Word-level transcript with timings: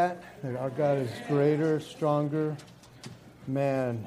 that 0.00 0.22
our 0.58 0.70
God 0.70 0.96
is 0.96 1.10
greater, 1.28 1.78
stronger. 1.78 2.56
Man, 3.46 4.06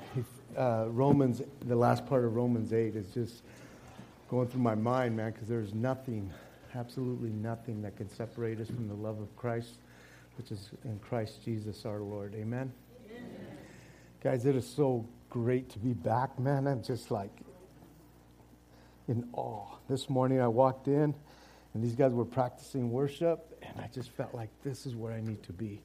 uh, 0.57 0.85
Romans, 0.87 1.43
the 1.67 1.75
last 1.75 2.07
part 2.07 2.25
of 2.25 2.33
Romans 2.33 2.73
8 2.73 2.95
is 2.95 3.13
just 3.13 3.43
going 4.27 4.47
through 4.47 4.61
my 4.61 4.73
mind, 4.73 5.15
man, 5.15 5.33
because 5.33 5.47
there's 5.47 5.75
nothing, 5.75 6.33
absolutely 6.73 7.29
nothing 7.29 7.83
that 7.83 7.95
can 7.95 8.09
separate 8.09 8.59
us 8.59 8.67
from 8.69 8.87
the 8.87 8.95
love 8.95 9.19
of 9.19 9.35
Christ, 9.35 9.75
which 10.35 10.51
is 10.51 10.71
in 10.83 10.97
Christ 10.97 11.43
Jesus 11.45 11.85
our 11.85 11.99
Lord. 11.99 12.33
Amen? 12.33 12.73
Amen. 13.11 13.27
Guys, 14.23 14.47
it 14.47 14.55
is 14.55 14.67
so 14.67 15.05
great 15.29 15.69
to 15.69 15.79
be 15.79 15.93
back, 15.93 16.39
man. 16.39 16.65
I'm 16.65 16.81
just 16.81 17.11
like 17.11 17.29
in 19.07 19.29
awe. 19.33 19.67
This 19.87 20.09
morning 20.09 20.41
I 20.41 20.47
walked 20.47 20.87
in 20.87 21.13
and 21.73 21.83
these 21.83 21.95
guys 21.95 22.11
were 22.11 22.25
practicing 22.25 22.91
worship, 22.91 23.52
I 23.77 23.87
just 23.87 24.09
felt 24.11 24.33
like 24.33 24.49
this 24.63 24.85
is 24.85 24.95
where 24.95 25.13
I 25.13 25.21
need 25.21 25.43
to 25.43 25.53
be. 25.53 25.81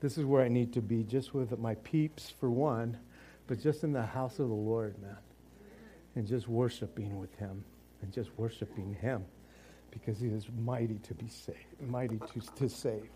This 0.00 0.18
is 0.18 0.24
where 0.24 0.42
I 0.44 0.48
need 0.48 0.72
to 0.72 0.80
be, 0.80 1.04
just 1.04 1.34
with 1.34 1.56
my 1.58 1.74
peeps 1.76 2.30
for 2.40 2.50
one, 2.50 2.96
but 3.46 3.60
just 3.60 3.84
in 3.84 3.92
the 3.92 4.02
house 4.02 4.38
of 4.38 4.48
the 4.48 4.54
Lord, 4.54 5.00
man. 5.00 5.16
And 6.16 6.26
just 6.26 6.48
worshiping 6.48 7.18
with 7.18 7.34
Him, 7.36 7.64
and 8.02 8.12
just 8.12 8.30
worshiping 8.36 8.96
Him, 9.00 9.24
because 9.90 10.18
He 10.18 10.28
is 10.28 10.46
mighty 10.64 10.98
to 10.98 11.14
be 11.14 11.28
saved, 11.28 11.58
mighty 11.80 12.18
to, 12.18 12.40
to 12.56 12.68
save. 12.68 13.08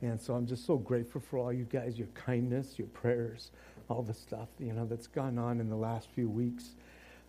And 0.00 0.20
so 0.20 0.34
I'm 0.34 0.46
just 0.46 0.64
so 0.64 0.76
grateful 0.76 1.20
for 1.20 1.38
all 1.38 1.52
you 1.52 1.64
guys, 1.64 1.98
your 1.98 2.08
kindness, 2.14 2.78
your 2.78 2.86
prayers, 2.88 3.50
all 3.88 4.02
the 4.02 4.14
stuff, 4.14 4.48
you 4.60 4.72
know, 4.72 4.86
that's 4.86 5.08
gone 5.08 5.38
on 5.38 5.60
in 5.60 5.68
the 5.68 5.76
last 5.76 6.08
few 6.14 6.28
weeks 6.28 6.76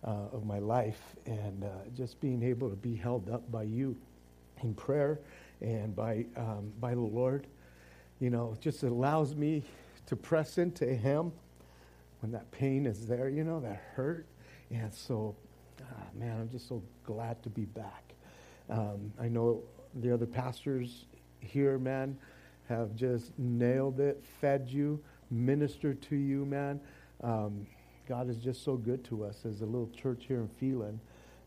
uh, 0.04 0.28
of 0.32 0.46
my 0.46 0.58
life, 0.60 1.16
and 1.26 1.64
uh, 1.64 1.68
just 1.96 2.20
being 2.20 2.42
able 2.42 2.70
to 2.70 2.76
be 2.76 2.94
held 2.94 3.28
up 3.28 3.50
by 3.50 3.64
you 3.64 3.96
in 4.62 4.74
prayer 4.74 5.18
and 5.60 5.94
by, 5.94 6.26
um, 6.36 6.72
by 6.80 6.94
the 6.94 7.00
Lord, 7.00 7.46
you 8.18 8.30
know, 8.30 8.56
just 8.60 8.82
allows 8.82 9.34
me 9.34 9.62
to 10.06 10.16
press 10.16 10.58
into 10.58 10.84
Him 10.84 11.32
when 12.20 12.32
that 12.32 12.50
pain 12.50 12.86
is 12.86 13.06
there, 13.06 13.28
you 13.28 13.44
know, 13.44 13.60
that 13.60 13.82
hurt. 13.94 14.26
And 14.70 14.92
so, 14.92 15.34
ah, 15.80 16.02
man, 16.14 16.40
I'm 16.40 16.48
just 16.48 16.68
so 16.68 16.82
glad 17.04 17.42
to 17.42 17.50
be 17.50 17.64
back. 17.64 18.14
Um, 18.68 19.12
I 19.20 19.28
know 19.28 19.62
the 19.94 20.12
other 20.12 20.26
pastors 20.26 21.06
here, 21.40 21.78
man, 21.78 22.16
have 22.68 22.94
just 22.94 23.36
nailed 23.38 23.98
it, 24.00 24.22
fed 24.40 24.68
you, 24.68 25.02
ministered 25.30 26.00
to 26.02 26.16
you, 26.16 26.44
man. 26.44 26.80
Um, 27.22 27.66
God 28.08 28.28
is 28.28 28.36
just 28.36 28.64
so 28.64 28.76
good 28.76 29.04
to 29.04 29.24
us 29.24 29.44
as 29.44 29.60
a 29.60 29.66
little 29.66 29.90
church 29.90 30.24
here 30.26 30.40
in 30.40 30.48
Phelan 30.48 31.00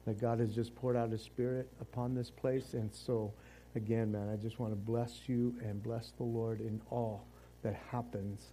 that 0.05 0.19
God 0.19 0.39
has 0.39 0.53
just 0.53 0.75
poured 0.75 0.95
out 0.95 1.11
His 1.11 1.21
Spirit 1.21 1.69
upon 1.79 2.13
this 2.13 2.29
place. 2.29 2.73
And 2.73 2.93
so, 2.93 3.33
again, 3.75 4.11
man, 4.11 4.29
I 4.29 4.35
just 4.35 4.59
want 4.59 4.71
to 4.71 4.77
bless 4.77 5.21
you 5.27 5.55
and 5.63 5.81
bless 5.81 6.11
the 6.17 6.23
Lord 6.23 6.59
in 6.59 6.79
all 6.91 7.25
that 7.63 7.75
happens. 7.91 8.51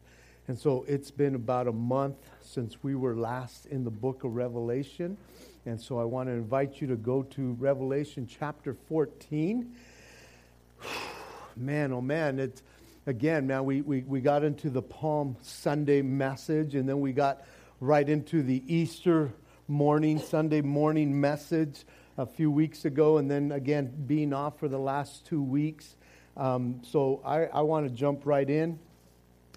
And 0.48 0.58
so 0.58 0.84
it's 0.88 1.10
been 1.10 1.34
about 1.34 1.68
a 1.68 1.72
month 1.72 2.16
since 2.40 2.82
we 2.82 2.94
were 2.94 3.16
last 3.16 3.66
in 3.66 3.84
the 3.84 3.90
book 3.90 4.24
of 4.24 4.34
Revelation. 4.34 5.16
And 5.66 5.80
so 5.80 6.00
I 6.00 6.04
want 6.04 6.28
to 6.28 6.32
invite 6.32 6.80
you 6.80 6.86
to 6.88 6.96
go 6.96 7.22
to 7.22 7.52
Revelation 7.60 8.26
chapter 8.26 8.74
14. 8.88 9.74
man, 11.56 11.92
oh 11.92 12.00
man, 12.00 12.38
it's 12.38 12.62
again, 13.06 13.46
man, 13.46 13.64
we, 13.64 13.82
we, 13.82 14.00
we 14.02 14.20
got 14.20 14.42
into 14.42 14.70
the 14.70 14.82
Palm 14.82 15.36
Sunday 15.42 16.02
message 16.02 16.74
and 16.74 16.88
then 16.88 17.00
we 17.00 17.12
got 17.12 17.42
right 17.80 18.08
into 18.08 18.42
the 18.42 18.62
Easter 18.66 19.32
morning, 19.68 20.18
Sunday 20.18 20.62
morning 20.62 21.20
message 21.20 21.84
a 22.20 22.26
few 22.26 22.50
weeks 22.50 22.84
ago, 22.84 23.16
and 23.16 23.30
then 23.30 23.52
again 23.52 23.90
being 24.06 24.34
off 24.34 24.58
for 24.58 24.68
the 24.68 24.78
last 24.78 25.24
two 25.24 25.42
weeks. 25.42 25.96
Um, 26.36 26.82
so 26.84 27.22
I, 27.24 27.46
I 27.46 27.62
want 27.62 27.88
to 27.88 27.94
jump 27.94 28.26
right 28.26 28.48
in. 28.48 28.78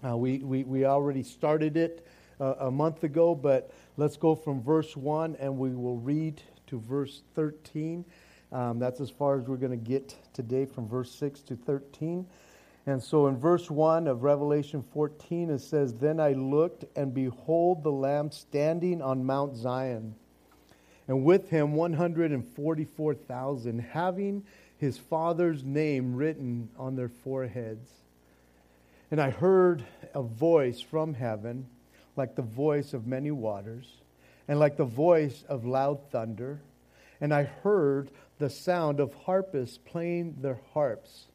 Uh, 0.02 0.16
we, 0.16 0.38
we, 0.38 0.64
we 0.64 0.86
already 0.86 1.22
started 1.22 1.76
it 1.76 2.06
uh, 2.40 2.54
a 2.60 2.70
month 2.70 3.04
ago, 3.04 3.34
but 3.34 3.70
let's 3.98 4.16
go 4.16 4.34
from 4.34 4.62
verse 4.62 4.96
1 4.96 5.36
and 5.38 5.58
we 5.58 5.74
will 5.74 5.98
read 5.98 6.40
to 6.68 6.80
verse 6.80 7.20
13. 7.34 8.02
Um, 8.50 8.78
that's 8.78 9.00
as 9.00 9.10
far 9.10 9.38
as 9.38 9.46
we're 9.46 9.56
going 9.56 9.70
to 9.70 9.76
get 9.76 10.16
today 10.32 10.64
from 10.64 10.88
verse 10.88 11.14
6 11.14 11.40
to 11.42 11.56
13. 11.56 12.26
And 12.86 13.02
so 13.02 13.26
in 13.26 13.36
verse 13.36 13.70
1 13.70 14.06
of 14.06 14.22
Revelation 14.22 14.82
14, 14.94 15.50
it 15.50 15.60
says, 15.60 15.92
Then 15.92 16.18
I 16.18 16.32
looked, 16.32 16.86
and 16.96 17.12
behold, 17.12 17.82
the 17.82 17.92
Lamb 17.92 18.30
standing 18.30 19.02
on 19.02 19.22
Mount 19.22 19.54
Zion, 19.54 20.14
and 21.06 21.24
with 21.24 21.50
him 21.50 21.74
144,000, 21.74 23.78
having 23.78 24.44
his 24.78 24.98
Father's 24.98 25.62
name 25.62 26.14
written 26.14 26.68
on 26.78 26.96
their 26.96 27.08
foreheads. 27.08 27.90
And 29.10 29.20
I 29.20 29.30
heard 29.30 29.84
a 30.14 30.22
voice 30.22 30.80
from 30.80 31.14
heaven, 31.14 31.66
like 32.16 32.36
the 32.36 32.42
voice 32.42 32.94
of 32.94 33.06
many 33.06 33.30
waters, 33.30 33.86
and 34.48 34.58
like 34.58 34.76
the 34.76 34.84
voice 34.84 35.44
of 35.48 35.64
loud 35.64 36.10
thunder. 36.10 36.60
And 37.20 37.32
I 37.32 37.44
heard 37.44 38.10
the 38.38 38.50
sound 38.50 39.00
of 39.00 39.14
harpists 39.14 39.78
playing 39.78 40.36
their 40.40 40.58
harps 40.72 41.26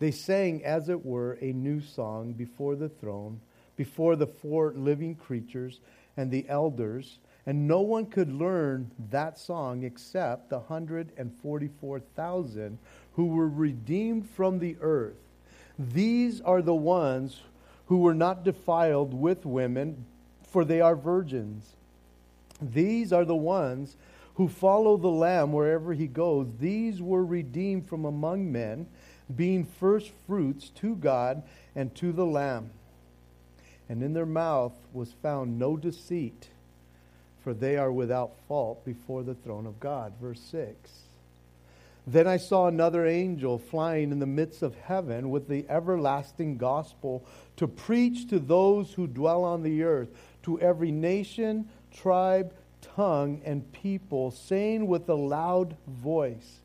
they 0.00 0.10
sang, 0.10 0.64
as 0.64 0.88
it 0.88 1.04
were, 1.04 1.38
a 1.42 1.52
new 1.52 1.80
song 1.80 2.32
before 2.32 2.74
the 2.74 2.88
throne, 2.88 3.40
before 3.76 4.16
the 4.16 4.26
four 4.26 4.72
living 4.74 5.14
creatures 5.14 5.78
and 6.16 6.30
the 6.30 6.48
elders, 6.48 7.18
and 7.46 7.66
no 7.66 7.80
one 7.80 8.06
could 8.06 8.32
learn 8.32 8.90
that 9.10 9.38
song 9.38 9.82
except 9.82 10.50
the 10.50 10.58
144,000 10.58 12.78
who 13.14 13.26
were 13.26 13.48
redeemed 13.48 14.28
from 14.28 14.58
the 14.58 14.76
earth. 14.80 15.16
These 15.78 16.40
are 16.42 16.62
the 16.62 16.74
ones 16.74 17.40
who 17.86 17.98
were 17.98 18.14
not 18.14 18.44
defiled 18.44 19.14
with 19.14 19.46
women, 19.46 20.04
for 20.42 20.64
they 20.64 20.80
are 20.80 20.94
virgins. 20.94 21.74
These 22.60 23.12
are 23.12 23.24
the 23.24 23.34
ones 23.34 23.96
who 24.34 24.48
follow 24.48 24.96
the 24.96 25.08
Lamb 25.08 25.52
wherever 25.52 25.92
he 25.92 26.06
goes. 26.06 26.46
These 26.60 27.02
were 27.02 27.24
redeemed 27.24 27.88
from 27.88 28.04
among 28.04 28.52
men 28.52 28.86
being 29.34 29.64
first 29.64 30.12
fruits 30.26 30.68
to 30.70 30.96
God 30.96 31.42
and 31.74 31.94
to 31.96 32.12
the 32.12 32.26
Lamb. 32.26 32.70
And 33.88 34.02
in 34.02 34.12
their 34.12 34.26
mouth 34.26 34.74
was 34.92 35.14
found 35.22 35.58
no 35.58 35.76
deceit, 35.76 36.48
for 37.42 37.54
they 37.54 37.76
are 37.76 37.92
without 37.92 38.32
fault 38.48 38.84
before 38.84 39.22
the 39.22 39.34
throne 39.34 39.66
of 39.66 39.80
God. 39.80 40.12
Verse 40.20 40.40
6. 40.50 40.90
Then 42.06 42.26
I 42.26 42.38
saw 42.38 42.66
another 42.66 43.06
angel 43.06 43.58
flying 43.58 44.10
in 44.10 44.18
the 44.18 44.26
midst 44.26 44.62
of 44.62 44.74
heaven 44.74 45.30
with 45.30 45.48
the 45.48 45.66
everlasting 45.68 46.56
gospel 46.56 47.24
to 47.56 47.68
preach 47.68 48.28
to 48.30 48.38
those 48.38 48.92
who 48.94 49.06
dwell 49.06 49.44
on 49.44 49.62
the 49.62 49.82
earth, 49.82 50.08
to 50.42 50.58
every 50.60 50.90
nation, 50.90 51.68
tribe, 51.92 52.54
tongue, 52.80 53.42
and 53.44 53.70
people, 53.72 54.30
saying 54.30 54.86
with 54.86 55.08
a 55.08 55.14
loud 55.14 55.76
voice, 55.86 56.60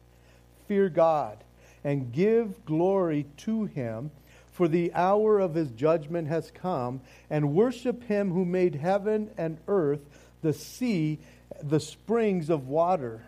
Fear 0.67 0.89
God 0.89 1.37
and 1.85 2.11
give 2.11 2.65
glory 2.65 3.27
to 3.37 3.65
him, 3.65 4.09
for 4.51 4.67
the 4.67 4.91
hour 4.93 5.39
of 5.39 5.53
his 5.53 5.69
judgment 5.71 6.27
has 6.27 6.51
come, 6.51 6.99
and 7.29 7.53
worship 7.53 8.03
him 8.03 8.31
who 8.31 8.43
made 8.43 8.73
heaven 8.73 9.29
and 9.37 9.59
earth, 9.67 10.01
the 10.45 10.53
sea, 10.53 11.17
the 11.63 11.79
springs 11.79 12.51
of 12.51 12.67
water. 12.67 13.23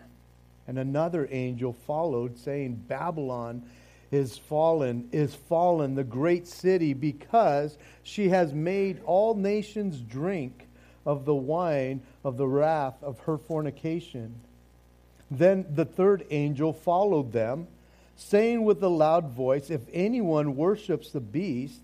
And 0.68 0.78
another 0.78 1.28
angel 1.30 1.72
followed, 1.72 2.38
saying, 2.38 2.84
Babylon 2.86 3.64
is 4.12 4.38
fallen, 4.38 5.08
is 5.10 5.34
fallen, 5.34 5.96
the 5.96 6.04
great 6.04 6.46
city, 6.46 6.94
because 6.94 7.76
she 8.04 8.28
has 8.28 8.54
made 8.54 9.00
all 9.04 9.34
nations 9.34 10.00
drink 10.00 10.68
of 11.04 11.24
the 11.24 11.34
wine 11.34 12.02
of 12.24 12.36
the 12.36 12.46
wrath 12.46 13.02
of 13.02 13.18
her 13.20 13.36
fornication. 13.36 14.34
Then 15.28 15.66
the 15.74 15.84
third 15.84 16.24
angel 16.30 16.72
followed 16.72 17.32
them 17.32 17.66
saying 18.14 18.62
with 18.64 18.82
a 18.82 18.88
loud 18.88 19.30
voice, 19.30 19.70
If 19.70 19.82
anyone 19.92 20.54
worships 20.54 21.10
the 21.10 21.20
beast 21.20 21.80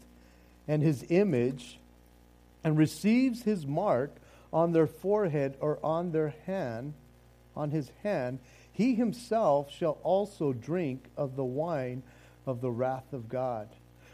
and 0.68 0.80
his 0.80 1.04
image 1.08 1.78
and 2.62 2.78
receives 2.78 3.42
his 3.42 3.66
mark 3.66 4.12
on 4.54 4.72
their 4.72 4.86
forehead 4.86 5.56
or 5.60 5.84
on 5.84 6.12
their 6.12 6.32
hand, 6.46 6.94
on 7.56 7.72
his 7.72 7.90
hand, 8.04 8.38
he 8.72 8.94
himself 8.94 9.70
shall 9.70 9.98
also 10.04 10.52
drink 10.52 11.04
of 11.16 11.34
the 11.34 11.44
wine 11.44 12.04
of 12.46 12.60
the 12.60 12.70
wrath 12.70 13.12
of 13.12 13.28
God, 13.28 13.68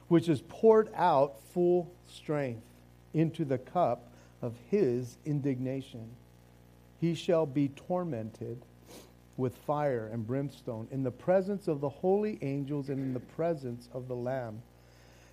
which 0.09 0.29
is 0.29 0.43
poured 0.49 0.89
out 0.95 1.41
full 1.53 1.93
strength 2.09 2.63
into 3.13 3.45
the 3.45 3.59
cup 3.59 4.11
of 4.41 4.55
his 4.71 5.19
indignation. 5.27 6.09
He 6.99 7.15
shall 7.15 7.45
be 7.45 7.69
tormented 7.69 8.63
with 9.37 9.57
fire 9.59 10.09
and 10.11 10.27
brimstone 10.27 10.89
in 10.91 11.03
the 11.03 11.11
presence 11.11 11.69
of 11.69 11.81
the 11.81 11.89
holy 11.89 12.39
angels 12.41 12.89
and 12.89 12.99
in 12.99 13.13
the 13.13 13.21
presence 13.21 13.89
of 13.93 14.09
the 14.09 14.17
Lamb. 14.17 14.63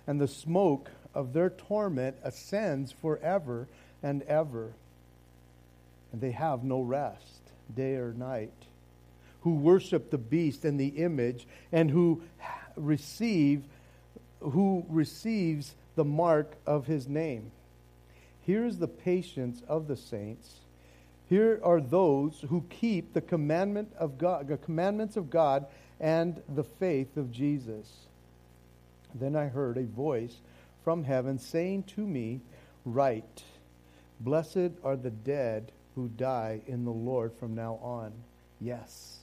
And 0.06 0.20
the 0.20 0.28
smoke 0.28 0.90
of 1.14 1.32
their 1.32 1.50
torment 1.50 2.16
ascends 2.22 2.92
forever 2.92 3.68
and 4.02 4.22
ever. 4.22 4.72
And 6.12 6.20
they 6.20 6.32
have 6.32 6.64
no 6.64 6.80
rest, 6.80 7.40
day 7.74 7.96
or 7.96 8.12
night, 8.12 8.52
who 9.42 9.54
worship 9.54 10.10
the 10.10 10.18
beast 10.18 10.64
and 10.64 10.78
the 10.78 10.88
image, 10.88 11.46
and 11.72 11.90
who 11.90 12.22
receive 12.76 13.64
who 14.40 14.86
receives 14.88 15.74
the 15.96 16.04
mark 16.04 16.56
of 16.64 16.86
his 16.86 17.08
name. 17.08 17.50
Here 18.40 18.64
is 18.64 18.78
the 18.78 18.88
patience 18.88 19.62
of 19.68 19.88
the 19.88 19.96
saints. 19.96 20.60
Here 21.28 21.60
are 21.62 21.80
those 21.80 22.44
who 22.48 22.64
keep 22.70 23.12
the 23.12 23.20
commandment 23.20 23.92
of 23.98 24.16
God, 24.16 24.48
the 24.48 24.56
commandments 24.56 25.16
of 25.16 25.28
God 25.28 25.66
and 26.00 26.40
the 26.54 26.64
faith 26.64 27.16
of 27.16 27.30
Jesus. 27.30 28.06
Then 29.14 29.36
I 29.36 29.48
heard 29.48 29.76
a 29.76 29.84
voice 29.84 30.36
from 30.84 31.04
heaven 31.04 31.38
saying 31.38 31.82
to 31.94 32.00
me, 32.00 32.40
Write, 32.84 33.42
Blessed 34.20 34.70
are 34.82 34.96
the 34.96 35.10
dead 35.10 35.72
who 35.98 36.06
die 36.16 36.60
in 36.68 36.84
the 36.84 36.92
Lord 36.92 37.32
from 37.40 37.56
now 37.56 37.74
on. 37.82 38.12
Yes, 38.60 39.18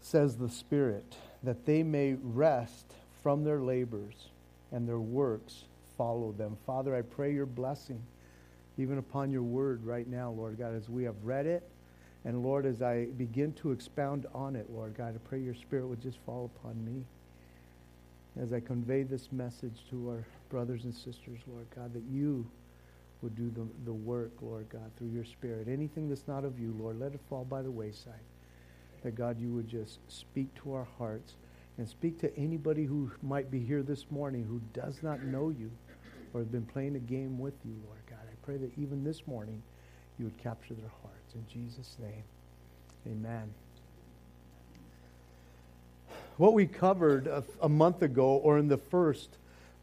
says 0.00 0.36
the 0.36 0.48
Spirit, 0.48 1.16
that 1.42 1.66
they 1.66 1.82
may 1.82 2.14
rest 2.22 2.86
from 3.20 3.42
their 3.42 3.58
labors 3.58 4.14
and 4.70 4.88
their 4.88 5.00
works 5.00 5.64
follow 5.98 6.30
them. 6.30 6.56
Father, 6.66 6.94
I 6.94 7.02
pray 7.02 7.34
your 7.34 7.46
blessing 7.46 8.00
even 8.78 8.98
upon 8.98 9.32
your 9.32 9.42
word 9.42 9.84
right 9.84 10.06
now, 10.06 10.30
Lord 10.30 10.56
God, 10.56 10.76
as 10.76 10.88
we 10.88 11.02
have 11.02 11.16
read 11.24 11.46
it. 11.46 11.68
And 12.24 12.44
Lord, 12.44 12.64
as 12.64 12.80
I 12.80 13.06
begin 13.18 13.52
to 13.54 13.72
expound 13.72 14.26
on 14.32 14.54
it, 14.54 14.70
Lord 14.70 14.94
God, 14.96 15.16
I 15.16 15.28
pray 15.28 15.40
your 15.40 15.56
spirit 15.56 15.88
would 15.88 16.00
just 16.00 16.18
fall 16.24 16.48
upon 16.54 16.84
me 16.84 17.04
as 18.40 18.52
I 18.52 18.60
convey 18.60 19.02
this 19.02 19.32
message 19.32 19.80
to 19.90 20.10
our 20.10 20.24
brothers 20.48 20.84
and 20.84 20.94
sisters, 20.94 21.40
Lord 21.48 21.66
God, 21.74 21.92
that 21.92 22.04
you 22.08 22.46
would 23.22 23.36
do 23.36 23.50
the, 23.50 23.66
the 23.84 23.92
work, 23.92 24.30
Lord 24.40 24.68
God, 24.70 24.90
through 24.96 25.08
your 25.08 25.24
spirit. 25.24 25.68
Anything 25.68 26.08
that's 26.08 26.26
not 26.26 26.44
of 26.44 26.58
you, 26.58 26.74
Lord, 26.78 26.98
let 26.98 27.12
it 27.12 27.20
fall 27.28 27.44
by 27.44 27.62
the 27.62 27.70
wayside. 27.70 28.14
That, 29.02 29.14
God, 29.14 29.40
you 29.40 29.52
would 29.52 29.68
just 29.68 29.98
speak 30.08 30.54
to 30.62 30.74
our 30.74 30.86
hearts 30.98 31.34
and 31.78 31.88
speak 31.88 32.20
to 32.20 32.36
anybody 32.36 32.84
who 32.84 33.10
might 33.22 33.50
be 33.50 33.60
here 33.60 33.82
this 33.82 34.10
morning 34.10 34.44
who 34.44 34.60
does 34.78 35.02
not 35.02 35.22
know 35.22 35.48
you 35.48 35.70
or 36.32 36.40
has 36.40 36.48
been 36.48 36.66
playing 36.66 36.96
a 36.96 37.00
game 37.00 37.38
with 37.38 37.54
you, 37.64 37.74
Lord 37.86 38.00
God. 38.08 38.20
I 38.20 38.34
pray 38.44 38.56
that 38.58 38.70
even 38.78 39.04
this 39.04 39.26
morning 39.26 39.62
you 40.18 40.26
would 40.26 40.38
capture 40.38 40.74
their 40.74 40.92
hearts. 41.02 41.34
In 41.34 41.44
Jesus' 41.50 41.96
name, 42.00 42.22
amen. 43.06 43.52
What 46.36 46.54
we 46.54 46.66
covered 46.66 47.26
a, 47.26 47.44
a 47.62 47.68
month 47.68 48.02
ago, 48.02 48.36
or 48.36 48.58
in 48.58 48.68
the 48.68 48.78
first 48.78 49.28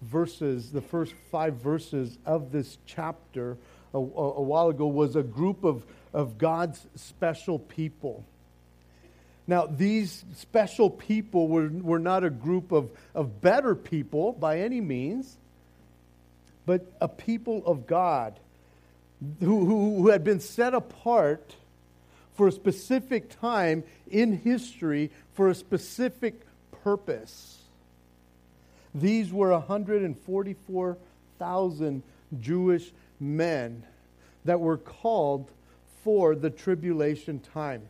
verses, 0.01 0.71
the 0.71 0.81
first 0.81 1.13
five 1.31 1.55
verses 1.55 2.17
of 2.25 2.51
this 2.51 2.77
chapter 2.85 3.57
a, 3.93 3.97
a, 3.97 4.01
a 4.01 4.41
while 4.41 4.69
ago, 4.69 4.87
was 4.87 5.15
a 5.15 5.23
group 5.23 5.63
of, 5.63 5.83
of 6.13 6.37
God's 6.37 6.85
special 6.95 7.59
people. 7.59 8.23
Now, 9.47 9.65
these 9.65 10.25
special 10.35 10.89
people 10.89 11.47
were, 11.47 11.69
were 11.69 11.99
not 11.99 12.25
a 12.25 12.29
group 12.29 12.71
of, 12.71 12.89
of 13.15 13.41
better 13.41 13.75
people 13.75 14.33
by 14.33 14.59
any 14.59 14.81
means, 14.81 15.37
but 16.65 16.85
a 16.99 17.07
people 17.07 17.63
of 17.65 17.87
God 17.87 18.37
who, 19.39 19.65
who, 19.65 19.95
who 20.01 20.09
had 20.09 20.23
been 20.23 20.41
set 20.41 20.73
apart 20.73 21.55
for 22.35 22.49
a 22.49 22.51
specific 22.51 23.39
time 23.39 23.83
in 24.11 24.37
history 24.37 25.11
for 25.33 25.49
a 25.49 25.55
specific 25.55 26.41
purpose. 26.83 27.56
These 28.95 29.33
were 29.33 29.51
144,000 29.51 32.03
Jewish 32.39 32.93
men 33.19 33.83
that 34.45 34.59
were 34.59 34.77
called 34.77 35.51
for 36.03 36.35
the 36.35 36.49
tribulation 36.49 37.39
time 37.39 37.87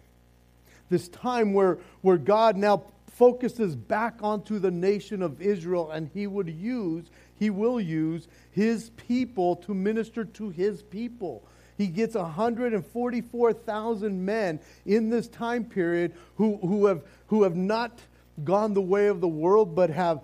this 0.90 1.08
time 1.10 1.54
where, 1.54 1.78
where 2.02 2.18
God 2.18 2.58
now 2.58 2.82
focuses 3.12 3.76
back 3.76 4.16
onto 4.22 4.58
the 4.60 4.72
nation 4.72 5.22
of 5.22 5.42
Israel 5.42 5.92
and 5.92 6.10
he 6.14 6.28
would 6.28 6.48
use, 6.50 7.06
he 7.40 7.50
will 7.50 7.82
use 7.82 8.28
his 8.52 8.92
people 8.92 9.56
to 9.58 9.74
minister 9.74 10.24
to 10.26 10.50
his 10.50 10.84
people. 10.84 11.44
He 11.78 11.88
gets 11.88 12.16
144,000 12.16 14.26
men 14.26 14.60
in 14.86 15.10
this 15.10 15.28
time 15.28 15.66
period 15.66 16.14
who, 16.36 16.58
who, 16.58 16.86
have, 16.88 17.04
who 17.28 17.44
have 17.44 17.56
not 17.56 18.00
gone 18.44 18.74
the 18.74 18.82
way 18.82 19.08
of 19.08 19.22
the 19.22 19.28
world, 19.28 19.76
but 19.76 19.90
have 19.90 20.22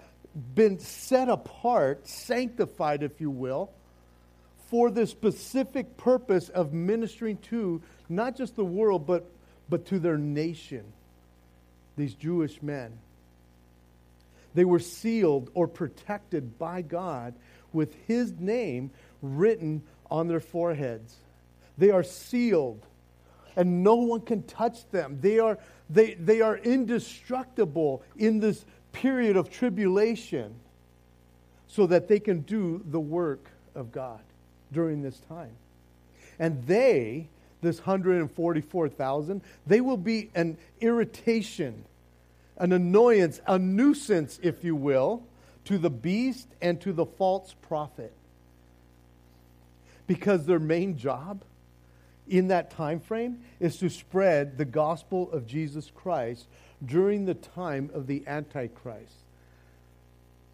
been 0.56 0.80
set 0.80 1.30
apart, 1.30 2.08
sanctified, 2.08 3.04
if 3.04 3.22
you 3.22 3.30
will, 3.30 3.72
for 4.70 4.90
the 4.90 5.06
specific 5.06 5.98
purpose 5.98 6.50
of 6.50 6.74
ministering 6.74 7.38
to 7.38 7.82
not 8.10 8.36
just 8.36 8.56
the 8.56 8.66
world, 8.66 9.06
but 9.06 9.30
but 9.70 9.86
to 9.88 10.00
their 10.00 10.18
nation, 10.18 10.84
these 11.98 12.14
Jewish 12.14 12.62
men. 12.62 12.92
They 14.54 14.66
were 14.66 14.80
sealed 14.80 15.50
or 15.54 15.68
protected 15.68 16.60
by 16.60 16.82
God 16.82 17.34
with 17.72 17.96
His 18.08 18.34
name 18.40 18.92
written 19.22 19.82
on 20.12 20.28
their 20.28 20.40
foreheads. 20.40 21.16
They 21.78 21.90
are 21.90 22.04
sealed, 22.04 22.86
and 23.56 23.84
no 23.84 23.96
one 23.96 24.22
can 24.22 24.44
touch 24.44 24.88
them. 24.92 25.18
They 25.22 25.40
are, 25.40 25.58
they, 25.90 26.14
they 26.14 26.42
are 26.42 26.58
indestructible 26.58 28.04
in 28.16 28.40
this 28.40 28.64
period 28.94 29.36
of 29.36 29.52
tribulation 29.52 30.56
so 31.68 31.86
that 31.88 32.08
they 32.08 32.20
can 32.20 32.40
do 32.42 32.82
the 32.90 33.00
work 33.00 33.50
of 33.76 33.92
God 33.92 34.22
during 34.72 35.02
this 35.02 35.20
time. 35.28 35.56
And 36.40 36.66
they 36.66 37.28
this 37.64 37.80
144,000, 37.80 39.42
they 39.66 39.82
will 39.82 39.98
be 39.98 40.30
an 40.36 40.58
irritation, 40.80 41.84
an 42.58 42.72
annoyance, 42.72 43.42
a 43.48 43.58
nuisance, 43.58 44.40
if 44.44 44.64
you 44.64 44.76
will, 44.76 45.24
to 45.66 45.80
the 45.80 45.90
beast 45.90 46.48
and 46.62 46.80
to 46.82 46.94
the 46.94 47.06
false 47.06 47.56
prophet. 47.64 48.14
Because 50.06 50.46
their 50.46 50.60
main 50.60 50.98
job 50.98 51.42
in 52.28 52.50
that 52.50 52.72
time 52.72 53.00
frame 53.00 53.40
is 53.60 53.78
to 53.78 53.90
spread 53.90 54.58
the 54.58 54.66
gospel 54.66 55.32
of 55.32 55.48
Jesus 55.48 55.90
Christ 55.96 56.46
during 56.86 57.26
the 57.26 57.34
time 57.34 57.90
of 57.94 58.08
the 58.08 58.24
Antichrist. 58.28 59.16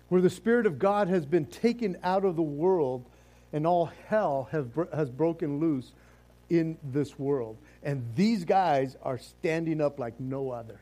Where 0.10 0.22
the 0.22 0.30
Spirit 0.30 0.66
of 0.66 0.80
God 0.80 1.08
has 1.08 1.26
been 1.26 1.46
taken 1.46 1.98
out 2.04 2.26
of 2.26 2.36
the 2.36 2.42
world 2.42 3.06
and 3.54 3.66
all 3.66 3.92
hell 4.08 4.48
has, 4.52 4.66
has 4.94 5.10
broken 5.10 5.60
loose 5.60 5.92
in 6.50 6.78
this 6.84 7.18
world. 7.18 7.58
And 7.84 8.04
these 8.16 8.44
guys 8.44 8.96
are 9.04 9.18
standing 9.18 9.82
up 9.82 10.00
like 10.00 10.20
no 10.20 10.52
other. 10.52 10.80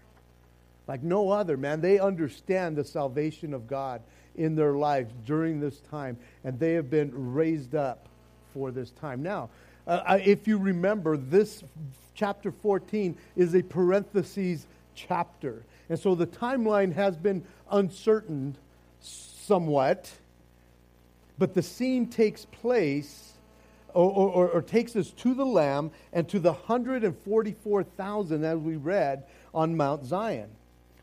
Like 0.88 1.04
no 1.04 1.30
other, 1.30 1.58
man. 1.58 1.82
They 1.82 2.00
understand 2.00 2.78
the 2.78 2.84
salvation 2.84 3.54
of 3.54 3.68
God 3.68 4.02
in 4.36 4.56
their 4.56 4.74
lives 4.74 5.12
during 5.26 5.60
this 5.60 5.80
time, 5.92 6.18
and 6.44 6.60
they 6.60 6.74
have 6.74 6.90
been 6.90 7.34
raised 7.34 7.76
up 7.76 8.08
for 8.54 8.72
this 8.72 8.92
time. 8.92 9.22
Now, 9.22 9.50
uh, 9.86 10.20
if 10.24 10.48
you 10.48 10.58
remember, 10.58 11.18
this 11.18 11.64
chapter 12.14 12.52
14 12.52 13.18
is 13.36 13.56
a 13.56 13.62
parentheses 13.62 14.66
chapter. 14.98 15.64
And 15.90 15.98
so 15.98 16.16
the 16.16 16.28
timeline 16.28 16.94
has 16.94 17.16
been 17.16 17.46
uncertain 17.72 18.58
somewhat, 19.00 20.12
but 21.38 21.54
the 21.54 21.62
scene 21.62 22.08
takes 22.08 22.46
place 22.46 23.34
or, 23.94 24.12
or, 24.12 24.50
or, 24.50 24.62
takes 24.62 24.96
us 24.96 25.10
to 25.12 25.34
the 25.34 25.46
Lamb 25.46 25.92
and 26.14 26.28
to 26.30 26.40
the 26.40 26.52
144,000 26.52 28.44
as 28.44 28.60
we 28.60 28.76
read 28.76 29.24
on 29.56 29.76
Mount 29.76 30.06
Zion, 30.06 30.50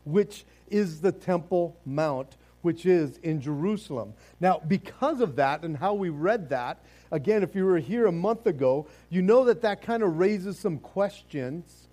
which 0.05 0.45
is 0.69 1.01
the 1.01 1.11
Temple 1.11 1.75
Mount, 1.85 2.37
which 2.61 2.85
is 2.85 3.17
in 3.17 3.41
Jerusalem. 3.41 4.13
Now, 4.39 4.61
because 4.65 5.19
of 5.19 5.35
that 5.35 5.63
and 5.63 5.75
how 5.75 5.93
we 5.93 6.09
read 6.09 6.49
that, 6.49 6.79
again, 7.11 7.43
if 7.43 7.55
you 7.55 7.65
were 7.65 7.79
here 7.79 8.05
a 8.05 8.11
month 8.11 8.45
ago, 8.47 8.87
you 9.09 9.21
know 9.21 9.45
that 9.45 9.61
that 9.63 9.81
kind 9.81 10.01
of 10.01 10.17
raises 10.17 10.57
some 10.57 10.77
questions. 10.77 11.84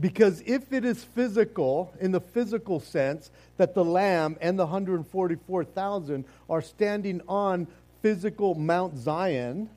Because 0.00 0.42
if 0.46 0.72
it 0.72 0.84
is 0.84 1.02
physical, 1.02 1.92
in 2.00 2.12
the 2.12 2.20
physical 2.20 2.78
sense, 2.78 3.30
that 3.56 3.74
the 3.74 3.84
Lamb 3.84 4.36
and 4.40 4.58
the 4.58 4.66
144,000 4.66 6.24
are 6.48 6.62
standing 6.62 7.20
on 7.28 7.66
physical 8.00 8.54
Mount 8.54 8.96
Zion, 8.96 9.68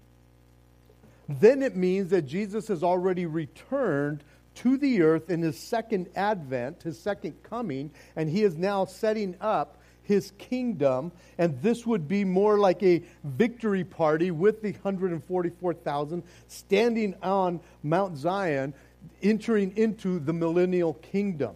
then 1.28 1.63
it 1.63 1.75
means 1.75 2.10
that 2.10 2.24
Jesus 2.24 2.68
has 2.68 2.84
already 2.84 3.25
returned 3.25 4.24
to 4.54 4.78
the 4.78 5.01
earth 5.01 5.30
in 5.30 5.42
his 5.42 5.58
second 5.58 6.10
advent, 6.16 6.84
his 6.84 7.00
second 7.00 7.42
coming, 7.44 7.90
and 8.16 8.30
he 8.30 8.44
is 8.44 8.56
now 8.56 8.86
setting 8.86 9.36
up 9.42 9.78
his 10.04 10.32
kingdom. 10.38 11.12
And 11.38 11.62
this 11.62 11.86
would 11.86 12.08
be 12.08 12.25
more 12.25 12.60
like 12.60 12.84
a 12.84 13.01
victory 13.24 13.84
party 13.84 14.30
with 14.30 14.62
the 14.62 14.74
144,000 14.74 16.24
standing 16.48 17.16
on 17.24 17.62
Mount 17.82 18.18
Zion, 18.18 18.74
entering 19.22 19.77
into 19.77 20.20
the 20.20 20.34
millennial 20.34 20.96
kingdom. 20.96 21.55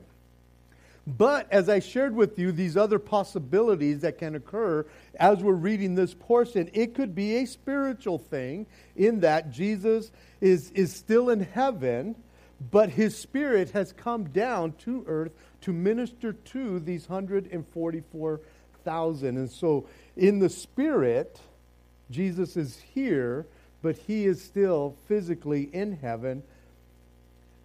But 1.07 1.47
as 1.51 1.69
I 1.69 1.79
shared 1.79 2.15
with 2.15 2.39
you, 2.39 2.51
these 2.51 2.75
other 2.75 2.97
possibilities 2.97 4.01
that 4.01 4.17
can 4.17 4.33
occur 4.33 4.87
as 5.19 5.37
we're 5.37 5.53
reading 5.53 5.93
this 5.93 6.15
portion, 6.15 6.71
it 6.73 6.95
could 6.95 7.13
be 7.13 7.35
a 7.37 7.45
spiritual 7.45 8.17
thing 8.17 8.65
in 8.95 9.19
that 9.19 9.51
Jesus 9.51 10.11
is, 10.41 10.71
is 10.71 10.91
still 10.91 11.29
in 11.29 11.41
heaven, 11.41 12.15
but 12.71 12.89
his 12.89 13.15
spirit 13.15 13.69
has 13.71 13.93
come 13.93 14.29
down 14.29 14.71
to 14.79 15.05
earth 15.07 15.33
to 15.61 15.71
minister 15.73 16.33
to 16.33 16.79
these 16.79 17.07
144,000 17.07 19.37
And 19.37 19.51
so, 19.51 19.87
in 20.15 20.39
the 20.39 20.49
spirit, 20.49 21.39
Jesus 22.09 22.57
is 22.57 22.79
here, 22.93 23.45
but 23.81 23.97
he 23.97 24.25
is 24.25 24.43
still 24.43 24.95
physically 25.07 25.69
in 25.73 25.97
heaven, 25.97 26.43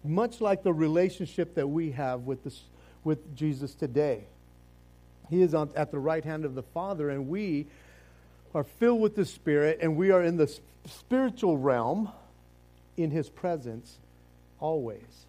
much 0.03 0.41
like 0.41 0.63
the 0.63 0.73
relationship 0.73 1.55
that 1.55 1.67
we 1.67 1.91
have 1.91 2.21
with, 2.21 2.43
this, 2.43 2.61
with 3.03 3.35
Jesus 3.35 3.73
today. 3.73 4.23
He 5.29 5.41
is 5.41 5.53
on, 5.53 5.69
at 5.75 5.91
the 5.91 5.99
right 5.99 6.23
hand 6.23 6.45
of 6.45 6.55
the 6.55 6.63
Father, 6.63 7.09
and 7.09 7.29
we 7.29 7.67
are 8.53 8.63
filled 8.63 9.01
with 9.01 9.15
the 9.15 9.25
Spirit, 9.25 9.79
and 9.81 9.95
we 9.95 10.11
are 10.11 10.23
in 10.23 10.37
the 10.37 10.53
spiritual 10.85 11.57
realm 11.57 12.11
in 12.97 13.11
His 13.11 13.29
presence 13.29 13.97
always. 14.59 15.25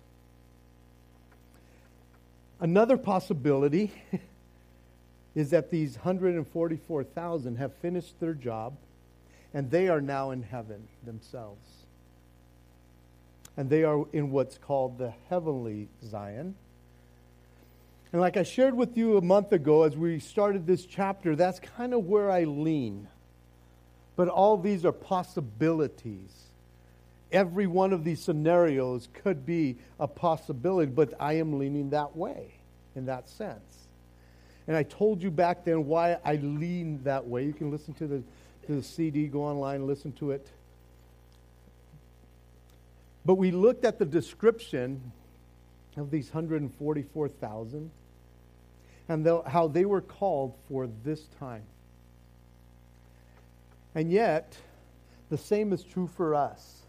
Another 2.60 2.96
possibility 2.96 3.92
is 5.34 5.50
that 5.50 5.70
these 5.70 5.96
144,000 5.96 7.56
have 7.56 7.74
finished 7.76 8.18
their 8.20 8.34
job 8.34 8.74
and 9.54 9.70
they 9.70 9.88
are 9.88 10.00
now 10.00 10.30
in 10.30 10.42
heaven 10.42 10.86
themselves. 11.04 11.81
And 13.56 13.68
they 13.68 13.84
are 13.84 14.04
in 14.12 14.30
what's 14.30 14.58
called 14.58 14.98
the 14.98 15.12
heavenly 15.28 15.88
Zion. 16.04 16.54
And 18.12 18.20
like 18.20 18.36
I 18.36 18.42
shared 18.42 18.74
with 18.74 18.96
you 18.96 19.16
a 19.16 19.22
month 19.22 19.52
ago 19.52 19.84
as 19.84 19.96
we 19.96 20.18
started 20.18 20.66
this 20.66 20.84
chapter, 20.84 21.34
that's 21.34 21.58
kind 21.60 21.94
of 21.94 22.04
where 22.04 22.30
I 22.30 22.44
lean. 22.44 23.08
But 24.16 24.28
all 24.28 24.58
these 24.58 24.84
are 24.84 24.92
possibilities. 24.92 26.30
Every 27.30 27.66
one 27.66 27.94
of 27.94 28.04
these 28.04 28.22
scenarios 28.22 29.08
could 29.14 29.46
be 29.46 29.78
a 29.98 30.06
possibility, 30.06 30.92
but 30.92 31.14
I 31.18 31.34
am 31.34 31.58
leaning 31.58 31.90
that 31.90 32.14
way 32.14 32.52
in 32.94 33.06
that 33.06 33.30
sense. 33.30 33.88
And 34.66 34.76
I 34.76 34.82
told 34.82 35.22
you 35.22 35.30
back 35.30 35.64
then 35.64 35.86
why 35.86 36.18
I 36.24 36.36
lean 36.36 37.02
that 37.04 37.26
way. 37.26 37.44
You 37.44 37.54
can 37.54 37.70
listen 37.70 37.94
to 37.94 38.06
the, 38.06 38.22
to 38.66 38.76
the 38.76 38.82
CD, 38.82 39.26
go 39.26 39.42
online, 39.42 39.86
listen 39.86 40.12
to 40.12 40.30
it. 40.30 40.46
But 43.24 43.34
we 43.34 43.50
looked 43.50 43.84
at 43.84 43.98
the 43.98 44.04
description 44.04 45.12
of 45.96 46.10
these 46.10 46.32
144,000 46.32 47.90
and 49.08 49.26
the, 49.26 49.42
how 49.42 49.68
they 49.68 49.84
were 49.84 50.00
called 50.00 50.54
for 50.68 50.88
this 51.04 51.26
time. 51.38 51.62
And 53.94 54.10
yet, 54.10 54.56
the 55.28 55.38
same 55.38 55.72
is 55.72 55.82
true 55.84 56.08
for 56.16 56.34
us 56.34 56.82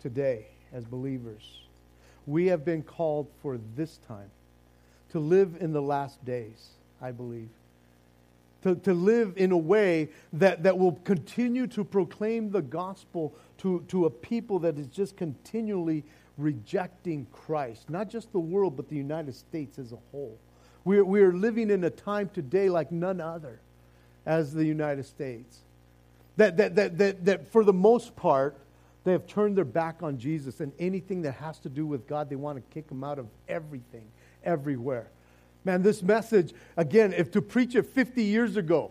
today 0.00 0.46
as 0.72 0.84
believers. 0.84 1.62
We 2.26 2.46
have 2.46 2.64
been 2.64 2.82
called 2.82 3.28
for 3.42 3.58
this 3.76 3.98
time 4.08 4.30
to 5.10 5.20
live 5.20 5.56
in 5.60 5.72
the 5.72 5.82
last 5.82 6.24
days, 6.24 6.70
I 7.00 7.12
believe. 7.12 7.48
To, 8.62 8.74
to 8.74 8.94
live 8.94 9.34
in 9.36 9.52
a 9.52 9.56
way 9.56 10.08
that, 10.32 10.64
that 10.64 10.76
will 10.76 10.92
continue 11.04 11.68
to 11.68 11.84
proclaim 11.84 12.50
the 12.50 12.62
gospel 12.62 13.32
to, 13.58 13.84
to 13.88 14.06
a 14.06 14.10
people 14.10 14.58
that 14.60 14.78
is 14.78 14.86
just 14.86 15.16
continually 15.16 16.04
rejecting 16.38 17.26
Christ. 17.32 17.88
Not 17.90 18.08
just 18.08 18.32
the 18.32 18.40
world, 18.40 18.76
but 18.76 18.88
the 18.88 18.96
United 18.96 19.34
States 19.34 19.78
as 19.78 19.92
a 19.92 19.98
whole. 20.10 20.38
We're, 20.84 21.04
we're 21.04 21.32
living 21.32 21.70
in 21.70 21.82
a 21.84 21.90
time 21.90 22.28
today 22.28 22.68
like 22.68 22.92
none 22.92 23.20
other 23.20 23.60
as 24.24 24.52
the 24.52 24.64
United 24.64 25.06
States. 25.06 25.58
That, 26.36 26.56
that, 26.58 26.76
that, 26.76 26.98
that, 26.98 27.24
that 27.24 27.52
for 27.52 27.64
the 27.64 27.72
most 27.72 28.14
part, 28.14 28.56
they 29.04 29.12
have 29.12 29.26
turned 29.26 29.56
their 29.56 29.64
back 29.64 30.02
on 30.02 30.18
Jesus 30.18 30.60
and 30.60 30.72
anything 30.78 31.22
that 31.22 31.32
has 31.32 31.58
to 31.60 31.68
do 31.68 31.86
with 31.86 32.06
God, 32.06 32.28
they 32.28 32.36
want 32.36 32.58
to 32.58 32.74
kick 32.74 32.88
them 32.88 33.04
out 33.04 33.18
of 33.18 33.26
everything, 33.48 34.06
everywhere. 34.44 35.08
Man, 35.64 35.82
this 35.82 36.02
message, 36.02 36.52
again, 36.76 37.12
if 37.12 37.30
to 37.32 37.42
preach 37.42 37.74
it 37.74 37.86
50 37.86 38.22
years 38.22 38.56
ago, 38.56 38.90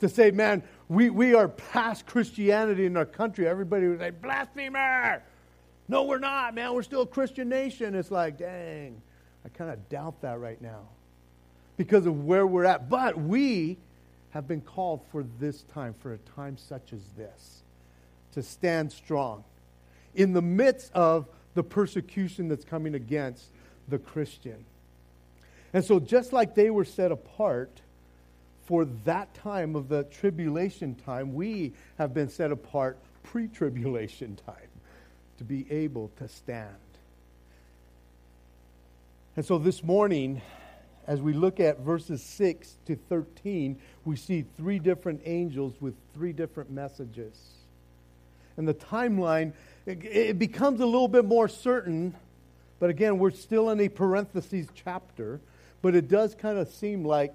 to 0.00 0.08
say, 0.08 0.30
man, 0.30 0.62
we, 0.88 1.10
we 1.10 1.34
are 1.34 1.48
past 1.48 2.06
Christianity 2.06 2.86
in 2.86 2.96
our 2.96 3.06
country, 3.06 3.46
everybody 3.46 3.88
would 3.88 4.00
say, 4.00 4.10
blasphemer! 4.10 5.22
No, 5.88 6.04
we're 6.04 6.18
not, 6.18 6.54
man. 6.54 6.72
We're 6.72 6.82
still 6.82 7.02
a 7.02 7.06
Christian 7.06 7.48
nation. 7.48 7.94
It's 7.94 8.10
like, 8.10 8.38
dang, 8.38 9.00
I 9.44 9.48
kind 9.50 9.70
of 9.70 9.88
doubt 9.88 10.22
that 10.22 10.40
right 10.40 10.60
now 10.60 10.88
because 11.76 12.06
of 12.06 12.24
where 12.24 12.46
we're 12.46 12.64
at. 12.64 12.88
But 12.88 13.18
we 13.18 13.76
have 14.30 14.48
been 14.48 14.60
called 14.60 15.02
for 15.10 15.24
this 15.38 15.62
time, 15.74 15.94
for 16.00 16.14
a 16.14 16.18
time 16.18 16.56
such 16.56 16.92
as 16.92 17.02
this, 17.16 17.62
to 18.32 18.42
stand 18.42 18.92
strong 18.92 19.44
in 20.14 20.32
the 20.32 20.42
midst 20.42 20.90
of 20.92 21.26
the 21.54 21.62
persecution 21.62 22.48
that's 22.48 22.64
coming 22.64 22.94
against 22.94 23.46
the 23.88 23.98
Christian. 23.98 24.64
And 25.72 25.84
so, 25.84 26.00
just 26.00 26.32
like 26.32 26.54
they 26.54 26.70
were 26.70 26.84
set 26.84 27.12
apart 27.12 27.80
for 28.66 28.84
that 29.04 29.34
time 29.34 29.76
of 29.76 29.88
the 29.88 30.04
tribulation 30.04 30.94
time, 30.94 31.34
we 31.34 31.72
have 31.98 32.14
been 32.14 32.28
set 32.28 32.50
apart 32.50 32.98
pre 33.22 33.48
tribulation 33.48 34.36
time 34.46 34.56
to 35.38 35.44
be 35.44 35.66
able 35.70 36.10
to 36.16 36.28
stand. 36.28 36.68
And 39.36 39.44
so, 39.44 39.58
this 39.58 39.82
morning, 39.82 40.40
as 41.06 41.20
we 41.20 41.32
look 41.32 41.60
at 41.60 41.80
verses 41.80 42.22
6 42.22 42.76
to 42.86 42.96
13, 42.96 43.78
we 44.04 44.16
see 44.16 44.44
three 44.56 44.78
different 44.78 45.22
angels 45.24 45.74
with 45.80 45.94
three 46.14 46.32
different 46.32 46.70
messages. 46.70 47.36
And 48.56 48.66
the 48.68 48.74
timeline, 48.74 49.52
it, 49.86 50.38
becomes 50.38 50.80
a 50.80 50.86
little 50.86 51.08
bit 51.08 51.24
more 51.24 51.48
certain, 51.48 52.14
but 52.78 52.90
again, 52.90 53.18
we're 53.18 53.32
still 53.32 53.70
in 53.70 53.80
a 53.80 53.88
parentheses 53.88 54.68
chapter, 54.74 55.40
but 55.82 55.94
it 55.94 56.08
does 56.08 56.34
kind 56.34 56.56
of 56.56 56.68
seem 56.68 57.04
like 57.04 57.34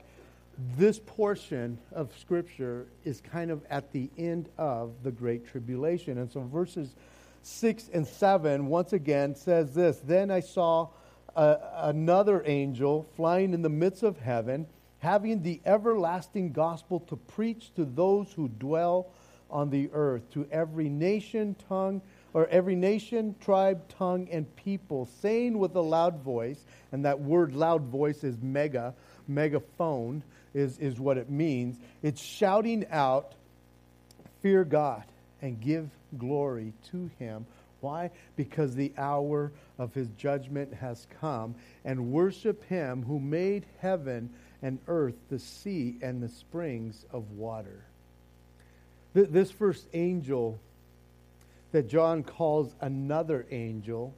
this 0.77 0.99
portion 0.99 1.77
of 1.91 2.11
Scripture 2.17 2.87
is 3.03 3.21
kind 3.21 3.51
of 3.51 3.63
at 3.69 3.91
the 3.91 4.09
end 4.17 4.49
of 4.57 4.91
the 5.03 5.11
Great 5.11 5.47
Tribulation. 5.47 6.17
And 6.17 6.29
so 6.29 6.41
verses 6.41 6.95
6 7.43 7.89
and 7.93 8.05
7, 8.05 8.67
once 8.67 8.93
again, 8.93 9.35
says 9.35 9.73
this 9.73 9.99
Then 10.03 10.29
I 10.31 10.41
saw 10.41 10.89
another 11.35 12.43
angel 12.45 13.07
flying 13.15 13.53
in 13.53 13.61
the 13.61 13.69
midst 13.69 14.03
of 14.03 14.19
heaven, 14.19 14.67
having 14.99 15.41
the 15.41 15.61
everlasting 15.65 16.51
gospel 16.51 16.99
to 17.01 17.15
preach 17.15 17.73
to 17.75 17.85
those 17.85 18.33
who 18.33 18.49
dwell 18.49 19.07
on 19.49 19.69
the 19.69 19.89
earth, 19.93 20.29
to 20.31 20.45
every 20.51 20.89
nation, 20.89 21.55
tongue, 21.69 22.01
or 22.33 22.47
every 22.47 22.75
nation, 22.75 23.35
tribe, 23.39 23.87
tongue, 23.87 24.27
and 24.31 24.53
people, 24.55 25.07
saying 25.21 25.57
with 25.57 25.75
a 25.75 25.81
loud 25.81 26.21
voice, 26.21 26.65
and 26.91 27.05
that 27.05 27.19
word 27.19 27.55
loud 27.55 27.83
voice 27.83 28.23
is 28.23 28.37
mega, 28.41 28.93
megaphone 29.27 30.21
is, 30.53 30.77
is 30.79 31.00
what 31.00 31.18
it 31.18 31.29
means. 31.29 31.77
It's 32.01 32.22
shouting 32.22 32.86
out, 32.89 33.34
Fear 34.41 34.63
God 34.63 35.03
and 35.41 35.60
give 35.60 35.89
glory 36.18 36.74
to 36.91 37.10
him 37.20 37.46
why? 37.82 38.12
Because 38.36 38.75
the 38.75 38.91
hour 38.98 39.51
of 39.77 39.94
his 39.94 40.10
judgment 40.18 40.74
has 40.74 41.08
come, 41.22 41.56
and 41.86 42.12
worship 42.12 42.63
him 42.65 43.03
who 43.03 43.20
made 43.20 43.65
heaven 43.79 44.29
and 44.62 44.79
earth, 44.88 45.15
the 45.29 45.39
sea, 45.39 45.96
and 46.01 46.22
the 46.22 46.27
springs 46.27 47.06
of 47.12 47.32
water. 47.32 47.86
This 49.13 49.50
first 49.50 49.88
angel 49.94 50.60
that 51.72 51.88
John 51.88 52.24
calls 52.24 52.74
another 52.82 53.46
angel, 53.50 54.13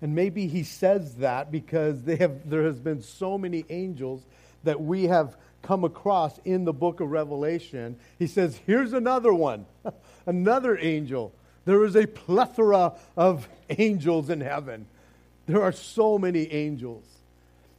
and 0.00 0.14
maybe 0.14 0.46
he 0.46 0.62
says 0.62 1.16
that 1.16 1.50
because 1.50 2.04
have, 2.06 2.48
there 2.48 2.62
has 2.62 2.78
been 2.78 3.02
so 3.02 3.36
many 3.36 3.64
angels 3.68 4.22
that 4.64 4.80
we 4.80 5.04
have 5.04 5.36
come 5.62 5.84
across 5.84 6.38
in 6.44 6.64
the 6.64 6.72
book 6.72 7.00
of 7.00 7.10
Revelation. 7.10 7.96
He 8.18 8.26
says, 8.26 8.60
Here's 8.66 8.92
another 8.92 9.32
one, 9.32 9.66
another 10.26 10.78
angel. 10.78 11.32
There 11.64 11.84
is 11.84 11.96
a 11.96 12.06
plethora 12.06 12.94
of 13.16 13.48
angels 13.68 14.30
in 14.30 14.40
heaven. 14.40 14.86
There 15.46 15.62
are 15.62 15.72
so 15.72 16.18
many 16.18 16.50
angels. 16.52 17.04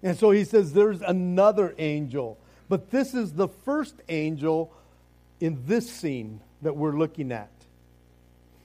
And 0.04 0.18
so 0.18 0.32
he 0.32 0.44
says 0.44 0.74
there's 0.74 1.02
another 1.02 1.76
angel. 1.78 2.38
But 2.68 2.92
this 2.92 3.14
is 3.14 3.34
the 3.34 3.48
first 3.48 3.96
angel 4.08 4.72
in 5.40 5.64
this 5.66 5.90
scene 5.90 6.40
that 6.62 6.76
we're 6.76 6.98
looking 6.98 7.32
at. 7.32 7.50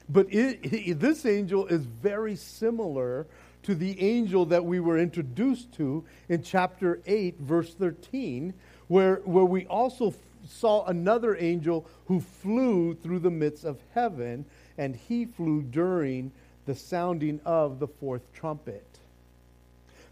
But 0.09 0.33
it, 0.33 0.61
it, 0.63 1.01
this 1.01 1.25
angel 1.25 1.67
is 1.67 1.85
very 1.85 2.37
similar 2.37 3.27
to 3.65 3.75
the 3.75 4.01
angel 4.01 4.47
that 4.47 4.65
we 4.65 4.81
were 4.81 4.99
introduced 4.99 5.73
to 5.73 6.05
in 6.29 6.43
chapter 6.43 7.01
8, 7.07 7.39
verse 7.41 7.75
13, 7.75 8.55
where, 8.89 9.17
where 9.25 9.45
we 9.45 9.67
also 9.67 10.09
f- 10.09 10.17
saw 10.47 10.85
another 10.87 11.37
angel 11.37 11.87
who 12.07 12.21
flew 12.21 12.95
through 12.95 13.19
the 13.19 13.31
midst 13.31 13.65
of 13.65 13.79
heaven 13.95 14.45
and 14.77 14.95
he 14.95 15.25
flew 15.25 15.63
during 15.63 16.31
the 16.67 16.75
sounding 16.75 17.41
of 17.45 17.79
the 17.79 17.89
fourth 17.89 18.23
trumpet. 18.33 18.87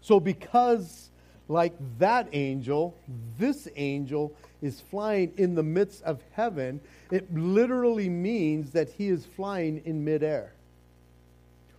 So, 0.01 0.19
because 0.19 1.09
like 1.47 1.73
that 1.99 2.29
angel, 2.31 2.95
this 3.37 3.67
angel 3.75 4.33
is 4.61 4.81
flying 4.81 5.33
in 5.37 5.55
the 5.55 5.63
midst 5.63 6.01
of 6.03 6.21
heaven, 6.31 6.79
it 7.11 7.31
literally 7.33 8.09
means 8.09 8.71
that 8.71 8.89
he 8.89 9.09
is 9.09 9.25
flying 9.25 9.81
in 9.85 10.03
midair 10.03 10.53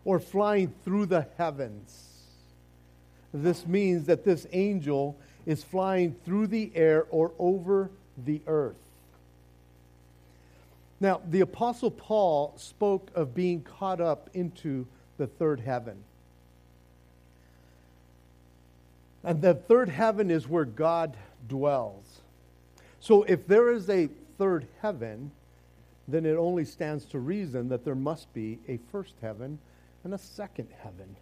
or 0.05 0.19
flying 0.19 0.73
through 0.85 1.07
the 1.07 1.27
heavens. 1.39 2.11
This 3.33 3.67
means 3.67 4.07
that 4.07 4.25
this 4.25 4.47
angel 4.53 5.17
is 5.47 5.65
flying 5.65 6.15
through 6.25 6.49
the 6.49 6.71
air 6.75 7.07
or 7.11 7.33
over 7.39 7.91
the 8.25 8.41
earth. 8.47 8.77
Now, 11.01 11.21
the 11.29 11.41
Apostle 11.41 11.91
Paul 11.91 12.55
spoke 12.57 13.11
of 13.15 13.35
being 13.35 13.63
caught 13.63 14.01
up 14.01 14.31
into 14.35 14.87
the 15.19 15.27
third 15.27 15.61
heaven. 15.61 15.97
And 19.23 19.41
the 19.41 19.55
third 19.55 19.89
heaven 19.89 20.31
is 20.31 20.49
where 20.49 20.65
God 20.65 21.17
dwells. 21.49 22.21
So 23.01 23.23
if 23.25 23.47
there 23.47 23.73
is 23.73 23.91
a 23.91 24.09
third 24.39 24.67
heaven, 24.81 25.31
then 26.07 26.27
it 26.27 26.37
only 26.37 26.65
stands 26.65 27.05
to 27.07 27.19
reason 27.19 27.69
that 27.71 27.85
there 27.85 27.95
must 27.95 28.33
be 28.33 28.59
a 28.69 28.79
first 28.93 29.15
heaven 29.21 29.59
and 30.05 30.15
a 30.15 30.19
second 30.19 30.69
heaven. 30.83 31.17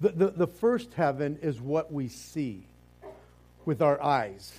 The, 0.00 0.10
the, 0.10 0.30
the 0.30 0.46
first 0.46 0.94
heaven 0.94 1.38
is 1.42 1.60
what 1.60 1.92
we 1.92 2.08
see 2.08 2.64
with 3.64 3.82
our 3.82 4.02
eyes, 4.02 4.52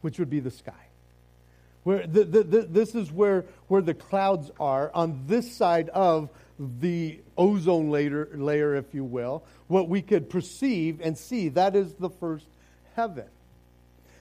which 0.00 0.18
would 0.18 0.30
be 0.30 0.40
the 0.40 0.50
sky. 0.50 0.72
Where 1.84 2.06
the, 2.06 2.24
the, 2.24 2.42
the, 2.42 2.62
this 2.62 2.94
is 2.94 3.10
where, 3.10 3.44
where 3.68 3.80
the 3.80 3.94
clouds 3.94 4.50
are 4.58 4.90
on 4.94 5.22
this 5.26 5.50
side 5.50 5.88
of 5.90 6.28
the 6.58 7.20
ozone 7.36 7.90
layer, 7.90 8.28
layer, 8.34 8.74
if 8.74 8.92
you 8.92 9.04
will. 9.04 9.44
What 9.68 9.88
we 9.88 10.02
could 10.02 10.28
perceive 10.28 11.00
and 11.00 11.16
see, 11.16 11.48
that 11.50 11.76
is 11.76 11.94
the 11.94 12.10
first 12.10 12.46
heaven. 12.94 13.26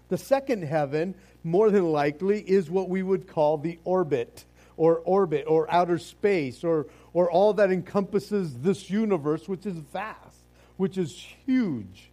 The 0.10 0.18
second 0.18 0.64
heaven, 0.64 1.16
more 1.44 1.72
than 1.72 1.92
likely, 1.92 2.40
is 2.42 2.70
what 2.70 2.90
we 2.90 3.04
would 3.04 3.28
call 3.28 3.58
the 3.58 3.80
orbit 3.84 4.46
or 4.78 5.00
orbit 5.00 5.46
or 5.48 5.70
outer 5.70 5.98
space 5.98 6.64
or, 6.64 6.86
or 7.18 7.32
all 7.32 7.52
that 7.52 7.72
encompasses 7.72 8.60
this 8.60 8.92
universe, 8.92 9.48
which 9.48 9.66
is 9.66 9.74
vast, 9.74 10.38
which 10.78 11.00
is 11.00 11.12
huge. 11.46 12.12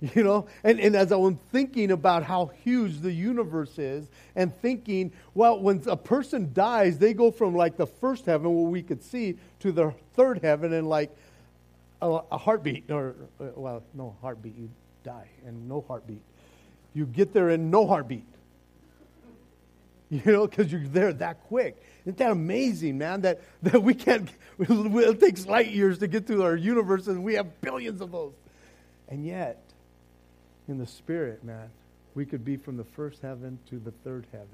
You 0.14 0.22
know, 0.22 0.46
and, 0.62 0.78
and 0.80 0.94
as 0.94 1.12
I 1.12 1.16
was 1.16 1.34
thinking 1.50 1.90
about 1.90 2.24
how 2.24 2.50
huge 2.62 3.00
the 3.00 3.10
universe 3.10 3.78
is, 3.78 4.06
and 4.36 4.54
thinking, 4.60 5.12
well, 5.32 5.58
when 5.58 5.82
a 5.86 5.96
person 5.96 6.50
dies, 6.52 6.98
they 6.98 7.14
go 7.14 7.30
from 7.30 7.56
like 7.56 7.78
the 7.78 7.86
first 7.86 8.26
heaven, 8.26 8.54
where 8.54 8.70
we 8.70 8.82
could 8.82 9.02
see, 9.02 9.38
to 9.60 9.72
the 9.72 9.94
third 10.12 10.40
heaven 10.42 10.74
in 10.74 10.84
like 10.84 11.10
a, 12.02 12.20
a 12.30 12.36
heartbeat, 12.36 12.90
or, 12.90 13.14
uh, 13.40 13.46
well, 13.56 13.82
no 13.94 14.14
heartbeat, 14.20 14.54
you 14.58 14.68
die, 15.04 15.28
and 15.46 15.66
no 15.66 15.82
heartbeat. 15.88 16.20
You 16.92 17.06
get 17.06 17.32
there 17.32 17.48
in 17.48 17.70
no 17.70 17.86
heartbeat. 17.86 18.26
You 20.10 20.20
know, 20.26 20.46
because 20.46 20.70
you're 20.70 20.86
there 20.86 21.12
that 21.14 21.42
quick. 21.48 21.82
Isn't 22.04 22.18
that 22.18 22.30
amazing, 22.30 22.98
man? 22.98 23.22
That, 23.22 23.40
that 23.62 23.82
we 23.82 23.94
can't, 23.94 24.28
it 24.58 25.20
takes 25.20 25.46
light 25.46 25.70
years 25.70 25.98
to 26.00 26.06
get 26.06 26.26
to 26.26 26.42
our 26.42 26.54
universe, 26.54 27.06
and 27.08 27.24
we 27.24 27.34
have 27.34 27.60
billions 27.62 28.00
of 28.00 28.12
those. 28.12 28.34
And 29.08 29.26
yet, 29.26 29.62
in 30.68 30.78
the 30.78 30.86
spirit, 30.86 31.42
man, 31.42 31.70
we 32.14 32.26
could 32.26 32.44
be 32.44 32.56
from 32.56 32.76
the 32.76 32.84
first 32.84 33.22
heaven 33.22 33.58
to 33.70 33.78
the 33.78 33.90
third 33.90 34.26
heaven. 34.30 34.48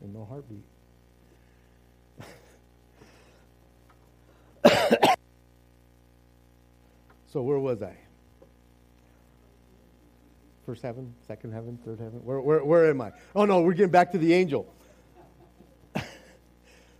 And 0.00 0.14
no 0.14 0.24
heartbeat. 0.24 0.62
so 7.32 7.42
where 7.42 7.58
was 7.58 7.82
I? 7.82 7.96
First 10.64 10.82
heaven, 10.82 11.12
second 11.26 11.52
heaven, 11.52 11.78
third 11.84 11.98
heaven? 11.98 12.20
Where, 12.24 12.40
where, 12.40 12.64
where 12.64 12.90
am 12.90 13.00
I? 13.00 13.12
Oh 13.34 13.44
no, 13.44 13.62
we're 13.62 13.72
getting 13.72 13.90
back 13.90 14.12
to 14.12 14.18
the 14.18 14.32
angel. 14.32 14.72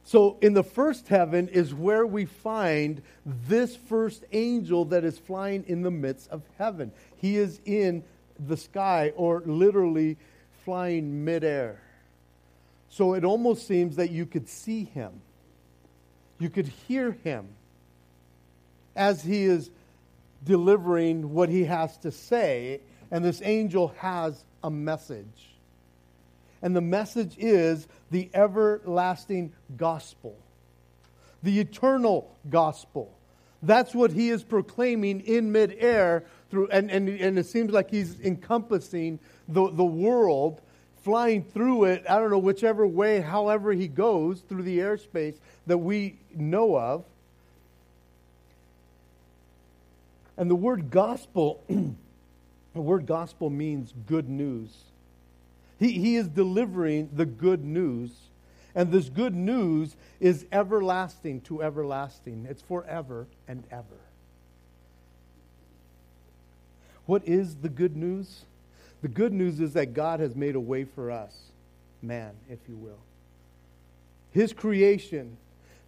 So, 0.04 0.36
in 0.42 0.52
the 0.52 0.64
first 0.64 1.08
heaven 1.08 1.48
is 1.48 1.72
where 1.72 2.06
we 2.06 2.26
find 2.26 3.00
this 3.24 3.76
first 3.76 4.24
angel 4.32 4.84
that 4.86 5.04
is 5.04 5.16
flying 5.16 5.64
in 5.68 5.80
the 5.80 5.92
midst 5.92 6.28
of 6.28 6.42
heaven. 6.58 6.92
He 7.16 7.38
is 7.38 7.60
in 7.64 8.04
the 8.38 8.58
sky, 8.58 9.12
or 9.16 9.42
literally 9.46 10.18
flying 10.64 11.24
midair. 11.24 11.80
So, 12.90 13.14
it 13.14 13.24
almost 13.24 13.66
seems 13.66 13.96
that 13.96 14.10
you 14.10 14.26
could 14.26 14.48
see 14.48 14.84
him, 14.84 15.22
you 16.38 16.50
could 16.50 16.66
hear 16.66 17.12
him 17.12 17.48
as 18.94 19.22
he 19.22 19.44
is 19.44 19.70
delivering 20.44 21.32
what 21.32 21.48
he 21.48 21.64
has 21.64 21.96
to 21.98 22.10
say. 22.10 22.80
And 23.12 23.22
this 23.22 23.42
angel 23.44 23.94
has 23.98 24.42
a 24.64 24.70
message. 24.70 25.50
And 26.62 26.74
the 26.74 26.80
message 26.80 27.36
is 27.38 27.86
the 28.10 28.30
everlasting 28.32 29.52
gospel, 29.76 30.36
the 31.42 31.60
eternal 31.60 32.34
gospel. 32.48 33.12
That's 33.62 33.94
what 33.94 34.12
he 34.12 34.30
is 34.30 34.42
proclaiming 34.42 35.20
in 35.20 35.52
midair 35.52 36.24
through, 36.50 36.68
and, 36.68 36.90
and, 36.90 37.08
and 37.08 37.38
it 37.38 37.46
seems 37.46 37.72
like 37.72 37.90
he's 37.90 38.18
encompassing 38.20 39.18
the, 39.46 39.70
the 39.70 39.84
world, 39.84 40.60
flying 41.02 41.44
through 41.44 41.84
it, 41.84 42.04
I 42.08 42.18
don't 42.18 42.30
know, 42.30 42.38
whichever 42.38 42.86
way, 42.86 43.20
however 43.20 43.72
he 43.72 43.88
goes 43.88 44.40
through 44.40 44.62
the 44.62 44.78
airspace 44.78 45.36
that 45.66 45.78
we 45.78 46.16
know 46.34 46.78
of. 46.78 47.04
And 50.36 50.50
the 50.50 50.56
word 50.56 50.90
gospel, 50.90 51.62
the 52.74 52.80
word 52.80 53.06
gospel 53.06 53.50
means 53.50 53.92
good 54.06 54.28
news. 54.28 54.70
He, 55.78 55.92
he 55.92 56.16
is 56.16 56.28
delivering 56.28 57.10
the 57.12 57.26
good 57.26 57.64
news. 57.64 58.10
And 58.74 58.90
this 58.90 59.08
good 59.08 59.34
news 59.34 59.96
is 60.20 60.46
everlasting 60.50 61.42
to 61.42 61.62
everlasting. 61.62 62.46
It's 62.48 62.62
forever 62.62 63.26
and 63.46 63.64
ever. 63.70 63.84
What 67.04 67.26
is 67.26 67.56
the 67.56 67.68
good 67.68 67.96
news? 67.96 68.44
The 69.02 69.08
good 69.08 69.32
news 69.32 69.60
is 69.60 69.72
that 69.74 69.92
God 69.92 70.20
has 70.20 70.36
made 70.36 70.54
a 70.54 70.60
way 70.60 70.84
for 70.84 71.10
us, 71.10 71.36
man, 72.00 72.32
if 72.48 72.60
you 72.68 72.76
will. 72.76 73.00
His 74.30 74.52
creation, 74.52 75.36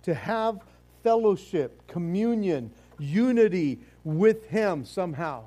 to 0.03 0.12
have 0.12 0.59
fellowship, 1.03 1.87
communion, 1.87 2.73
unity 2.99 3.79
with 4.03 4.49
Him 4.49 4.85
somehow. 4.85 5.44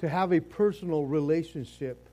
To 0.00 0.08
have 0.08 0.32
a 0.32 0.40
personal 0.40 1.04
relationship 1.04 2.08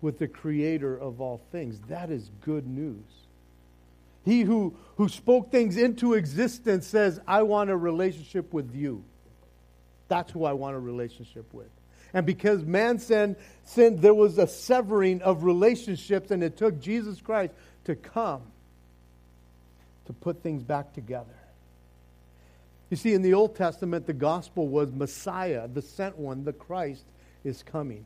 with 0.00 0.18
the 0.18 0.28
creator 0.28 0.96
of 0.96 1.20
all 1.20 1.40
things. 1.52 1.80
That 1.88 2.10
is 2.10 2.30
good 2.42 2.66
news. 2.66 3.04
He 4.24 4.42
who, 4.42 4.74
who 4.96 5.08
spoke 5.08 5.50
things 5.50 5.76
into 5.76 6.14
existence 6.14 6.86
says, 6.86 7.20
I 7.26 7.42
want 7.42 7.70
a 7.70 7.76
relationship 7.76 8.52
with 8.52 8.74
you. 8.74 9.04
That's 10.08 10.32
who 10.32 10.44
I 10.44 10.52
want 10.52 10.76
a 10.76 10.78
relationship 10.78 11.52
with. 11.52 11.68
And 12.12 12.24
because 12.24 12.64
man 12.64 12.98
sinned, 12.98 13.36
sinned, 13.64 14.00
there 14.00 14.14
was 14.14 14.38
a 14.38 14.46
severing 14.46 15.22
of 15.22 15.44
relationships, 15.44 16.30
and 16.30 16.42
it 16.42 16.56
took 16.56 16.80
Jesus 16.80 17.20
Christ 17.20 17.52
to 17.84 17.94
come 17.94 18.42
to 20.06 20.12
put 20.12 20.42
things 20.42 20.62
back 20.62 20.92
together. 20.92 21.26
You 22.90 22.96
see, 22.96 23.12
in 23.12 23.22
the 23.22 23.34
Old 23.34 23.56
Testament, 23.56 24.06
the 24.06 24.12
gospel 24.12 24.68
was 24.68 24.92
Messiah, 24.92 25.68
the 25.68 25.82
sent 25.82 26.16
one, 26.16 26.44
the 26.44 26.52
Christ 26.52 27.04
is 27.46 27.62
coming 27.62 28.04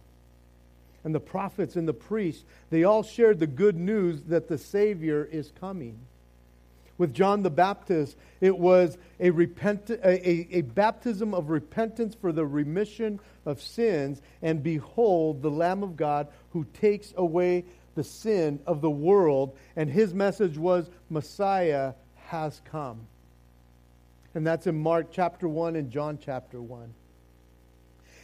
and 1.04 1.14
the 1.14 1.20
prophets 1.20 1.76
and 1.76 1.88
the 1.88 1.94
priests, 1.94 2.44
they 2.70 2.84
all 2.84 3.02
shared 3.02 3.38
the 3.38 3.46
good 3.46 3.76
news 3.76 4.22
that 4.24 4.48
the 4.48 4.58
Savior 4.58 5.24
is 5.30 5.52
coming. 5.60 5.98
With 6.98 7.14
John 7.14 7.42
the 7.42 7.50
Baptist, 7.50 8.16
it 8.42 8.58
was 8.58 8.98
a, 9.18 9.30
repent, 9.30 9.88
a, 9.88 10.28
a, 10.28 10.48
a 10.58 10.60
baptism 10.60 11.32
of 11.32 11.48
repentance 11.48 12.14
for 12.14 12.30
the 12.30 12.44
remission 12.44 13.18
of 13.46 13.62
sins, 13.62 14.20
and 14.42 14.62
behold, 14.62 15.40
the 15.40 15.50
Lamb 15.50 15.82
of 15.82 15.96
God 15.96 16.28
who 16.50 16.66
takes 16.80 17.14
away 17.16 17.64
the 17.94 18.04
sin 18.04 18.60
of 18.66 18.82
the 18.82 18.90
world. 18.90 19.56
And 19.76 19.88
his 19.88 20.12
message 20.12 20.58
was, 20.58 20.90
Messiah 21.08 21.94
has 22.26 22.60
come. 22.66 23.00
And 24.34 24.46
that's 24.46 24.66
in 24.66 24.78
Mark 24.78 25.06
chapter 25.10 25.48
1 25.48 25.76
and 25.76 25.90
John 25.90 26.18
chapter 26.22 26.60
1. 26.60 26.92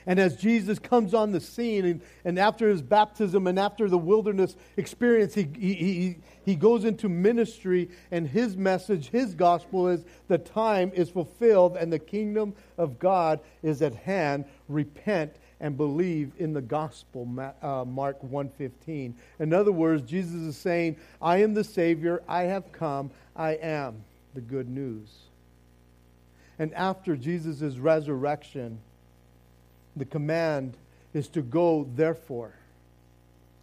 And 0.07 0.21
as 0.21 0.37
Jesus 0.37 0.79
comes 0.79 1.15
on 1.15 1.33
the 1.33 1.41
scene, 1.41 1.85
and, 1.85 2.01
and 2.25 2.39
after 2.39 2.69
his 2.69 2.81
baptism 2.81 3.49
and 3.49 3.59
after 3.59 3.89
the 3.89 3.99
wilderness 3.99 4.57
experience, 4.77 5.35
he, 5.35 5.49
he, 5.59 5.75
he, 5.75 6.17
he 6.45 6.55
goes 6.55 6.85
into 6.85 7.09
ministry, 7.09 7.91
and 8.13 8.29
his 8.29 8.57
message, 8.57 9.09
his 9.09 9.35
gospel 9.35 9.89
is 9.89 10.05
the 10.29 10.39
time 10.39 10.93
is 10.95 11.11
fulfilled 11.11 11.77
and 11.77 11.93
the 11.93 11.99
kingdom 11.99 12.55
of 12.79 12.99
God 13.01 13.41
is 13.65 13.83
at 13.83 13.95
hand. 13.95 14.45
Repent 14.69 15.35
and 15.61 15.77
believe 15.77 16.33
in 16.39 16.53
the 16.53 16.61
gospel 16.61 17.27
uh, 17.63 17.85
mark 17.87 18.23
115 18.23 19.15
in 19.39 19.55
other 19.55 19.73
words 19.73 20.03
jesus 20.03 20.35
is 20.35 20.55
saying 20.55 20.95
i 21.23 21.39
am 21.39 21.55
the 21.55 21.65
savior. 21.65 22.23
I 22.29 22.43
have 22.43 22.73
come. 22.73 23.11
I 23.35 23.53
am 23.53 24.05
the 24.35 24.43
good 24.43 24.69
news. 24.69 25.09
And 26.59 26.75
after 26.75 27.17
jesus' 27.17 27.79
resurrection 27.79 28.79
the 29.97 30.05
command 30.05 30.77
is 31.15 31.29
to 31.29 31.43
go, 31.43 31.89
therefore, 31.95 32.53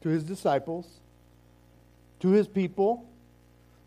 to 0.02 0.10
his 0.10 0.24
disciples, 0.24 0.88
to 2.20 2.30
his 2.30 2.48
people. 2.48 3.06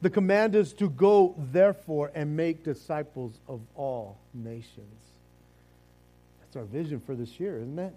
The 0.02 0.10
command 0.10 0.54
is 0.54 0.72
to 0.74 0.88
go, 0.88 1.34
therefore, 1.52 2.12
and 2.14 2.36
make 2.36 2.62
disciples 2.62 3.32
of 3.48 3.60
all 3.74 4.18
nations. 4.32 5.02
That's 6.40 6.56
our 6.56 6.64
vision 6.64 7.00
for 7.00 7.14
this 7.14 7.40
year, 7.40 7.56
isn't 7.58 7.78
it? 7.78 7.94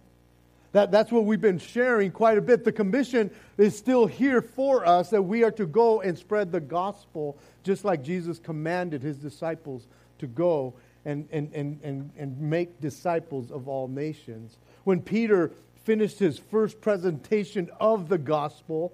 That, 0.72 0.92
that's 0.92 1.12
what 1.12 1.26
we've 1.26 1.42
been 1.42 1.60
sharing 1.60 2.12
quite 2.12 2.38
a 2.38 2.42
bit. 2.42 2.64
The 2.64 2.72
commission 2.72 3.32
is 3.58 3.78
still 3.78 4.06
here 4.06 4.42
for 4.42 4.86
us 4.86 5.10
that 5.10 5.22
we 5.22 5.44
are 5.44 5.52
to 5.52 5.66
go 5.66 6.02
and 6.02 6.18
spread 6.18 6.52
the 6.52 6.60
gospel, 6.60 7.38
just 7.64 7.84
like 7.84 8.04
Jesus 8.04 8.40
commanded 8.40 9.02
his 9.02 9.18
disciples 9.18 9.88
to 10.20 10.28
go 10.28 10.74
and, 11.06 11.28
and, 11.32 11.52
and, 11.54 11.80
and, 11.84 12.12
and 12.18 12.40
make 12.40 12.82
disciples 12.82 13.52
of 13.52 13.68
all 13.68 13.88
nations. 13.88 14.58
When 14.84 15.02
Peter 15.02 15.52
finished 15.84 16.20
his 16.20 16.38
first 16.38 16.82
presentation 16.82 17.70
of 17.80 18.10
the 18.10 18.18
gospel, 18.18 18.94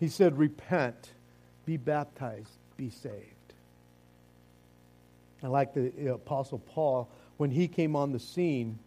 he 0.00 0.08
said, 0.08 0.38
Repent, 0.38 1.10
be 1.66 1.76
baptized, 1.76 2.50
be 2.76 2.90
saved. 2.90 3.30
I 5.42 5.48
like 5.48 5.74
the 5.74 6.14
Apostle 6.14 6.58
Paul, 6.58 7.08
when 7.36 7.50
he 7.50 7.68
came 7.68 7.96
on 7.96 8.12
the 8.12 8.20
scene, 8.20 8.78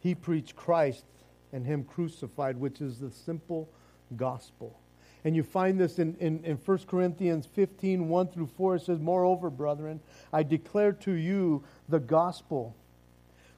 he 0.00 0.14
preached 0.14 0.56
Christ 0.56 1.04
and 1.52 1.66
Him 1.66 1.84
crucified, 1.84 2.56
which 2.56 2.80
is 2.80 2.98
the 2.98 3.10
simple 3.10 3.68
gospel. 4.16 4.78
And 5.24 5.36
you 5.36 5.42
find 5.42 5.78
this 5.78 5.98
in, 5.98 6.16
in, 6.18 6.42
in 6.44 6.56
1 6.56 6.78
Corinthians 6.86 7.46
15, 7.46 8.08
1 8.08 8.28
through 8.28 8.46
4. 8.56 8.76
It 8.76 8.82
says, 8.82 8.98
Moreover, 8.98 9.50
brethren, 9.50 10.00
I 10.32 10.42
declare 10.42 10.92
to 10.92 11.12
you 11.12 11.62
the 11.88 12.00
gospel 12.00 12.74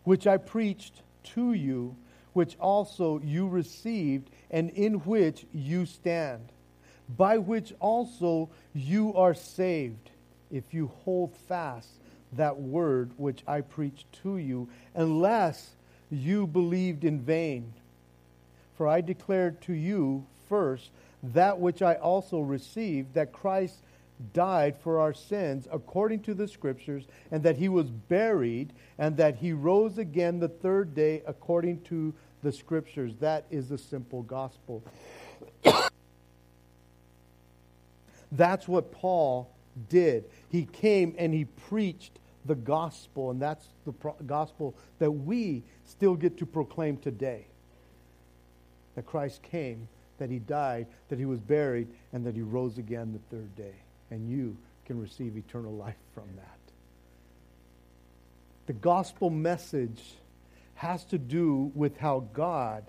which 0.05 0.27
I 0.27 0.37
preached 0.37 1.03
to 1.35 1.53
you, 1.53 1.94
which 2.33 2.57
also 2.59 3.20
you 3.22 3.48
received, 3.48 4.31
and 4.51 4.70
in 4.70 4.94
which 5.01 5.46
you 5.53 5.87
stand, 5.87 6.48
by 7.16 7.38
which 7.38 7.72
also 7.79 8.48
you 8.75 9.14
are 9.14 9.35
saved, 9.35 10.11
if 10.51 10.75
you 10.75 10.90
hold 11.05 11.37
fast 11.48 11.88
that 12.33 12.59
word 12.59 13.11
which 13.16 13.42
I 13.46 13.61
preached 13.61 14.07
to 14.22 14.38
you, 14.38 14.68
unless 14.94 15.70
you 16.11 16.46
believed 16.46 17.05
in 17.05 17.20
vain. 17.20 17.72
For 18.77 18.88
I 18.88 19.01
declared 19.01 19.61
to 19.62 19.72
you 19.72 20.27
first 20.48 20.90
that 21.23 21.59
which 21.59 21.83
I 21.83 21.95
also 21.95 22.41
received, 22.41 23.15
that 23.15 23.33
Christ 23.33 23.77
died 24.33 24.77
for 24.77 25.01
our 25.01 25.15
sins 25.15 25.67
according 25.71 26.21
to 26.23 26.35
the 26.35 26.49
Scriptures, 26.49 27.05
and 27.31 27.43
that 27.43 27.57
he 27.57 27.69
was 27.69 27.91
buried, 27.91 28.73
and 28.99 29.17
that 29.17 29.37
he 29.37 29.53
rose 29.53 29.99
again 29.99 30.39
the 30.41 30.49
third 30.49 30.95
day 30.95 31.23
according 31.27 31.81
to 31.83 32.15
the 32.43 32.53
Scriptures. 32.53 33.15
That 33.21 33.45
is 33.51 33.69
the 33.69 33.79
simple 33.79 34.23
gospel. 34.23 34.83
That's 38.33 38.67
what 38.67 38.93
Paul 38.93 39.51
did. 39.89 40.25
He 40.51 40.65
came 40.65 41.15
and 41.19 41.33
he 41.35 41.45
preached 41.45 42.19
the 42.45 42.55
gospel, 42.55 43.31
and 43.31 43.41
that's 43.41 43.67
the 43.87 43.93
pro- 43.93 44.17
gospel 44.27 44.75
that 44.99 45.11
we 45.11 45.63
still 45.87 46.17
get 46.17 46.39
to 46.39 46.47
proclaim 46.47 46.97
today. 46.97 47.47
That 48.97 49.07
Christ 49.07 49.43
came, 49.43 49.89
that 50.23 50.31
he 50.31 50.39
died, 50.39 50.87
that 51.09 51.19
he 51.19 51.25
was 51.25 51.41
buried, 51.41 51.89
and 52.13 52.25
that 52.25 52.37
he 52.37 52.43
rose 52.43 52.79
again 52.79 53.13
the 53.13 53.37
third 53.37 53.57
day. 53.57 53.75
And 54.13 54.31
you 54.31 54.57
can 54.87 55.01
receive 55.01 55.37
eternal 55.37 55.73
life 55.73 55.97
from 56.15 56.29
that. 56.37 56.59
The 58.67 58.73
gospel 58.75 59.31
message 59.31 60.15
has 60.77 61.05
to 61.07 61.19
do 61.19 61.73
with 61.75 61.97
how 61.97 62.29
God 62.33 62.85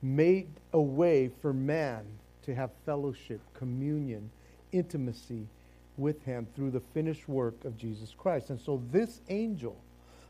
made 0.00 0.46
a 0.72 0.80
way 0.80 1.32
for 1.42 1.52
man 1.52 2.04
to 2.44 2.54
have 2.54 2.70
fellowship, 2.84 3.40
communion, 3.54 4.30
intimacy 4.70 5.48
with 5.96 6.22
him 6.24 6.46
through 6.54 6.70
the 6.70 6.82
finished 6.94 7.28
work 7.28 7.64
of 7.64 7.76
Jesus 7.76 8.14
Christ. 8.16 8.50
And 8.50 8.60
so 8.60 8.80
this 8.92 9.20
angel 9.28 9.76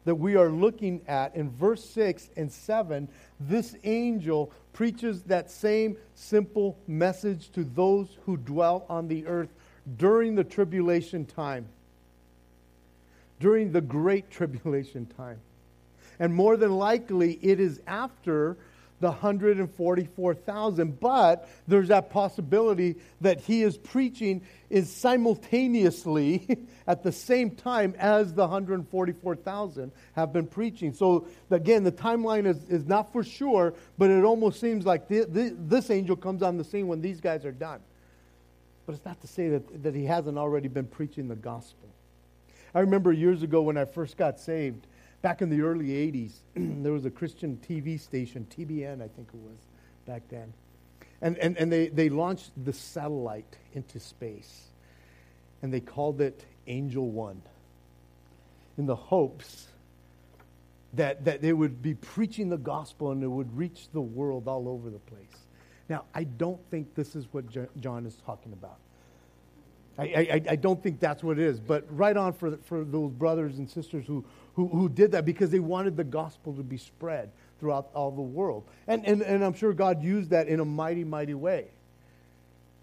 that 0.06 0.14
we 0.14 0.36
are 0.36 0.48
looking 0.48 1.02
at 1.08 1.34
in 1.36 1.50
verse 1.50 1.84
6 1.90 2.30
and 2.36 2.50
7, 2.50 3.08
this 3.40 3.76
angel 3.84 4.52
preaches 4.72 5.22
that 5.24 5.50
same 5.50 5.96
simple 6.14 6.78
message 6.86 7.50
to 7.50 7.64
those 7.64 8.06
who 8.24 8.36
dwell 8.36 8.86
on 8.88 9.08
the 9.08 9.26
earth 9.26 9.48
during 9.98 10.36
the 10.36 10.44
tribulation 10.44 11.26
time, 11.26 11.66
during 13.40 13.72
the 13.72 13.80
great 13.80 14.30
tribulation 14.30 15.06
time. 15.16 15.38
And 16.20 16.32
more 16.32 16.56
than 16.56 16.70
likely, 16.70 17.38
it 17.42 17.58
is 17.58 17.80
after 17.86 18.56
the 19.00 19.08
144,000. 19.08 21.00
But 21.00 21.48
there's 21.68 21.88
that 21.88 22.10
possibility 22.10 22.96
that 23.20 23.40
he 23.40 23.62
is 23.62 23.76
preaching 23.76 24.42
is 24.70 24.90
simultaneously 24.90 26.58
at 26.86 27.02
the 27.02 27.12
same 27.12 27.50
time 27.50 27.94
as 27.98 28.34
the 28.34 28.42
144,000 28.42 29.92
have 30.14 30.32
been 30.32 30.46
preaching. 30.46 30.92
So 30.92 31.26
again, 31.50 31.84
the 31.84 31.92
timeline 31.92 32.46
is, 32.46 32.64
is 32.68 32.86
not 32.86 33.12
for 33.12 33.22
sure, 33.22 33.74
but 33.98 34.10
it 34.10 34.24
almost 34.24 34.60
seems 34.60 34.86
like 34.86 35.08
the, 35.08 35.24
the, 35.24 35.54
this 35.56 35.90
angel 35.90 36.16
comes 36.16 36.42
on 36.42 36.56
the 36.56 36.64
scene 36.64 36.88
when 36.88 37.00
these 37.00 37.20
guys 37.20 37.44
are 37.44 37.52
done. 37.52 37.80
But 38.86 38.94
it's 38.94 39.04
not 39.04 39.20
to 39.20 39.26
say 39.26 39.48
that, 39.50 39.82
that 39.82 39.94
he 39.94 40.04
hasn't 40.04 40.38
already 40.38 40.68
been 40.68 40.86
preaching 40.86 41.28
the 41.28 41.36
gospel. 41.36 41.88
I 42.74 42.80
remember 42.80 43.12
years 43.12 43.42
ago 43.42 43.62
when 43.62 43.76
I 43.76 43.84
first 43.84 44.16
got 44.16 44.38
saved, 44.38 44.86
back 45.22 45.42
in 45.42 45.50
the 45.50 45.60
early 45.60 45.88
80s, 45.88 46.32
there 46.54 46.92
was 46.92 47.04
a 47.04 47.10
Christian 47.10 47.58
TV 47.68 47.98
station, 47.98 48.46
TBN, 48.56 49.02
I 49.02 49.08
think 49.08 49.28
it 49.32 49.40
was, 49.40 49.58
back 50.06 50.22
then. 50.28 50.52
And, 51.22 51.38
and, 51.38 51.56
and 51.56 51.72
they, 51.72 51.88
they 51.88 52.08
launched 52.08 52.52
the 52.62 52.72
satellite 52.72 53.56
into 53.72 53.98
space. 53.98 54.68
And 55.62 55.72
they 55.72 55.80
called 55.80 56.20
it 56.20 56.44
Angel 56.66 57.08
One 57.10 57.42
in 58.76 58.86
the 58.86 58.96
hopes 58.96 59.68
that, 60.94 61.24
that 61.24 61.42
they 61.42 61.52
would 61.52 61.82
be 61.82 61.94
preaching 61.94 62.48
the 62.48 62.58
gospel 62.58 63.10
and 63.10 63.22
it 63.22 63.28
would 63.28 63.56
reach 63.56 63.88
the 63.92 64.00
world 64.00 64.48
all 64.48 64.68
over 64.68 64.90
the 64.90 64.98
place. 64.98 65.46
Now, 65.88 66.04
I 66.14 66.24
don't 66.24 66.60
think 66.70 66.94
this 66.94 67.14
is 67.14 67.26
what 67.30 67.44
John 67.80 68.06
is 68.06 68.16
talking 68.26 68.52
about. 68.52 68.78
I, 69.98 70.02
I, 70.04 70.42
I, 70.50 70.56
don't 70.56 70.82
think 70.82 71.00
that's 71.00 71.22
what 71.22 71.38
it 71.38 71.44
is. 71.44 71.58
But 71.58 71.86
right 71.88 72.16
on 72.16 72.34
for, 72.34 72.58
for 72.64 72.84
those 72.84 73.12
brothers 73.12 73.56
and 73.56 73.70
sisters 73.70 74.04
who, 74.06 74.24
who, 74.56 74.68
who 74.68 74.88
did 74.88 75.12
that 75.12 75.24
because 75.24 75.50
they 75.50 75.60
wanted 75.60 75.96
the 75.96 76.04
gospel 76.04 76.52
to 76.54 76.62
be 76.62 76.76
spread 76.76 77.30
throughout 77.60 77.88
all 77.94 78.10
the 78.10 78.20
world. 78.20 78.64
And, 78.86 79.06
and, 79.06 79.22
and 79.22 79.44
I'm 79.44 79.54
sure 79.54 79.72
God 79.72 80.02
used 80.02 80.30
that 80.30 80.48
in 80.48 80.60
a 80.60 80.64
mighty, 80.64 81.04
mighty 81.04 81.34
way. 81.34 81.66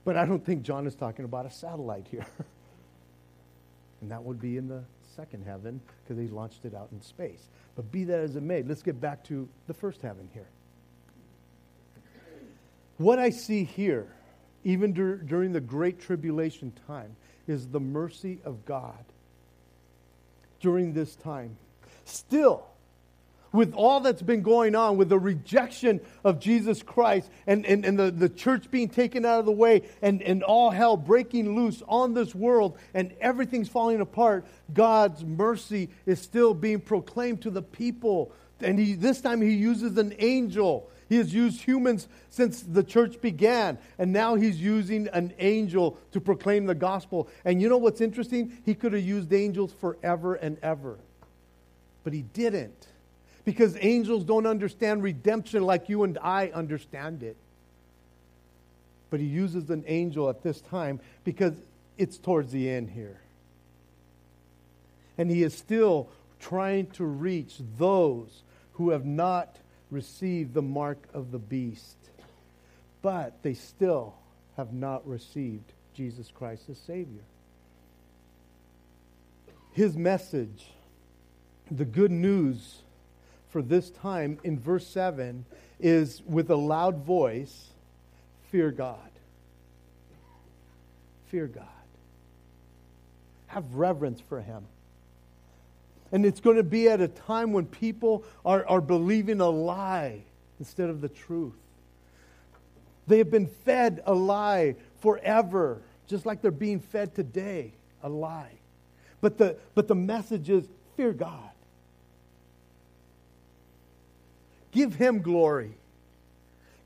But 0.06 0.18
I 0.18 0.26
don't 0.26 0.44
think 0.46 0.64
John 0.64 0.88
is 0.88 0.96
talking 0.96 1.26
about 1.26 1.46
a 1.46 1.52
satellite 1.52 2.08
here. 2.10 2.26
and 4.02 4.12
that 4.12 4.24
would 4.24 4.42
be 4.42 4.58
in 4.58 4.68
the 4.68 4.84
second 5.16 5.46
heaven 5.46 5.82
because 6.04 6.22
he 6.22 6.28
launched 6.28 6.66
it 6.66 6.74
out 6.74 6.90
in 6.92 7.02
space. 7.02 7.50
But 7.76 7.92
be 7.92 8.04
that 8.06 8.20
as 8.20 8.36
it 8.36 8.44
may, 8.44 8.64
let's 8.64 8.82
get 8.82 9.00
back 9.00 9.24
to 9.26 9.48
the 9.68 9.74
first 9.74 10.02
heaven 10.02 10.30
here. 10.34 10.48
What 12.98 13.20
I 13.20 13.30
see 13.30 13.64
here 13.64 14.08
even 14.64 14.94
dur- 14.94 15.18
during 15.18 15.52
the 15.52 15.62
great 15.62 16.00
tribulation 16.00 16.72
time, 16.88 17.16
is 17.48 17.68
the 17.68 17.80
mercy 17.80 18.40
of 18.46 18.66
God 18.66 19.04
during 20.62 20.94
this 20.94 21.16
time. 21.16 21.58
Still, 22.06 22.66
with 23.52 23.74
all 23.74 24.00
that's 24.00 24.22
been 24.22 24.42
going 24.42 24.76
on, 24.76 24.98
with 24.98 25.10
the 25.10 25.20
rejection 25.20 26.02
of 26.24 26.40
Jesus 26.40 26.82
Christ 26.82 27.30
and, 27.46 27.66
and, 27.66 27.86
and 27.86 27.98
the, 28.00 28.12
the 28.12 28.30
church 28.30 28.72
being 28.72 28.90
taken 28.90 29.26
out 29.26 29.40
of 29.40 29.46
the 29.46 29.52
way 29.52 29.84
and, 30.02 30.22
and 30.22 30.44
all 30.44 30.72
hell 30.72 30.98
breaking 30.98 31.56
loose 31.56 31.84
on 31.88 32.14
this 32.14 32.34
world 32.34 32.78
and 32.94 33.14
everything's 33.22 33.70
falling 33.70 34.02
apart, 34.02 34.46
God's 34.74 35.24
mercy 35.24 35.90
is 36.06 36.20
still 36.20 36.54
being 36.54 36.80
proclaimed 36.80 37.44
to 37.44 37.52
the 37.52 37.62
people. 37.62 38.32
And 38.60 38.80
he, 38.80 38.94
this 38.94 39.22
time 39.22 39.42
he 39.42 39.54
uses 39.54 39.98
an 39.98 40.16
angel 40.20 40.90
he 41.14 41.20
has 41.20 41.32
used 41.32 41.62
humans 41.62 42.08
since 42.32 42.64
the 42.64 42.84
church 42.84 43.22
began, 43.22 43.78
and 44.00 44.12
now 44.12 44.34
he's 44.34 44.60
using 44.60 45.08
an 45.10 45.34
angel 45.38 46.00
to 46.12 46.20
proclaim 46.20 46.66
the 46.66 46.74
gospel. 46.74 47.28
And 47.46 47.62
you 47.62 47.70
know 47.70 47.78
what's 47.78 48.02
interesting? 48.02 48.58
He 48.66 48.74
could 48.74 48.94
have 48.94 49.04
used 49.04 49.32
angels 49.32 49.74
forever 49.74 50.34
and 50.34 50.58
ever, 50.64 50.98
but 52.04 52.14
he 52.14 52.22
didn't. 52.22 52.88
Because 53.46 53.78
angels 53.80 54.24
don't 54.24 54.46
understand 54.46 55.04
redemption 55.04 55.64
like 55.64 55.90
you 55.90 56.04
and 56.04 56.18
I 56.22 56.48
understand 56.54 57.24
it. 57.24 57.36
But 59.10 59.20
he 59.20 59.26
uses 59.26 59.70
an 59.70 59.84
angel 59.88 60.30
at 60.30 60.44
this 60.44 60.62
time 60.62 61.00
because 61.24 61.54
it's 61.98 62.18
towards 62.18 62.52
the 62.52 62.70
end 62.70 62.90
here. 62.90 63.20
And 65.18 65.30
he 65.30 65.44
is 65.44 65.54
still 65.54 66.10
trying 66.40 66.88
to 66.92 67.06
reach 67.06 67.56
those 67.78 68.42
who 68.74 68.90
have 68.90 69.06
not 69.06 69.58
received 69.92 70.54
the 70.54 70.62
mark 70.62 70.98
of 71.14 71.32
the 71.32 71.40
beast, 71.40 71.98
but 73.02 73.44
they 73.44 73.54
still 73.54 74.16
have 74.58 74.74
not 74.74 75.08
received 75.08 75.72
Jesus 75.94 76.32
Christ 76.34 76.64
as 76.70 76.78
Savior. 76.80 77.22
His 79.74 79.96
message, 79.96 80.68
the 81.72 81.86
good 81.86 82.12
news 82.12 82.82
for 83.50 83.62
this 83.62 83.90
time 83.90 84.40
in 84.44 84.60
verse 84.60 84.88
7 84.88 85.46
is 85.80 86.22
with 86.26 86.50
a 86.50 86.56
loud 86.56 86.98
voice 87.06 87.70
fear 88.52 88.72
God. 88.72 88.98
Fear 91.28 91.48
God. 91.48 91.68
Have 93.48 93.76
reverence 93.76 94.22
for 94.22 94.42
Him. 94.42 94.64
And 96.12 96.26
it's 96.26 96.40
going 96.40 96.58
to 96.58 96.64
be 96.64 96.88
at 96.90 97.02
a 97.02 97.08
time 97.08 97.54
when 97.54 97.66
people 97.66 98.24
are, 98.46 98.66
are 98.68 98.82
believing 98.82 99.42
a 99.42 99.50
lie 99.50 100.22
instead 100.60 100.90
of 100.90 101.02
the 101.02 101.10
truth. 101.10 101.54
They 103.08 103.18
have 103.18 103.32
been 103.32 103.48
fed 103.48 104.02
a 104.06 104.14
lie 104.14 104.76
forever, 105.02 105.82
just 106.08 106.26
like 106.26 106.42
they're 106.42 106.52
being 106.52 106.80
fed 106.80 107.16
today 107.16 107.74
a 108.04 108.10
lie. 108.10 108.52
But 109.22 109.38
the, 109.38 109.58
but 109.74 109.88
the 109.88 109.96
message 109.96 110.50
is 110.50 110.66
fear 110.96 111.14
God. 111.14 111.50
Give 114.74 114.94
him 114.94 115.22
glory. 115.22 115.72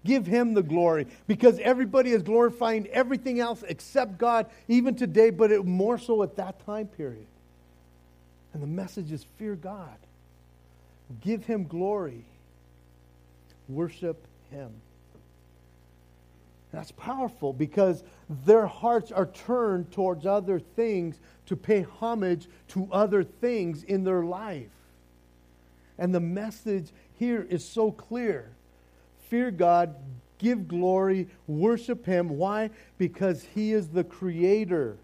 Give 0.05 0.25
him 0.25 0.53
the 0.53 0.63
glory 0.63 1.07
because 1.27 1.59
everybody 1.59 2.11
is 2.11 2.21
glorifying 2.21 2.87
everything 2.87 3.39
else 3.39 3.63
except 3.67 4.17
God, 4.17 4.45
even 4.67 4.95
today, 4.95 5.31
but 5.31 5.51
it, 5.51 5.65
more 5.65 5.97
so 5.97 6.23
at 6.23 6.35
that 6.35 6.63
time 6.65 6.87
period. 6.87 7.25
And 8.53 8.61
the 8.61 8.67
message 8.67 9.11
is 9.11 9.25
fear 9.37 9.55
God. 9.55 9.97
Give 11.21 11.45
him 11.45 11.65
glory. 11.65 12.23
Worship 13.67 14.17
him. 14.51 14.71
That's 16.71 16.91
powerful 16.91 17.53
because 17.53 18.03
their 18.45 18.65
hearts 18.65 19.11
are 19.11 19.27
turned 19.27 19.91
towards 19.91 20.25
other 20.25 20.59
things 20.59 21.17
to 21.47 21.55
pay 21.55 21.81
homage 21.81 22.47
to 22.69 22.87
other 22.91 23.23
things 23.23 23.83
in 23.83 24.03
their 24.03 24.23
life. 24.23 24.69
And 25.97 26.13
the 26.13 26.19
message 26.19 26.89
here 27.17 27.45
is 27.49 27.67
so 27.67 27.91
clear 27.91 28.51
fear 29.29 29.51
God, 29.51 29.95
give 30.37 30.67
glory, 30.67 31.27
worship 31.47 32.05
Him. 32.05 32.29
Why? 32.29 32.69
Because 32.97 33.43
He 33.53 33.73
is 33.73 33.89
the 33.89 34.03
Creator. 34.03 34.97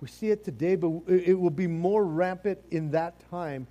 We 0.00 0.08
see 0.08 0.30
it 0.30 0.44
today, 0.44 0.76
but 0.76 0.90
it 1.08 1.38
will 1.38 1.50
be 1.50 1.66
more 1.66 2.04
rampant 2.04 2.58
in 2.70 2.90
that 2.90 3.14
time. 3.30 3.66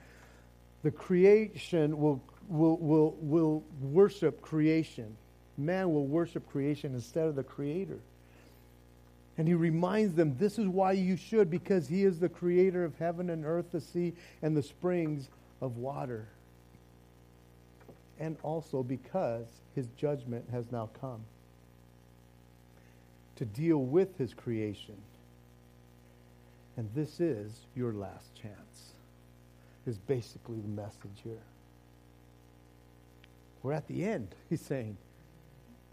The 0.83 0.91
creation 0.91 1.97
will, 1.97 2.21
will, 2.47 2.77
will, 2.77 3.15
will 3.19 3.63
worship 3.81 4.41
creation. 4.41 5.15
Man 5.57 5.93
will 5.93 6.07
worship 6.07 6.49
creation 6.49 6.93
instead 6.93 7.27
of 7.27 7.35
the 7.35 7.43
Creator. 7.43 7.99
And 9.37 9.47
he 9.47 9.53
reminds 9.53 10.15
them 10.15 10.37
this 10.37 10.57
is 10.57 10.67
why 10.67 10.93
you 10.93 11.17
should, 11.17 11.49
because 11.49 11.87
he 11.87 12.03
is 12.03 12.19
the 12.19 12.29
creator 12.29 12.85
of 12.85 12.97
heaven 12.97 13.29
and 13.29 13.45
earth, 13.45 13.71
the 13.71 13.81
sea, 13.81 14.13
and 14.41 14.55
the 14.55 14.63
springs 14.63 15.29
of 15.61 15.77
water. 15.77 16.27
And 18.19 18.37
also 18.43 18.81
because 18.81 19.45
his 19.75 19.87
judgment 19.97 20.45
has 20.51 20.71
now 20.71 20.89
come 21.01 21.25
to 23.35 23.45
deal 23.45 23.79
with 23.79 24.17
his 24.17 24.33
creation. 24.33 24.95
And 26.77 26.89
this 26.95 27.19
is 27.19 27.51
your 27.75 27.93
last 27.93 28.33
chance, 28.35 28.93
is 29.85 29.97
basically 29.97 30.59
the 30.59 30.67
message 30.67 31.21
here. 31.23 31.43
We're 33.63 33.73
at 33.73 33.87
the 33.87 34.05
end, 34.05 34.35
he's 34.49 34.61
saying. 34.61 34.97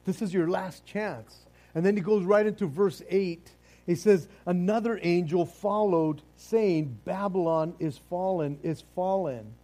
This 0.05 0.21
is 0.21 0.35
your 0.35 0.49
last 0.49 0.85
chance. 0.85 1.47
And 1.75 1.85
then 1.85 1.97
he 1.97 2.03
goes 2.03 2.25
right 2.25 2.47
into 2.47 2.67
verse 2.67 3.03
8. 3.09 3.51
He 3.87 3.95
says, 3.95 4.29
Another 4.47 4.99
angel 5.03 5.47
followed, 5.47 6.23
saying, 6.37 6.99
Babylon 7.05 7.75
is 7.79 7.99
fallen, 8.11 8.59
is 8.63 8.85
fallen, 8.95 9.55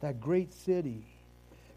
that 0.00 0.20
great 0.20 0.52
city, 0.52 1.04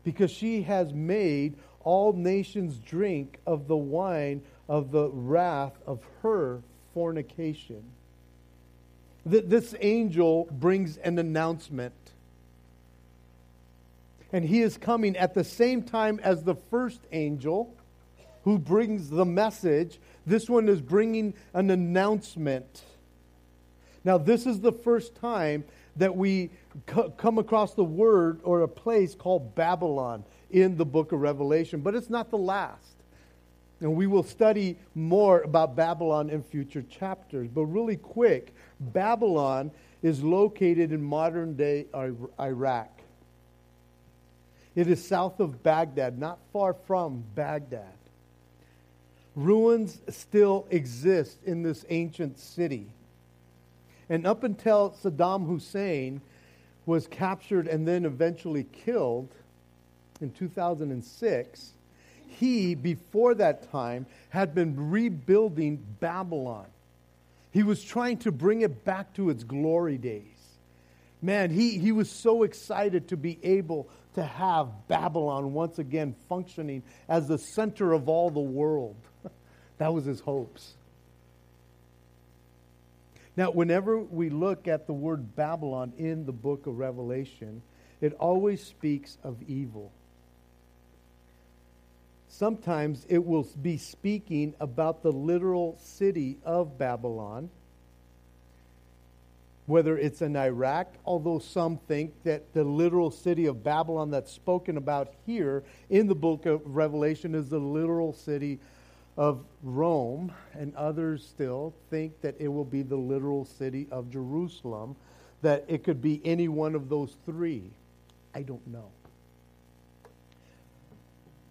because 0.03 0.31
she 0.31 0.63
has 0.63 0.93
made 0.93 1.55
all 1.83 2.13
nations 2.13 2.77
drink 2.79 3.39
of 3.45 3.67
the 3.67 3.77
wine 3.77 4.41
of 4.67 4.91
the 4.91 5.09
wrath 5.09 5.73
of 5.85 6.01
her 6.21 6.61
fornication. 6.93 7.83
This 9.25 9.75
angel 9.79 10.47
brings 10.51 10.97
an 10.97 11.19
announcement. 11.19 11.93
And 14.31 14.43
he 14.43 14.61
is 14.61 14.77
coming 14.77 15.15
at 15.15 15.33
the 15.33 15.43
same 15.43 15.83
time 15.83 16.19
as 16.23 16.43
the 16.43 16.55
first 16.55 16.99
angel 17.11 17.73
who 18.47 18.57
brings 18.57 19.09
the 19.09 19.25
message. 19.25 19.99
This 20.25 20.49
one 20.49 20.69
is 20.69 20.79
bringing 20.79 21.33
an 21.53 21.69
announcement. 21.69 22.81
Now, 24.05 24.17
this 24.17 24.45
is 24.45 24.61
the 24.61 24.71
first 24.71 25.15
time 25.15 25.65
that 25.97 26.15
we 26.15 26.51
co- 26.85 27.09
come 27.09 27.39
across 27.39 27.73
the 27.73 27.83
word 27.83 28.39
or 28.43 28.61
a 28.61 28.67
place 28.69 29.15
called 29.15 29.53
Babylon 29.53 30.23
in 30.49 30.77
the 30.77 30.85
book 30.85 31.11
of 31.11 31.19
Revelation, 31.19 31.81
but 31.81 31.93
it's 31.93 32.09
not 32.09 32.29
the 32.29 32.37
last. 32.37 32.95
And 33.81 33.97
we 33.97 34.07
will 34.07 34.23
study 34.23 34.77
more 34.95 35.41
about 35.41 35.75
Babylon 35.75 36.29
in 36.29 36.41
future 36.41 36.83
chapters. 36.83 37.49
But 37.49 37.65
really 37.65 37.97
quick, 37.97 38.55
Babylon 38.79 39.71
is 40.01 40.23
located 40.23 40.93
in 40.93 41.03
modern 41.03 41.57
day 41.57 41.87
Iraq. 42.39 43.01
It 44.73 44.87
is 44.87 45.05
south 45.05 45.41
of 45.41 45.61
Baghdad, 45.63 46.17
not 46.17 46.39
far 46.53 46.73
from 46.73 47.25
Baghdad. 47.35 47.96
Ruins 49.37 49.99
still 50.09 50.65
exist 50.71 51.37
in 51.45 51.61
this 51.61 51.85
ancient 51.89 52.39
city. 52.39 52.87
And 54.09 54.25
up 54.25 54.43
until 54.43 54.95
Saddam 55.03 55.45
Hussein 55.45 56.21
was 56.87 57.05
captured 57.05 57.67
and 57.67 57.87
then 57.87 58.03
eventually 58.03 58.63
killed 58.63 59.29
in 60.21 60.31
2006, 60.31 61.73
he, 62.27 62.73
before 62.73 63.35
that 63.35 63.71
time, 63.71 64.07
had 64.29 64.55
been 64.55 64.89
rebuilding 64.89 65.85
Babylon. 65.99 66.65
He 67.51 67.61
was 67.61 67.83
trying 67.83 68.17
to 68.19 68.31
bring 68.31 68.61
it 68.61 68.83
back 68.85 69.13
to 69.13 69.29
its 69.29 69.43
glory 69.43 69.99
days. 69.99 70.23
Man, 71.21 71.51
he, 71.51 71.77
he 71.77 71.91
was 71.91 72.09
so 72.09 72.41
excited 72.41 73.09
to 73.09 73.17
be 73.17 73.37
able 73.43 73.87
to 74.15 74.23
have 74.23 74.87
Babylon 74.87 75.53
once 75.53 75.77
again 75.77 76.15
functioning 76.27 76.81
as 77.07 77.27
the 77.27 77.37
center 77.37 77.93
of 77.93 78.09
all 78.09 78.31
the 78.31 78.39
world. 78.39 78.95
That 79.77 79.93
was 79.93 80.05
his 80.05 80.19
hopes. 80.21 80.73
Now, 83.35 83.51
whenever 83.51 83.99
we 83.99 84.29
look 84.29 84.67
at 84.67 84.87
the 84.87 84.93
word 84.93 85.35
Babylon 85.35 85.93
in 85.97 86.25
the 86.25 86.31
book 86.31 86.65
of 86.65 86.79
Revelation, 86.79 87.61
it 88.01 88.13
always 88.13 88.63
speaks 88.63 89.17
of 89.23 89.37
evil. 89.47 89.91
Sometimes 92.29 93.05
it 93.09 93.23
will 93.23 93.47
be 93.61 93.77
speaking 93.77 94.55
about 94.59 95.03
the 95.03 95.11
literal 95.11 95.77
city 95.79 96.37
of 96.43 96.77
Babylon, 96.79 97.49
whether 99.67 99.97
it's 99.97 100.21
in 100.21 100.35
Iraq, 100.35 100.87
although 101.05 101.39
some 101.39 101.77
think 101.77 102.13
that 102.23 102.53
the 102.53 102.63
literal 102.63 103.11
city 103.11 103.45
of 103.45 103.63
Babylon 103.63 104.11
that's 104.11 104.31
spoken 104.31 104.77
about 104.77 105.13
here 105.25 105.63
in 105.89 106.07
the 106.07 106.15
book 106.15 106.45
of 106.47 106.61
Revelation 106.65 107.35
is 107.35 107.49
the 107.49 107.59
literal 107.59 108.13
city 108.13 108.59
of 109.17 109.43
Rome, 109.63 110.31
and 110.53 110.75
others 110.75 111.25
still 111.25 111.73
think 111.89 112.21
that 112.21 112.35
it 112.39 112.47
will 112.47 112.65
be 112.65 112.83
the 112.83 112.95
literal 112.95 113.45
city 113.45 113.87
of 113.91 114.11
Jerusalem, 114.11 114.95
that 115.41 115.65
it 115.67 115.83
could 115.83 116.01
be 116.01 116.21
any 116.23 116.47
one 116.47 116.75
of 116.75 116.87
those 116.87 117.17
three. 117.25 117.63
I 118.35 118.43
don't 118.43 118.65
know. 118.67 118.89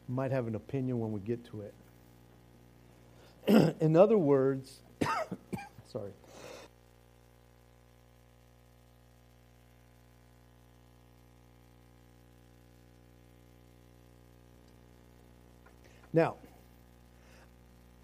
Might 0.09 0.31
have 0.31 0.47
an 0.47 0.55
opinion 0.55 1.01
when 1.01 1.11
we 1.11 1.19
get 1.21 1.45
to 1.47 1.65
it. 3.49 3.75
In 3.81 3.97
other 3.97 4.17
words, 4.17 4.79
sorry. 5.93 6.13
Now, 16.13 16.37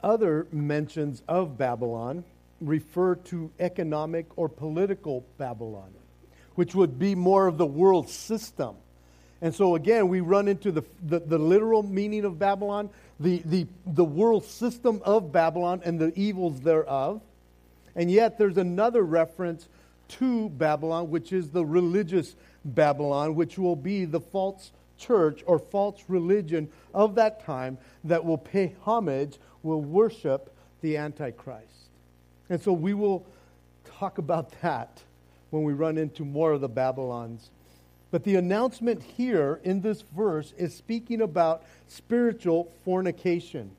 other 0.02 0.46
mentions 0.52 1.22
of 1.28 1.56
Babylon 1.56 2.24
refer 2.60 3.16
to 3.16 3.50
economic 3.58 4.26
or 4.36 4.48
political 4.48 5.24
Babylon, 5.38 5.92
which 6.54 6.74
would 6.74 6.98
be 6.98 7.14
more 7.14 7.46
of 7.46 7.58
the 7.58 7.66
world 7.66 8.08
system. 8.08 8.76
And 9.40 9.52
so, 9.52 9.74
again, 9.74 10.08
we 10.08 10.20
run 10.20 10.46
into 10.46 10.70
the, 10.70 10.84
the, 11.02 11.18
the, 11.18 11.38
literal 11.38 11.82
meaning 11.82 12.24
of 12.24 12.38
Babylon, 12.38 12.90
the, 13.18 13.42
the, 13.44 13.66
the 13.84 14.04
world 14.04 14.44
system 14.44 15.02
of 15.04 15.32
Babylon, 15.32 15.82
and 15.84 15.98
the 15.98 16.12
evils 16.14 16.60
thereof. 16.60 17.20
And 17.96 18.08
yet, 18.08 18.38
there's 18.38 18.56
another 18.56 19.02
reference 19.02 19.68
to 20.08 20.48
Babylon, 20.50 21.10
which 21.10 21.32
is 21.32 21.50
the 21.50 21.64
religious 21.64 22.36
Babylon, 22.64 23.34
which 23.34 23.58
will 23.58 23.74
be 23.74 24.04
the 24.04 24.20
false 24.20 24.70
church 24.96 25.42
or 25.46 25.58
false 25.58 26.04
religion 26.06 26.68
of 26.94 27.16
that 27.16 27.44
time 27.44 27.78
that 28.04 28.24
will 28.24 28.38
pay 28.38 28.76
homage 28.82 29.38
will 29.62 29.80
worship 29.80 30.54
the 30.80 30.96
Antichrist. 30.96 31.66
And 32.48 32.60
so 32.60 32.72
we 32.72 32.94
will 32.94 33.24
talk 33.98 34.18
about 34.18 34.50
that 34.62 35.02
when 35.50 35.62
we 35.62 35.72
run 35.72 35.98
into 35.98 36.24
more 36.24 36.52
of 36.52 36.60
the 36.60 36.68
Babylons. 36.68 37.50
But 38.10 38.24
the 38.24 38.36
announcement 38.36 39.02
here 39.02 39.60
in 39.64 39.80
this 39.80 40.02
verse 40.02 40.52
is 40.58 40.74
speaking 40.74 41.20
about 41.20 41.62
spiritual 41.88 42.72
fornication, 42.84 43.70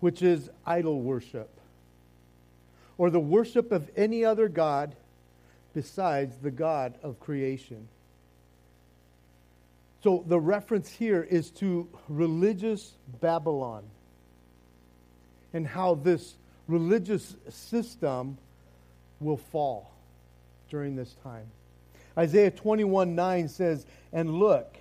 which 0.00 0.22
is 0.22 0.50
idol 0.66 1.00
worship. 1.00 1.50
or 2.98 3.10
the 3.10 3.20
worship 3.20 3.72
of 3.72 3.90
any 3.96 4.24
other 4.24 4.48
God 4.48 4.94
besides 5.74 6.36
the 6.38 6.50
God 6.50 6.94
of 7.02 7.18
creation. 7.18 7.88
So 10.02 10.22
the 10.26 10.38
reference 10.38 10.90
here 10.90 11.22
is 11.22 11.50
to 11.52 11.88
religious 12.08 12.92
Babylon 13.20 13.84
and 15.54 15.66
how 15.66 15.94
this 15.94 16.34
religious 16.68 17.36
system 17.48 18.36
will 19.20 19.36
fall 19.36 19.90
during 20.68 20.96
this 20.96 21.14
time. 21.22 21.46
Isaiah 22.18 22.50
21 22.50 23.14
9 23.14 23.48
says, 23.48 23.86
And 24.12 24.38
look, 24.38 24.76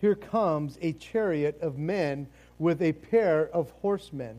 here 0.00 0.14
comes 0.14 0.78
a 0.80 0.92
chariot 0.94 1.60
of 1.60 1.78
men 1.78 2.26
with 2.58 2.82
a 2.82 2.92
pair 2.92 3.48
of 3.48 3.70
horsemen. 3.82 4.36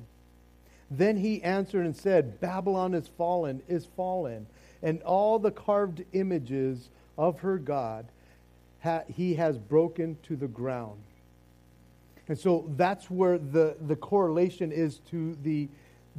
Then 0.89 1.17
he 1.17 1.41
answered 1.41 1.85
and 1.85 1.95
said, 1.95 2.39
Babylon 2.41 2.93
is 2.93 3.07
fallen, 3.17 3.61
is 3.69 3.87
fallen, 3.95 4.47
and 4.83 5.01
all 5.03 5.39
the 5.39 5.51
carved 5.51 6.03
images 6.13 6.89
of 7.17 7.39
her 7.39 7.57
God 7.57 8.05
ha- 8.81 9.03
he 9.07 9.35
has 9.35 9.57
broken 9.57 10.17
to 10.23 10.35
the 10.35 10.47
ground. 10.47 10.99
And 12.27 12.37
so 12.37 12.69
that's 12.77 13.09
where 13.09 13.37
the, 13.37 13.75
the 13.87 13.95
correlation 13.95 14.71
is 14.71 14.99
to 15.11 15.37
the, 15.43 15.67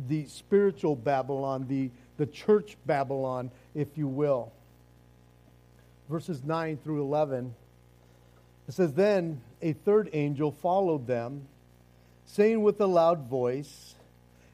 the 0.08 0.26
spiritual 0.26 0.96
Babylon, 0.96 1.66
the, 1.68 1.90
the 2.18 2.26
church 2.26 2.76
Babylon, 2.86 3.50
if 3.74 3.96
you 3.96 4.08
will. 4.08 4.52
Verses 6.10 6.42
9 6.44 6.78
through 6.84 7.00
11. 7.00 7.54
It 8.68 8.74
says, 8.74 8.92
Then 8.92 9.40
a 9.60 9.72
third 9.72 10.10
angel 10.12 10.50
followed 10.50 11.06
them, 11.06 11.46
saying 12.26 12.62
with 12.62 12.80
a 12.80 12.86
loud 12.86 13.28
voice, 13.28 13.94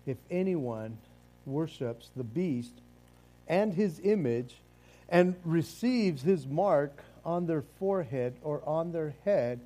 If 0.06 0.18
anyone 0.30 0.98
worships 1.46 2.10
the 2.14 2.24
beast 2.24 2.72
and 3.48 3.72
his 3.72 4.00
image 4.04 4.56
and 5.08 5.34
receives 5.44 6.22
his 6.22 6.46
mark 6.46 7.02
on 7.24 7.46
their 7.46 7.62
forehead 7.78 8.34
or 8.42 8.62
on 8.66 8.92
their 8.92 9.14
head, 9.24 9.60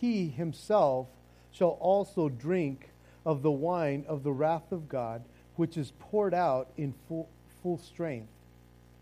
he 0.00 0.28
himself 0.28 1.08
shall 1.50 1.78
also 1.80 2.28
drink 2.28 2.90
of 3.24 3.42
the 3.42 3.50
wine 3.50 4.04
of 4.08 4.22
the 4.22 4.32
wrath 4.32 4.70
of 4.70 4.88
God, 4.88 5.24
which 5.56 5.76
is 5.76 5.92
poured 5.98 6.34
out 6.34 6.68
in 6.76 6.94
full, 7.08 7.28
full 7.62 7.78
strength 7.78 8.28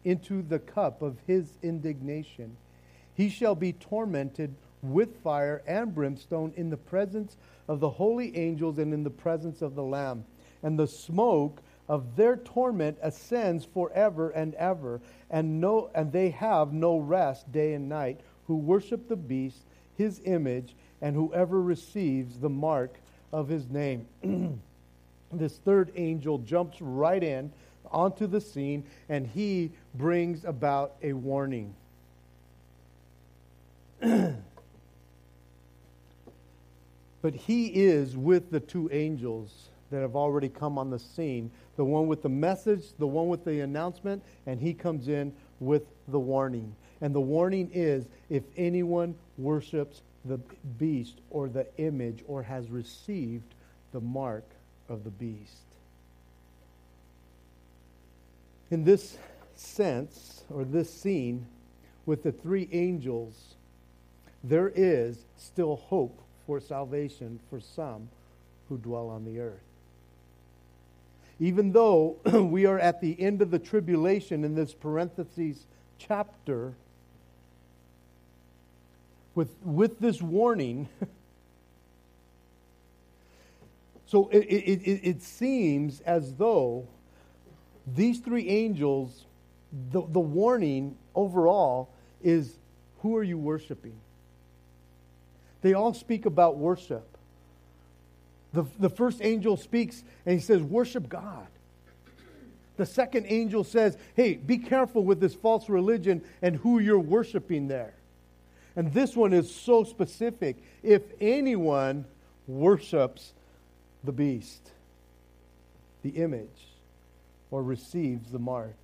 into 0.04 0.42
the 0.42 0.58
cup 0.58 1.02
of 1.02 1.18
his 1.26 1.58
indignation. 1.62 2.56
He 3.14 3.28
shall 3.28 3.54
be 3.54 3.72
tormented 3.72 4.54
with 4.82 5.22
fire 5.22 5.62
and 5.66 5.94
brimstone 5.94 6.52
in 6.56 6.70
the 6.70 6.76
presence 6.76 7.36
of 7.68 7.80
the 7.80 7.90
holy 7.90 8.36
angels 8.36 8.78
and 8.78 8.92
in 8.92 9.02
the 9.02 9.10
presence 9.10 9.62
of 9.62 9.74
the 9.74 9.82
Lamb. 9.82 10.24
And 10.62 10.78
the 10.78 10.86
smoke 10.86 11.62
of 11.88 12.16
their 12.16 12.36
torment 12.36 12.98
ascends 13.02 13.64
forever 13.64 14.30
and 14.30 14.54
ever, 14.54 15.00
and 15.30 15.60
no 15.60 15.90
and 15.94 16.12
they 16.12 16.30
have 16.30 16.72
no 16.72 16.98
rest 16.98 17.50
day 17.52 17.74
and 17.74 17.88
night, 17.88 18.20
who 18.46 18.56
worship 18.56 19.08
the 19.08 19.16
beast, 19.16 19.64
his 19.96 20.20
image, 20.24 20.74
and 21.04 21.14
whoever 21.14 21.60
receives 21.60 22.38
the 22.38 22.48
mark 22.48 22.94
of 23.30 23.46
his 23.46 23.68
name. 23.68 24.06
this 25.32 25.58
third 25.58 25.92
angel 25.96 26.38
jumps 26.38 26.80
right 26.80 27.22
in 27.22 27.52
onto 27.90 28.26
the 28.26 28.40
scene, 28.40 28.82
and 29.10 29.26
he 29.26 29.70
brings 29.94 30.46
about 30.46 30.94
a 31.02 31.12
warning. 31.12 31.74
but 34.00 34.32
he 37.34 37.66
is 37.66 38.16
with 38.16 38.50
the 38.50 38.60
two 38.60 38.88
angels 38.90 39.68
that 39.90 40.00
have 40.00 40.16
already 40.16 40.48
come 40.48 40.78
on 40.78 40.88
the 40.88 40.98
scene 40.98 41.50
the 41.76 41.84
one 41.84 42.06
with 42.06 42.22
the 42.22 42.28
message, 42.28 42.94
the 42.98 43.06
one 43.06 43.28
with 43.28 43.44
the 43.44 43.60
announcement, 43.60 44.22
and 44.46 44.60
he 44.60 44.72
comes 44.72 45.08
in 45.08 45.34
with 45.58 45.82
the 46.06 46.20
warning. 46.20 46.74
And 47.00 47.14
the 47.14 47.20
warning 47.20 47.68
is 47.74 48.06
if 48.30 48.44
anyone 48.56 49.16
worships 49.36 50.02
the 50.24 50.38
beast 50.78 51.20
or 51.30 51.48
the 51.48 51.66
image 51.78 52.24
or 52.26 52.42
has 52.42 52.70
received 52.70 53.54
the 53.92 54.00
mark 54.00 54.44
of 54.88 55.04
the 55.04 55.10
beast. 55.10 55.62
In 58.70 58.84
this 58.84 59.18
sense, 59.54 60.42
or 60.50 60.64
this 60.64 60.92
scene, 60.92 61.46
with 62.06 62.22
the 62.22 62.32
three 62.32 62.68
angels, 62.72 63.54
there 64.42 64.72
is 64.74 65.18
still 65.36 65.76
hope 65.76 66.20
for 66.46 66.60
salvation 66.60 67.40
for 67.48 67.60
some 67.60 68.08
who 68.68 68.78
dwell 68.78 69.08
on 69.08 69.24
the 69.24 69.40
earth 69.40 69.62
even 71.38 71.72
though 71.72 72.16
we 72.50 72.66
are 72.66 72.78
at 72.78 73.00
the 73.00 73.20
end 73.20 73.42
of 73.42 73.50
the 73.50 73.58
tribulation 73.58 74.44
in 74.44 74.54
this 74.54 74.72
parentheses 74.72 75.66
chapter, 75.98 76.74
with, 79.34 79.54
with 79.62 79.98
this 79.98 80.22
warning, 80.22 80.88
so 84.06 84.28
it, 84.28 84.38
it, 84.38 84.82
it, 84.82 85.00
it, 85.02 85.22
seems 85.22 86.00
as 86.00 86.34
though 86.34 86.86
these 87.86 88.20
three 88.20 88.48
angels, 88.48 89.24
the, 89.90 90.00
the 90.00 90.20
warning 90.20 90.96
overall 91.14 91.90
is 92.22 92.56
who 93.00 93.16
are 93.16 93.22
you 93.22 93.36
worshiping? 93.36 93.94
They 95.62 95.74
all 95.74 95.94
speak 95.94 96.26
about 96.26 96.56
worship. 96.56 97.06
The, 98.52 98.64
the 98.78 98.90
first 98.90 99.18
angel 99.20 99.56
speaks 99.56 100.04
and 100.24 100.34
he 100.34 100.40
says, 100.40 100.62
Worship 100.62 101.08
God. 101.08 101.48
The 102.76 102.86
second 102.86 103.26
angel 103.28 103.64
says, 103.64 103.96
Hey, 104.14 104.34
be 104.34 104.58
careful 104.58 105.04
with 105.04 105.20
this 105.20 105.34
false 105.34 105.68
religion 105.68 106.22
and 106.40 106.56
who 106.56 106.78
you're 106.78 106.98
worshiping 106.98 107.68
there. 107.68 107.94
And 108.76 108.92
this 108.92 109.16
one 109.16 109.32
is 109.32 109.54
so 109.54 109.84
specific. 109.84 110.56
If 110.82 111.02
anyone 111.20 112.04
worships 112.46 113.32
the 114.02 114.12
beast, 114.12 114.70
the 116.02 116.10
image, 116.10 116.68
or 117.50 117.62
receives 117.62 118.30
the 118.30 118.38
mark. 118.38 118.74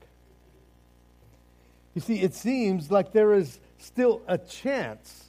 You 1.94 2.00
see, 2.00 2.20
it 2.20 2.34
seems 2.34 2.90
like 2.90 3.12
there 3.12 3.34
is 3.34 3.58
still 3.78 4.22
a 4.28 4.38
chance, 4.38 5.24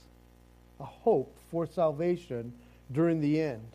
a 0.79 0.85
hope 0.85 1.35
for 1.49 1.65
salvation 1.65 2.53
during 2.91 3.19
the 3.19 3.41
end. 3.41 3.65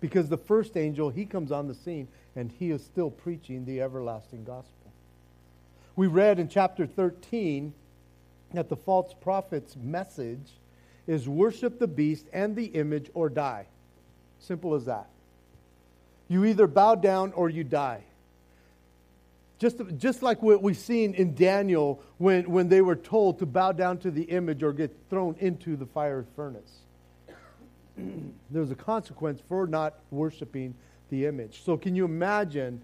Because 0.00 0.28
the 0.28 0.36
first 0.36 0.76
angel, 0.76 1.10
he 1.10 1.24
comes 1.24 1.52
on 1.52 1.68
the 1.68 1.74
scene 1.74 2.08
and 2.36 2.52
he 2.58 2.70
is 2.70 2.84
still 2.84 3.10
preaching 3.10 3.64
the 3.64 3.80
everlasting 3.80 4.44
gospel. 4.44 4.92
We 5.96 6.06
read 6.06 6.38
in 6.38 6.48
chapter 6.48 6.86
13 6.86 7.72
that 8.52 8.68
the 8.68 8.76
false 8.76 9.14
prophet's 9.20 9.76
message 9.76 10.52
is 11.06 11.28
worship 11.28 11.78
the 11.78 11.86
beast 11.86 12.26
and 12.32 12.54
the 12.54 12.66
image 12.66 13.10
or 13.14 13.28
die. 13.28 13.66
Simple 14.38 14.74
as 14.74 14.84
that. 14.84 15.08
You 16.28 16.44
either 16.44 16.66
bow 16.66 16.94
down 16.94 17.32
or 17.32 17.48
you 17.48 17.64
die. 17.64 18.04
Just, 19.58 19.80
just 19.96 20.22
like 20.22 20.40
what 20.42 20.62
we've 20.62 20.76
seen 20.76 21.14
in 21.14 21.34
Daniel 21.34 22.00
when, 22.18 22.48
when 22.48 22.68
they 22.68 22.80
were 22.80 22.94
told 22.94 23.40
to 23.40 23.46
bow 23.46 23.72
down 23.72 23.98
to 23.98 24.10
the 24.10 24.22
image 24.22 24.62
or 24.62 24.72
get 24.72 24.94
thrown 25.10 25.34
into 25.40 25.74
the 25.76 25.86
fire 25.86 26.24
furnace. 26.36 26.78
there's 28.50 28.70
a 28.70 28.76
consequence 28.76 29.40
for 29.48 29.66
not 29.66 29.94
worshiping 30.10 30.74
the 31.10 31.26
image. 31.26 31.62
So, 31.64 31.76
can 31.76 31.96
you 31.96 32.04
imagine 32.04 32.80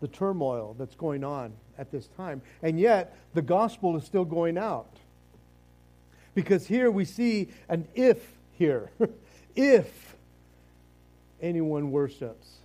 the 0.00 0.08
turmoil 0.08 0.74
that's 0.78 0.94
going 0.94 1.24
on 1.24 1.52
at 1.78 1.90
this 1.90 2.08
time? 2.16 2.42
And 2.62 2.78
yet, 2.78 3.16
the 3.34 3.42
gospel 3.42 3.96
is 3.96 4.04
still 4.04 4.24
going 4.24 4.58
out. 4.58 4.96
Because 6.34 6.66
here 6.66 6.90
we 6.90 7.04
see 7.04 7.48
an 7.68 7.86
if 7.94 8.18
here. 8.52 8.90
if 9.56 10.16
anyone 11.40 11.90
worships. 11.90 12.56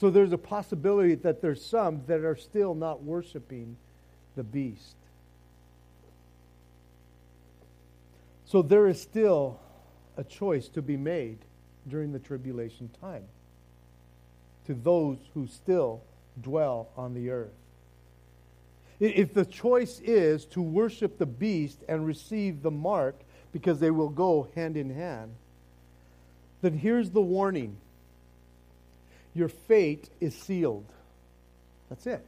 So, 0.00 0.10
there's 0.10 0.32
a 0.32 0.38
possibility 0.38 1.14
that 1.16 1.42
there's 1.42 1.64
some 1.64 2.02
that 2.06 2.20
are 2.20 2.36
still 2.36 2.74
not 2.74 3.02
worshiping 3.02 3.76
the 4.36 4.44
beast. 4.44 4.94
So, 8.46 8.62
there 8.62 8.86
is 8.86 9.00
still 9.00 9.58
a 10.16 10.24
choice 10.24 10.68
to 10.68 10.82
be 10.82 10.96
made 10.96 11.38
during 11.88 12.12
the 12.12 12.18
tribulation 12.18 12.90
time 13.00 13.24
to 14.66 14.74
those 14.74 15.16
who 15.32 15.46
still 15.46 16.02
dwell 16.42 16.88
on 16.96 17.14
the 17.14 17.30
earth. 17.30 17.52
If 19.00 19.32
the 19.32 19.44
choice 19.44 20.00
is 20.00 20.44
to 20.46 20.60
worship 20.60 21.18
the 21.18 21.26
beast 21.26 21.78
and 21.88 22.06
receive 22.06 22.62
the 22.62 22.70
mark, 22.70 23.14
because 23.52 23.80
they 23.80 23.90
will 23.90 24.08
go 24.08 24.48
hand 24.54 24.76
in 24.76 24.90
hand, 24.90 25.32
then 26.60 26.76
here's 26.76 27.10
the 27.10 27.20
warning 27.20 27.76
your 29.34 29.48
fate 29.48 30.08
is 30.20 30.34
sealed. 30.34 30.86
That's 31.88 32.06
it. 32.06 32.24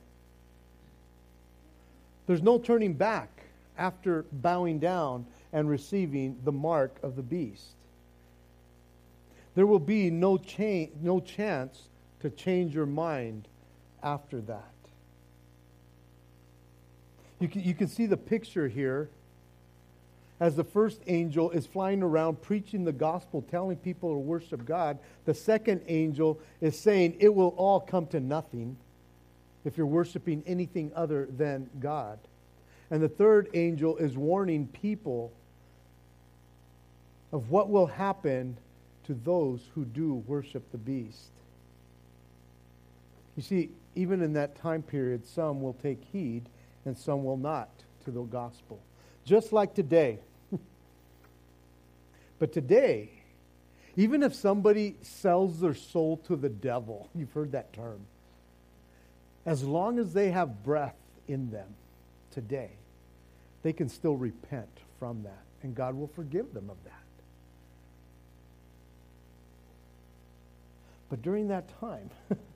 There's 2.26 2.42
no 2.42 2.58
turning 2.58 2.94
back 2.94 3.28
after 3.76 4.24
bowing 4.30 4.78
down 4.78 5.26
and 5.52 5.68
receiving 5.68 6.38
the 6.44 6.52
mark 6.52 6.94
of 7.02 7.16
the 7.16 7.22
beast 7.22 7.72
there 9.54 9.66
will 9.66 9.80
be 9.80 10.10
no, 10.10 10.38
cha- 10.38 10.90
no 11.00 11.20
chance 11.20 11.88
to 12.20 12.30
change 12.30 12.74
your 12.74 12.86
mind 12.86 13.46
after 14.02 14.40
that. 14.42 14.64
You 17.38 17.48
can, 17.48 17.62
you 17.62 17.74
can 17.74 17.88
see 17.88 18.06
the 18.06 18.16
picture 18.16 18.68
here 18.68 19.08
as 20.40 20.56
the 20.56 20.64
first 20.64 21.00
angel 21.06 21.50
is 21.50 21.66
flying 21.66 22.02
around 22.02 22.40
preaching 22.40 22.84
the 22.84 22.92
gospel, 22.92 23.42
telling 23.50 23.76
people 23.76 24.10
to 24.14 24.18
worship 24.18 24.64
God. 24.64 24.98
The 25.26 25.34
second 25.34 25.82
angel 25.86 26.38
is 26.60 26.78
saying 26.78 27.16
it 27.20 27.34
will 27.34 27.54
all 27.56 27.80
come 27.80 28.06
to 28.08 28.20
nothing 28.20 28.76
if 29.64 29.76
you're 29.76 29.86
worshiping 29.86 30.42
anything 30.46 30.92
other 30.96 31.28
than 31.36 31.68
God. 31.78 32.18
And 32.90 33.02
the 33.02 33.08
third 33.08 33.48
angel 33.54 33.98
is 33.98 34.16
warning 34.16 34.66
people 34.68 35.30
of 37.32 37.50
what 37.50 37.68
will 37.68 37.86
happen 37.86 38.56
to 39.04 39.14
those 39.14 39.60
who 39.74 39.84
do 39.84 40.14
worship 40.26 40.70
the 40.72 40.78
beast. 40.78 41.30
You 43.36 43.42
see, 43.42 43.70
even 43.94 44.22
in 44.22 44.32
that 44.34 44.56
time 44.56 44.82
period, 44.82 45.26
some 45.26 45.60
will 45.60 45.74
take 45.74 46.02
heed 46.12 46.48
and 46.84 46.96
some 46.96 47.24
will 47.24 47.36
not 47.36 47.68
to 48.04 48.10
the 48.10 48.22
gospel. 48.22 48.80
Just 49.24 49.52
like 49.52 49.74
today. 49.74 50.18
but 52.38 52.52
today, 52.52 53.10
even 53.96 54.22
if 54.22 54.34
somebody 54.34 54.96
sells 55.02 55.60
their 55.60 55.74
soul 55.74 56.16
to 56.26 56.36
the 56.36 56.48
devil, 56.48 57.08
you've 57.14 57.32
heard 57.32 57.52
that 57.52 57.72
term, 57.72 58.00
as 59.46 59.64
long 59.64 59.98
as 59.98 60.12
they 60.12 60.30
have 60.30 60.62
breath 60.62 60.96
in 61.26 61.50
them 61.50 61.68
today, 62.30 62.70
they 63.62 63.72
can 63.72 63.88
still 63.88 64.16
repent 64.16 64.68
from 64.98 65.22
that, 65.22 65.42
and 65.62 65.74
God 65.74 65.94
will 65.94 66.08
forgive 66.08 66.52
them 66.54 66.70
of 66.70 66.76
that. 66.84 66.92
But 71.08 71.22
during 71.22 71.48
that 71.48 71.68
time, 71.80 72.10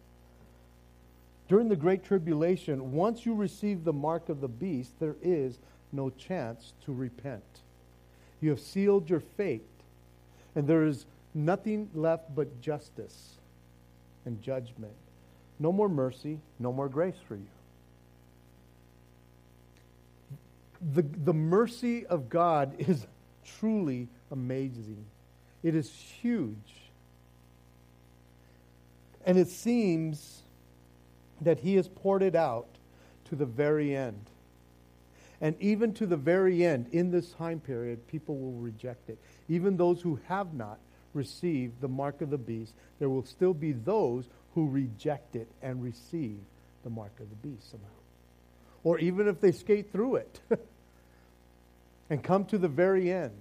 during 1.49 1.69
the 1.69 1.77
Great 1.77 2.05
Tribulation, 2.05 2.93
once 2.93 3.27
you 3.27 3.35
receive 3.35 3.85
the 3.85 3.93
mark 3.93 4.29
of 4.29 4.41
the 4.41 4.49
beast, 4.49 4.93
there 4.99 5.17
is 5.23 5.59
no 5.93 6.11
chance 6.11 6.73
to 6.85 6.93
repent. 6.93 7.45
You 8.41 8.51
have 8.51 8.61
sealed 8.61 9.11
your 9.11 9.21
fate, 9.21 9.63
and 10.55 10.67
there 10.67 10.85
is 10.85 11.07
nothing 11.35 11.91
left 11.95 12.35
but 12.35 12.61
justice 12.61 13.35
and 14.25 14.41
judgment. 14.41 14.95
No 15.59 15.71
more 15.71 15.89
mercy, 15.89 16.41
no 16.59 16.73
more 16.73 16.89
grace 16.89 17.17
for 17.29 17.37
you. 17.37 17.47
The, 20.95 21.03
the 21.03 21.35
mercy 21.35 22.07
of 22.07 22.29
God 22.29 22.75
is 22.79 23.07
truly 23.59 24.09
amazing. 24.31 25.05
It 25.63 25.75
is 25.75 25.91
huge. 25.91 26.57
And 29.27 29.39
it 29.39 29.49
seems 29.49 30.44
that 31.41 31.61
He 31.61 31.77
has 31.77 31.89
poured 31.89 32.23
it 32.23 32.35
out 32.35 32.67
to 33.27 33.37
the 33.37 33.47
very 33.47 33.95
end. 33.97 34.25
And 35.41 35.57
even 35.61 35.93
to 35.95 36.07
the 36.07 36.17
very 36.17 36.65
end, 36.65 36.87
in 36.93 37.11
this 37.11 37.33
time 37.33 37.61
period, 37.61 38.07
people 38.07 38.37
will 38.39 38.61
reject 38.61 39.11
it. 39.11 39.19
Even 39.49 39.77
those 39.77 40.01
who 40.01 40.19
have 40.27 40.55
not 40.55 40.79
received 41.13 41.81
the 41.81 41.89
mark 41.89 42.21
of 42.23 42.31
the 42.31 42.39
beast, 42.39 42.73
there 42.99 43.09
will 43.09 43.25
still 43.25 43.55
be 43.55 43.73
those 43.73 44.25
who 44.55 44.69
reject 44.69 45.37
it 45.37 45.49
and 45.63 45.83
receive 45.83 46.39
the 46.83 46.91
mark 46.91 47.13
of 47.21 47.29
the 47.29 47.49
beast 47.49 47.71
somehow. 47.71 47.87
Or 48.85 48.99
even 48.99 49.29
if 49.29 49.41
they 49.41 49.53
skate 49.53 49.91
through 49.91 50.17
it 50.17 50.41
and 52.11 52.23
come 52.23 52.45
to 52.47 52.59
the 52.59 52.69
very 52.69 53.11
end, 53.11 53.33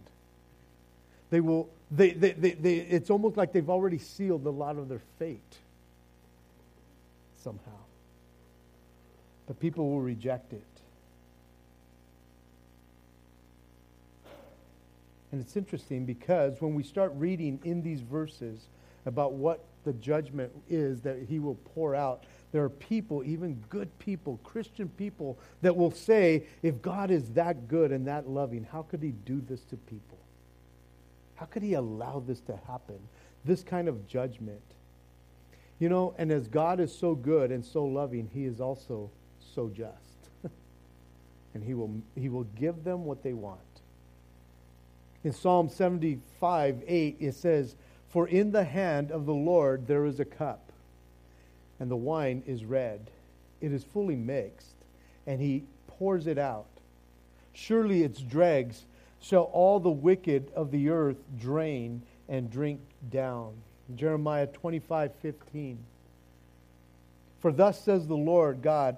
they 1.29 1.41
will, 1.41 1.69
they, 1.91 2.11
they, 2.11 2.31
they, 2.31 2.51
they, 2.51 2.75
it's 2.75 3.09
almost 3.09 3.37
like 3.37 3.53
they've 3.53 3.69
already 3.69 3.97
sealed 3.97 4.45
a 4.45 4.51
lot 4.51 4.77
of 4.77 4.87
their 4.89 5.01
fate 5.19 5.39
somehow. 7.43 7.71
But 9.47 9.59
people 9.59 9.89
will 9.89 10.01
reject 10.01 10.53
it. 10.53 10.63
And 15.31 15.41
it's 15.41 15.57
interesting 15.57 16.05
because 16.05 16.61
when 16.61 16.75
we 16.75 16.83
start 16.83 17.11
reading 17.15 17.59
in 17.63 17.81
these 17.81 18.01
verses 18.01 18.67
about 19.05 19.33
what 19.33 19.63
the 19.83 19.93
judgment 19.93 20.51
is 20.69 21.01
that 21.01 21.17
he 21.27 21.39
will 21.39 21.57
pour 21.73 21.95
out, 21.95 22.23
there 22.51 22.63
are 22.63 22.69
people, 22.69 23.23
even 23.23 23.55
good 23.67 23.89
people, 23.97 24.39
Christian 24.43 24.89
people, 24.89 25.39
that 25.63 25.75
will 25.75 25.91
say, 25.91 26.43
if 26.61 26.81
God 26.83 27.09
is 27.09 27.31
that 27.31 27.67
good 27.67 27.91
and 27.91 28.07
that 28.07 28.29
loving, 28.29 28.63
how 28.71 28.83
could 28.83 29.01
he 29.01 29.09
do 29.09 29.41
this 29.49 29.61
to 29.65 29.75
people? 29.75 30.19
How 31.35 31.47
could 31.47 31.63
he 31.63 31.73
allow 31.73 32.23
this 32.25 32.39
to 32.41 32.55
happen? 32.67 32.99
This 33.43 33.63
kind 33.63 33.87
of 33.87 34.07
judgment. 34.07 34.61
You 35.80 35.89
know, 35.89 36.13
and 36.17 36.32
as 36.32 36.47
God 36.47 36.80
is 36.80 36.95
so 36.95 37.15
good 37.15 37.51
and 37.51 37.65
so 37.65 37.84
loving, 37.86 38.30
he 38.34 38.45
is 38.45 38.61
also 38.61 39.09
so 39.53 39.69
just. 39.69 39.99
and 41.53 41.63
he 41.63 41.74
will, 41.74 41.91
he 42.15 42.30
will 42.30 42.45
give 42.55 42.84
them 42.84 43.05
what 43.05 43.24
they 43.24 43.34
want. 43.34 43.59
In 45.24 45.32
Psalm 45.32 45.69
75, 45.69 46.84
8, 46.86 47.17
it 47.19 47.36
says, 47.36 47.76
For 48.09 48.28
in 48.28 48.51
the 48.51 48.65
hand 48.65 49.11
of 49.11 49.26
the 49.26 49.34
Lord 49.34 49.88
there 49.88 50.05
is 50.05 50.19
a 50.19 50.26
cup, 50.26 50.71
and 51.80 51.89
the 51.89 51.95
wine 51.95 52.43
is 52.45 52.65
red. 52.65 53.09
It 53.61 53.71
is 53.71 53.84
fully 53.84 54.17
mixed, 54.17 54.76
and 55.26 55.39
he 55.39 55.63
pours 55.88 56.28
it 56.28 56.38
out. 56.38 56.65
Surely 57.53 58.03
its 58.03 58.19
dregs 58.19 58.84
shall 59.21 59.43
all 59.43 59.80
the 59.80 59.89
wicked 59.89 60.51
of 60.53 60.71
the 60.71 60.89
earth 60.89 61.24
drain 61.39 62.01
and 62.28 62.51
drink 62.51 62.82
down. 63.09 63.53
Jeremiah 63.95 64.47
25, 64.47 65.11
15. 65.21 65.77
For 67.41 67.51
thus 67.51 67.81
says 67.84 68.07
the 68.07 68.15
Lord 68.15 68.61
God 68.61 68.97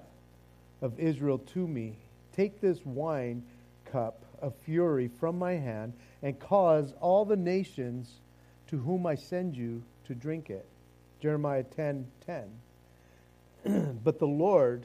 of 0.80 0.98
Israel 1.00 1.38
to 1.38 1.66
me 1.66 1.96
Take 2.36 2.60
this 2.60 2.84
wine 2.84 3.42
cup 3.90 4.22
of 4.42 4.54
fury 4.54 5.08
from 5.08 5.38
my 5.38 5.52
hand 5.52 5.94
and 6.22 6.38
cause 6.38 6.92
all 7.00 7.24
the 7.24 7.36
nations 7.36 8.12
to 8.68 8.76
whom 8.76 9.06
I 9.06 9.14
send 9.14 9.56
you 9.56 9.82
to 10.06 10.14
drink 10.14 10.50
it. 10.50 10.66
Jeremiah 11.20 11.62
10 11.64 12.06
10. 13.64 13.98
but 14.04 14.18
the 14.18 14.26
Lord 14.26 14.84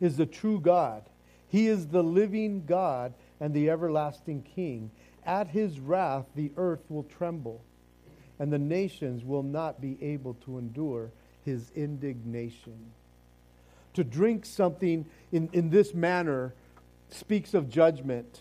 is 0.00 0.16
the 0.16 0.24
true 0.24 0.58
God. 0.58 1.02
He 1.48 1.68
is 1.68 1.88
the 1.88 2.02
living 2.02 2.64
God 2.64 3.12
and 3.38 3.52
the 3.52 3.68
everlasting 3.68 4.42
King. 4.54 4.90
At 5.26 5.48
his 5.48 5.78
wrath, 5.78 6.24
the 6.34 6.52
earth 6.56 6.82
will 6.88 7.04
tremble 7.04 7.60
and 8.38 8.52
the 8.52 8.58
nations 8.58 9.24
will 9.24 9.42
not 9.42 9.80
be 9.80 9.96
able 10.02 10.34
to 10.44 10.58
endure 10.58 11.10
his 11.44 11.70
indignation. 11.74 12.90
To 13.94 14.04
drink 14.04 14.44
something 14.44 15.06
in, 15.30 15.48
in 15.52 15.70
this 15.70 15.94
manner 15.94 16.52
speaks 17.10 17.54
of 17.54 17.70
judgment. 17.70 18.40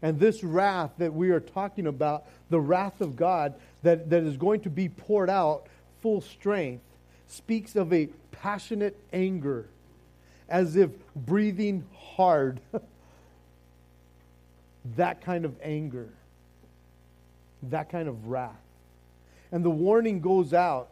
And 0.00 0.18
this 0.18 0.42
wrath 0.42 0.92
that 0.98 1.12
we 1.12 1.30
are 1.30 1.40
talking 1.40 1.86
about, 1.86 2.24
the 2.48 2.60
wrath 2.60 3.00
of 3.00 3.16
God 3.16 3.54
that, 3.82 4.08
that 4.10 4.22
is 4.22 4.36
going 4.36 4.60
to 4.60 4.70
be 4.70 4.88
poured 4.88 5.28
out 5.28 5.66
full 6.00 6.20
strength, 6.20 6.84
speaks 7.26 7.76
of 7.76 7.92
a 7.92 8.08
passionate 8.30 8.96
anger, 9.12 9.68
as 10.48 10.76
if 10.76 10.90
breathing 11.14 11.84
hard. 11.94 12.60
that 14.96 15.20
kind 15.20 15.44
of 15.44 15.54
anger 15.62 16.08
that 17.64 17.90
kind 17.90 18.08
of 18.08 18.28
wrath. 18.28 18.54
And 19.50 19.64
the 19.64 19.70
warning 19.70 20.20
goes 20.20 20.52
out. 20.52 20.90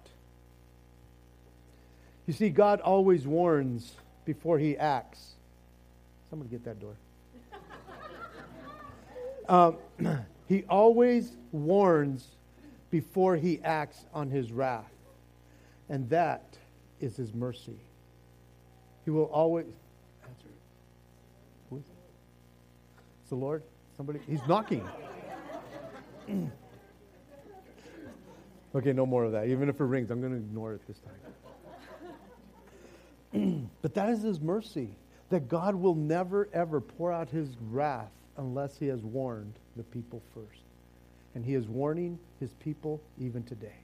You 2.27 2.33
see, 2.33 2.49
God 2.49 2.81
always 2.81 3.27
warns 3.27 3.95
before 4.25 4.59
he 4.59 4.77
acts. 4.77 5.35
Somebody 6.31 6.51
get 6.51 6.65
that 6.65 6.81
door. 6.81 6.97
um, 9.99 10.25
he 10.49 10.65
always 10.69 11.33
warns 11.53 12.27
before 12.91 13.37
he 13.37 13.61
acts 13.63 14.05
on 14.13 14.31
his 14.31 14.51
wrath. 14.51 14.91
And 15.89 16.09
that 16.11 16.43
is 17.01 17.17
his 17.17 17.33
mercy. 17.33 17.77
He 19.05 19.11
will 19.11 19.25
always 19.25 19.67
answer. 20.25 20.49
Who 21.71 21.77
is 21.77 21.83
it? 21.83 21.95
It's 23.21 23.31
the 23.31 23.37
Lord? 23.37 23.63
Somebody? 23.97 24.19
He's 24.27 24.45
knocking. 24.49 24.87
Mm. 26.29 26.51
okay, 28.75 28.93
no 28.93 29.07
more 29.07 29.25
of 29.25 29.33
that. 29.33 29.49
Even 29.49 29.69
if 29.69 29.81
it 29.81 29.85
rings, 29.85 30.11
I'm 30.11 30.21
going 30.21 30.33
to 30.33 30.39
ignore 30.39 30.75
it 30.75 30.81
this 30.87 30.99
time. 30.99 31.15
but 33.83 33.95
that 33.95 34.09
is 34.09 34.23
his 34.23 34.41
mercy, 34.41 34.97
that 35.31 35.49
God 35.49 35.75
will 35.75 35.95
never, 35.95 36.49
ever 36.53 36.81
pour 36.81 37.13
out 37.13 37.29
his 37.29 37.49
wrath 37.71 38.11
unless 38.37 38.79
he 38.79 38.87
has 38.87 39.01
warned 39.03 39.55
the 39.77 39.83
people 39.85 40.23
first. 40.35 40.63
And 41.35 41.45
he 41.45 41.55
is 41.55 41.67
warning 41.69 42.19
his 42.41 42.53
people 42.55 43.01
even 43.21 43.43
today. 43.43 43.77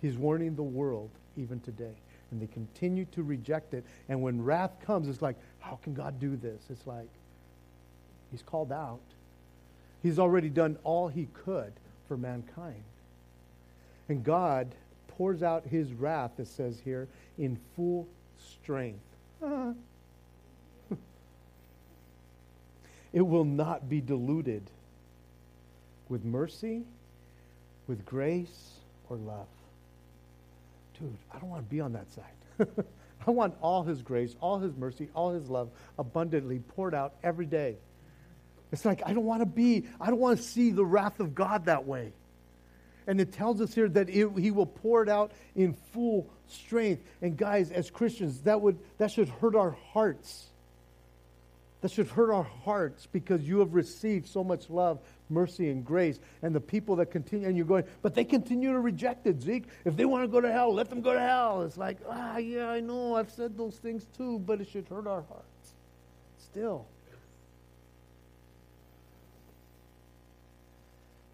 He's 0.00 0.16
warning 0.16 0.54
the 0.54 0.62
world 0.62 1.10
even 1.36 1.60
today. 1.60 1.94
And 2.30 2.40
they 2.40 2.46
continue 2.46 3.06
to 3.06 3.22
reject 3.22 3.74
it. 3.74 3.84
And 4.08 4.22
when 4.22 4.42
wrath 4.42 4.72
comes, 4.84 5.08
it's 5.08 5.22
like, 5.22 5.36
how 5.60 5.78
can 5.82 5.94
God 5.94 6.20
do 6.20 6.36
this? 6.36 6.62
It's 6.70 6.86
like, 6.86 7.08
he's 8.30 8.42
called 8.42 8.72
out. 8.72 9.00
He's 10.04 10.18
already 10.18 10.50
done 10.50 10.76
all 10.84 11.08
he 11.08 11.26
could 11.32 11.72
for 12.06 12.18
mankind. 12.18 12.84
And 14.10 14.22
God 14.22 14.74
pours 15.08 15.42
out 15.42 15.66
his 15.66 15.94
wrath, 15.94 16.32
it 16.38 16.46
says 16.46 16.78
here, 16.84 17.08
in 17.38 17.58
full 17.74 18.06
strength. 18.38 19.00
it 23.14 23.22
will 23.22 23.46
not 23.46 23.88
be 23.88 24.02
diluted 24.02 24.62
with 26.10 26.22
mercy, 26.22 26.82
with 27.86 28.04
grace, 28.04 28.74
or 29.08 29.16
love. 29.16 29.46
Dude, 31.00 31.16
I 31.32 31.38
don't 31.38 31.48
want 31.48 31.66
to 31.66 31.70
be 31.74 31.80
on 31.80 31.94
that 31.94 32.12
side. 32.12 32.26
I 33.26 33.30
want 33.30 33.54
all 33.62 33.84
his 33.84 34.02
grace, 34.02 34.36
all 34.42 34.58
his 34.58 34.76
mercy, 34.76 35.08
all 35.14 35.32
his 35.32 35.48
love 35.48 35.70
abundantly 35.98 36.58
poured 36.58 36.94
out 36.94 37.14
every 37.22 37.46
day. 37.46 37.76
It's 38.74 38.84
like, 38.84 39.02
I 39.06 39.12
don't 39.12 39.24
want 39.24 39.40
to 39.40 39.46
be, 39.46 39.84
I 40.00 40.08
don't 40.08 40.18
want 40.18 40.38
to 40.38 40.42
see 40.42 40.72
the 40.72 40.84
wrath 40.84 41.20
of 41.20 41.32
God 41.32 41.66
that 41.66 41.86
way. 41.86 42.12
And 43.06 43.20
it 43.20 43.32
tells 43.32 43.60
us 43.60 43.72
here 43.72 43.88
that 43.88 44.08
it, 44.08 44.28
he 44.36 44.50
will 44.50 44.66
pour 44.66 45.04
it 45.04 45.08
out 45.08 45.30
in 45.54 45.74
full 45.92 46.28
strength. 46.48 47.04
And 47.22 47.36
guys, 47.36 47.70
as 47.70 47.88
Christians, 47.88 48.40
that, 48.42 48.60
would, 48.60 48.76
that 48.98 49.12
should 49.12 49.28
hurt 49.28 49.54
our 49.54 49.76
hearts. 49.92 50.46
That 51.82 51.92
should 51.92 52.08
hurt 52.08 52.32
our 52.32 52.42
hearts 52.42 53.06
because 53.12 53.46
you 53.46 53.60
have 53.60 53.74
received 53.74 54.26
so 54.26 54.42
much 54.42 54.68
love, 54.68 54.98
mercy, 55.30 55.70
and 55.70 55.84
grace. 55.84 56.18
And 56.42 56.52
the 56.52 56.60
people 56.60 56.96
that 56.96 57.12
continue, 57.12 57.46
and 57.46 57.56
you're 57.56 57.66
going, 57.66 57.84
but 58.02 58.16
they 58.16 58.24
continue 58.24 58.72
to 58.72 58.80
reject 58.80 59.28
it, 59.28 59.40
Zeke. 59.40 59.66
If 59.84 59.96
they 59.96 60.04
want 60.04 60.24
to 60.24 60.28
go 60.28 60.40
to 60.40 60.50
hell, 60.50 60.74
let 60.74 60.90
them 60.90 61.00
go 61.00 61.12
to 61.12 61.20
hell. 61.20 61.62
It's 61.62 61.76
like, 61.76 61.98
ah, 62.08 62.38
yeah, 62.38 62.70
I 62.70 62.80
know, 62.80 63.14
I've 63.14 63.30
said 63.30 63.56
those 63.56 63.76
things 63.76 64.04
too, 64.16 64.40
but 64.40 64.60
it 64.60 64.68
should 64.68 64.88
hurt 64.88 65.06
our 65.06 65.22
hearts. 65.22 65.74
Still. 66.38 66.86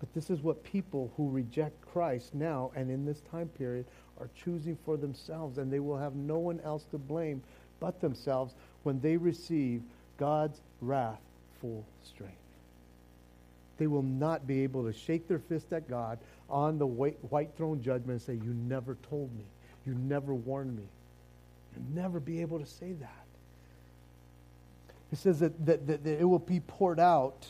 But 0.00 0.12
this 0.14 0.30
is 0.30 0.40
what 0.40 0.64
people 0.64 1.12
who 1.16 1.28
reject 1.28 1.80
Christ 1.92 2.34
now 2.34 2.72
and 2.74 2.90
in 2.90 3.04
this 3.04 3.20
time 3.30 3.48
period 3.48 3.84
are 4.18 4.30
choosing 4.34 4.76
for 4.84 4.96
themselves, 4.96 5.58
and 5.58 5.70
they 5.70 5.80
will 5.80 5.98
have 5.98 6.14
no 6.14 6.38
one 6.38 6.58
else 6.60 6.84
to 6.90 6.98
blame 6.98 7.42
but 7.78 8.00
themselves 8.00 8.54
when 8.82 9.00
they 9.00 9.16
receive 9.16 9.82
God's 10.16 10.60
wrath 10.80 11.20
full 11.60 11.84
strength. 12.02 12.34
They 13.78 13.86
will 13.86 14.02
not 14.02 14.46
be 14.46 14.62
able 14.62 14.84
to 14.84 14.92
shake 14.92 15.28
their 15.28 15.38
fist 15.38 15.72
at 15.72 15.88
God 15.88 16.18
on 16.48 16.78
the 16.78 16.86
white, 16.86 17.16
white 17.30 17.50
throne 17.56 17.82
judgment 17.82 18.10
and 18.10 18.22
say, 18.22 18.34
You 18.34 18.52
never 18.52 18.96
told 19.08 19.34
me. 19.36 19.44
You 19.86 19.94
never 19.94 20.34
warned 20.34 20.76
me. 20.76 20.84
You'll 21.74 22.02
never 22.02 22.20
be 22.20 22.40
able 22.42 22.58
to 22.58 22.66
say 22.66 22.92
that. 22.92 23.24
It 25.12 25.18
says 25.18 25.40
that, 25.40 25.64
that, 25.66 25.86
that, 25.86 26.04
that 26.04 26.20
it 26.20 26.24
will 26.24 26.38
be 26.38 26.60
poured 26.60 27.00
out 27.00 27.46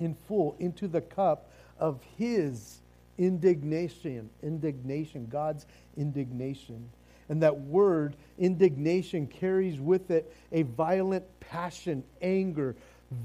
in 0.00 0.14
full 0.14 0.56
into 0.58 0.88
the 0.88 1.00
cup 1.00 1.50
of 1.78 2.00
his 2.16 2.80
indignation. 3.18 4.30
Indignation, 4.42 5.26
God's 5.26 5.66
indignation. 5.96 6.88
And 7.28 7.42
that 7.42 7.58
word, 7.58 8.16
indignation, 8.38 9.26
carries 9.26 9.80
with 9.80 10.10
it 10.10 10.32
a 10.52 10.62
violent 10.62 11.24
passion, 11.40 12.04
anger, 12.20 12.76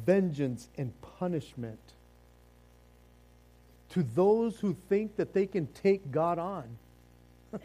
vengeance, 0.05 0.69
and 0.77 0.93
punishment. 1.01 1.79
To 3.89 4.03
those 4.03 4.59
who 4.59 4.75
think 4.87 5.17
that 5.17 5.33
they 5.33 5.47
can 5.47 5.67
take 5.67 6.11
God 6.11 6.39
on. 6.39 6.77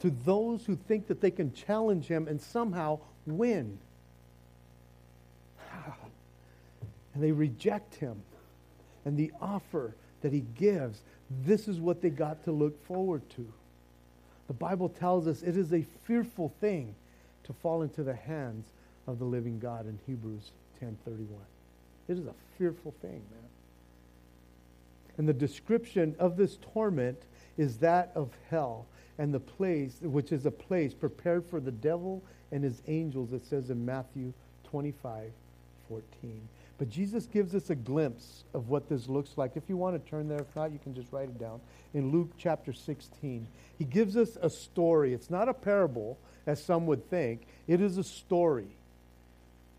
to 0.00 0.10
those 0.10 0.66
who 0.66 0.76
think 0.76 1.06
that 1.06 1.20
they 1.20 1.30
can 1.30 1.52
challenge 1.54 2.06
him 2.06 2.28
and 2.28 2.40
somehow 2.40 2.98
win. 3.24 3.78
And 7.16 7.24
they 7.24 7.32
reject 7.32 7.94
him 7.94 8.22
and 9.06 9.16
the 9.16 9.32
offer 9.40 9.94
that 10.20 10.34
he 10.34 10.44
gives. 10.54 11.00
This 11.46 11.66
is 11.66 11.80
what 11.80 12.02
they 12.02 12.10
got 12.10 12.44
to 12.44 12.52
look 12.52 12.84
forward 12.86 13.22
to. 13.30 13.50
The 14.48 14.52
Bible 14.52 14.90
tells 14.90 15.26
us 15.26 15.42
it 15.42 15.56
is 15.56 15.72
a 15.72 15.86
fearful 16.04 16.52
thing 16.60 16.94
to 17.44 17.54
fall 17.54 17.80
into 17.80 18.02
the 18.02 18.14
hands 18.14 18.66
of 19.06 19.18
the 19.18 19.24
living 19.24 19.58
God 19.58 19.86
in 19.86 19.98
Hebrews 20.06 20.52
10:31. 20.78 21.26
It 22.06 22.18
is 22.18 22.26
a 22.26 22.34
fearful 22.58 22.92
thing, 23.00 23.22
man. 23.30 23.48
And 25.16 25.26
the 25.26 25.32
description 25.32 26.14
of 26.18 26.36
this 26.36 26.58
torment 26.74 27.22
is 27.56 27.78
that 27.78 28.12
of 28.14 28.36
hell 28.50 28.84
and 29.16 29.32
the 29.32 29.40
place 29.40 29.96
which 30.02 30.32
is 30.32 30.44
a 30.44 30.50
place 30.50 30.92
prepared 30.92 31.46
for 31.46 31.60
the 31.60 31.72
devil 31.72 32.22
and 32.52 32.62
his 32.62 32.82
angels 32.86 33.32
it 33.32 33.46
says 33.46 33.70
in 33.70 33.86
Matthew 33.86 34.34
25 34.64 35.32
14. 35.88 36.48
But 36.78 36.90
Jesus 36.90 37.26
gives 37.26 37.54
us 37.54 37.70
a 37.70 37.74
glimpse 37.74 38.44
of 38.52 38.68
what 38.68 38.88
this 38.88 39.08
looks 39.08 39.38
like. 39.38 39.52
If 39.56 39.68
you 39.68 39.76
want 39.76 40.02
to 40.02 40.10
turn 40.10 40.28
there, 40.28 40.40
if 40.40 40.54
not, 40.54 40.72
you 40.72 40.78
can 40.78 40.94
just 40.94 41.10
write 41.12 41.28
it 41.28 41.38
down. 41.38 41.60
In 41.94 42.12
Luke 42.12 42.32
chapter 42.36 42.72
16, 42.72 43.46
he 43.78 43.84
gives 43.84 44.16
us 44.16 44.36
a 44.40 44.50
story. 44.50 45.14
It's 45.14 45.30
not 45.30 45.48
a 45.48 45.54
parable, 45.54 46.18
as 46.46 46.62
some 46.62 46.86
would 46.86 47.08
think, 47.08 47.46
it 47.66 47.80
is 47.80 47.96
a 47.96 48.04
story. 48.04 48.68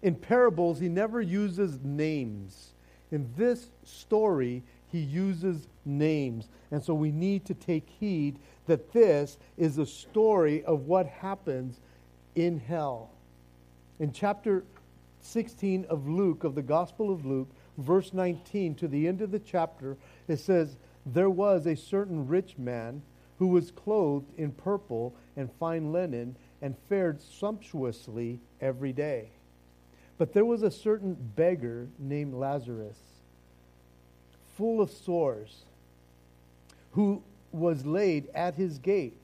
In 0.02 0.16
parables, 0.16 0.80
he 0.80 0.90
never 0.90 1.22
uses 1.22 1.80
names. 1.84 2.74
In 3.12 3.30
this 3.38 3.68
story, 3.84 4.64
he 4.92 5.00
uses 5.00 5.68
names. 5.86 6.48
And 6.72 6.84
so 6.84 6.94
we 6.94 7.12
need 7.12 7.46
to 7.46 7.54
take 7.54 7.88
heed 8.00 8.40
that 8.66 8.92
this 8.92 9.38
is 9.58 9.78
a 9.78 9.86
story 9.86 10.64
of 10.64 10.88
what 10.88 11.08
happens 11.08 11.80
in 12.36 12.60
hell. 12.60 13.10
In 14.00 14.12
chapter 14.12 14.64
16 15.28 15.86
of 15.90 16.08
Luke, 16.08 16.44
of 16.44 16.56
the 16.56 16.62
Gospel 16.62 17.12
of 17.12 17.26
Luke, 17.26 17.50
verse 17.78 18.14
19, 18.14 18.76
to 18.76 18.88
the 18.88 19.08
end 19.08 19.22
of 19.22 19.32
the 19.32 19.40
chapter, 19.40 19.98
it 20.28 20.38
says, 20.38 20.78
There 21.06 21.30
was 21.30 21.66
a 21.66 21.76
certain 21.76 22.28
rich 22.28 22.58
man 22.58 23.02
who 23.40 23.48
was 23.48 23.72
clothed 23.72 24.32
in 24.38 24.52
purple 24.52 25.14
and 25.36 25.52
fine 25.60 25.92
linen 25.92 26.36
and 26.62 26.76
fared 26.90 27.22
sumptuously 27.22 28.40
every 28.62 28.94
day. 28.94 29.30
But 30.18 30.34
there 30.34 30.46
was 30.46 30.64
a 30.64 30.72
certain 30.72 31.16
beggar 31.36 31.88
named 32.00 32.34
Lazarus, 32.34 32.98
full 34.56 34.82
of 34.82 34.90
sores, 34.90 35.66
who 36.94 37.22
was 37.52 37.86
laid 37.86 38.28
at 38.34 38.56
his 38.56 38.80
gate, 38.80 39.24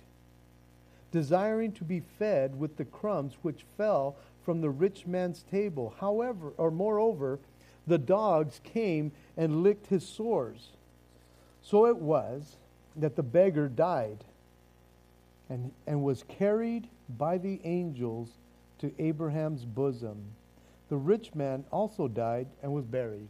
desiring 1.12 1.72
to 1.72 1.84
be 1.84 2.02
fed 2.20 2.60
with 2.60 2.78
the 2.78 2.86
crumbs 2.86 3.34
which 3.42 3.66
fell 3.78 4.16
from 4.44 4.62
the 4.62 4.70
rich 4.70 5.06
man's 5.06 5.44
table. 5.44 5.94
However, 6.00 6.54
or 6.58 6.72
moreover, 6.72 7.40
the 7.88 7.98
dogs 7.98 8.60
came 8.64 9.12
and 9.38 9.64
licked 9.64 9.88
his 9.88 10.08
sores. 10.08 10.70
So 11.62 11.86
it 11.88 11.98
was 11.98 12.58
that 12.96 13.16
the 13.16 13.24
beggar 13.24 13.68
died 13.68 14.24
and, 15.50 15.72
and 15.88 16.04
was 16.04 16.24
carried 16.24 16.88
by 17.18 17.38
the 17.38 17.60
angels 17.64 18.30
to 18.80 18.94
Abraham's 19.00 19.66
bosom. 19.66 20.18
The 20.90 20.98
rich 20.98 21.34
man 21.34 21.64
also 21.72 22.08
died 22.08 22.48
and 22.62 22.74
was 22.74 22.86
buried. 22.86 23.30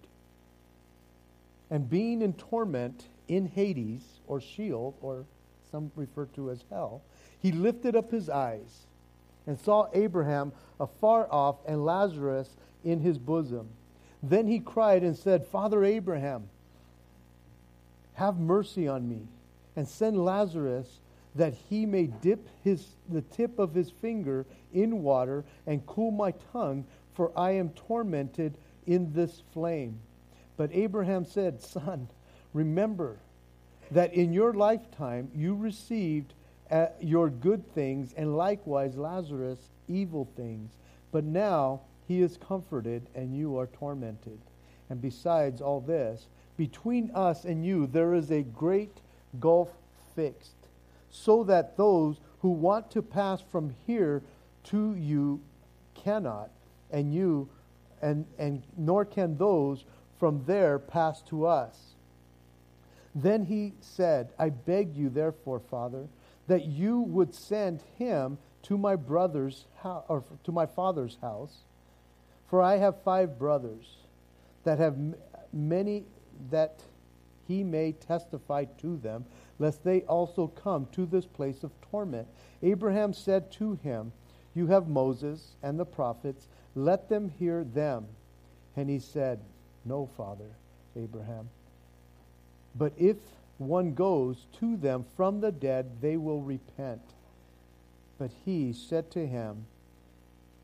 And 1.70 1.90
being 1.90 2.22
in 2.22 2.34
torment 2.34 3.06
in 3.28 3.48
Hades, 3.48 4.04
or 4.28 4.42
Sheol, 4.42 4.96
or 5.02 5.26
some 5.72 5.92
refer 5.96 6.26
to 6.36 6.52
as 6.52 6.64
hell, 6.70 7.02
he 7.40 7.52
lifted 7.52 7.96
up 7.96 8.12
his 8.12 8.30
eyes 8.30 8.86
and 9.48 9.60
saw 9.60 9.88
Abraham 9.94 10.52
afar 10.80 11.28
off 11.32 11.58
and 11.66 11.86
Lazarus 11.86 12.50
in 12.84 13.00
his 13.00 13.18
bosom. 13.18 13.70
Then 14.22 14.48
he 14.48 14.60
cried 14.60 15.04
and 15.04 15.18
said, 15.18 15.46
Father 15.46 15.84
Abraham, 15.84 16.50
have 18.14 18.38
mercy 18.38 18.88
on 18.88 19.10
me, 19.10 19.28
and 19.76 19.88
send 19.88 20.24
Lazarus 20.24 21.00
that 21.36 21.54
he 21.70 21.86
may 21.86 22.06
dip 22.06 22.48
his, 22.64 22.86
the 23.10 23.22
tip 23.22 23.58
of 23.58 23.74
his 23.74 23.90
finger 23.90 24.46
in 24.72 25.02
water 25.02 25.44
and 25.66 25.86
cool 25.86 26.12
my 26.12 26.34
tongue, 26.52 26.86
for 27.14 27.32
I 27.36 27.52
am 27.52 27.70
tormented 27.70 28.54
in 28.86 29.14
this 29.14 29.42
flame. 29.52 30.00
But 30.58 30.70
Abraham 30.74 31.26
said, 31.26 31.62
Son, 31.62 32.08
remember 32.54 33.18
that 33.92 34.14
in 34.14 34.32
your 34.34 34.54
lifetime 34.54 35.30
you 35.36 35.56
received 35.56 36.34
uh, 36.74 36.88
your 37.00 37.30
good 37.30 37.64
things, 37.76 38.14
and 38.18 38.36
likewise 38.36 38.98
Lazarus 38.98 39.60
evil 39.88 40.28
things. 40.36 40.72
But 41.12 41.24
now 41.24 41.82
he 42.08 42.22
is 42.22 42.36
comforted, 42.38 43.04
and 43.14 43.38
you 43.38 43.58
are 43.60 43.68
tormented. 43.68 44.40
And 44.90 45.00
besides 45.00 45.62
all 45.62 45.80
this, 45.80 46.28
between 46.58 47.12
us 47.14 47.46
and 47.46 47.64
you 47.64 47.88
there 47.88 48.16
is 48.16 48.32
a 48.32 48.42
great 48.42 49.02
gulf 49.40 49.70
fixed, 50.16 50.68
so 51.12 51.44
that 51.44 51.78
those 51.78 52.18
who 52.42 52.50
want 52.50 52.90
to 52.92 53.02
pass 53.02 53.42
from 53.52 53.76
here 53.86 54.24
to 54.66 54.96
you 54.96 55.40
cannot, 55.94 56.50
and 56.92 57.14
you 57.14 57.48
and, 58.02 58.26
and 58.38 58.64
nor 58.76 59.06
can 59.06 59.38
those 59.38 59.86
from 60.20 60.44
there 60.46 60.80
pass 60.80 61.22
to 61.22 61.46
us. 61.46 61.94
Then 63.16 63.46
he 63.46 63.74
said, 63.80 64.30
I 64.40 64.50
beg 64.50 64.96
you, 64.98 65.10
therefore, 65.10 65.60
Father, 65.60 66.08
that 66.48 66.66
you 66.66 67.02
would 67.02 67.34
send 67.34 67.82
him 67.98 68.38
to 68.64 68.78
my 68.78 68.96
brother's 68.96 69.66
or 69.84 70.24
to 70.44 70.52
my 70.52 70.66
father's 70.66 71.18
house, 71.22 71.58
for 72.50 72.62
I 72.62 72.78
have 72.78 73.02
five 73.04 73.38
brothers 73.38 73.98
that 74.64 74.80
have 74.80 74.98
many 75.52 76.04
that 76.50 76.80
he 77.48 77.64
may 77.64 77.92
testify 77.92 78.66
to 78.80 78.98
them, 78.98 79.26
lest 79.60 79.84
they 79.84 80.02
also 80.02 80.48
come 80.48 80.88
to 80.94 81.06
this 81.06 81.26
place 81.26 81.64
of 81.64 81.72
torment. 81.92 82.28
Abraham 82.62 83.14
said 83.14 83.52
to 83.54 83.74
him, 83.84 84.12
You 84.56 84.68
have 84.68 84.88
Moses 84.88 85.56
and 85.62 85.80
the 85.80 85.86
prophets, 85.86 86.48
let 86.76 87.10
them 87.10 87.30
hear 87.38 87.64
them. 87.64 88.08
And 88.76 88.90
he 88.90 89.00
said, 89.00 89.40
No, 89.86 90.10
Father 90.18 90.50
Abraham. 90.96 91.50
But 92.76 92.94
if 92.98 93.18
one 93.68 93.94
goes 93.94 94.46
to 94.60 94.78
them 94.78 95.06
from 95.16 95.42
the 95.42 95.52
dead, 95.52 96.02
they 96.02 96.18
will 96.18 96.42
repent. 96.42 97.02
But 98.18 98.32
he 98.46 98.74
said 98.74 99.12
to 99.12 99.26
him, 99.26 99.66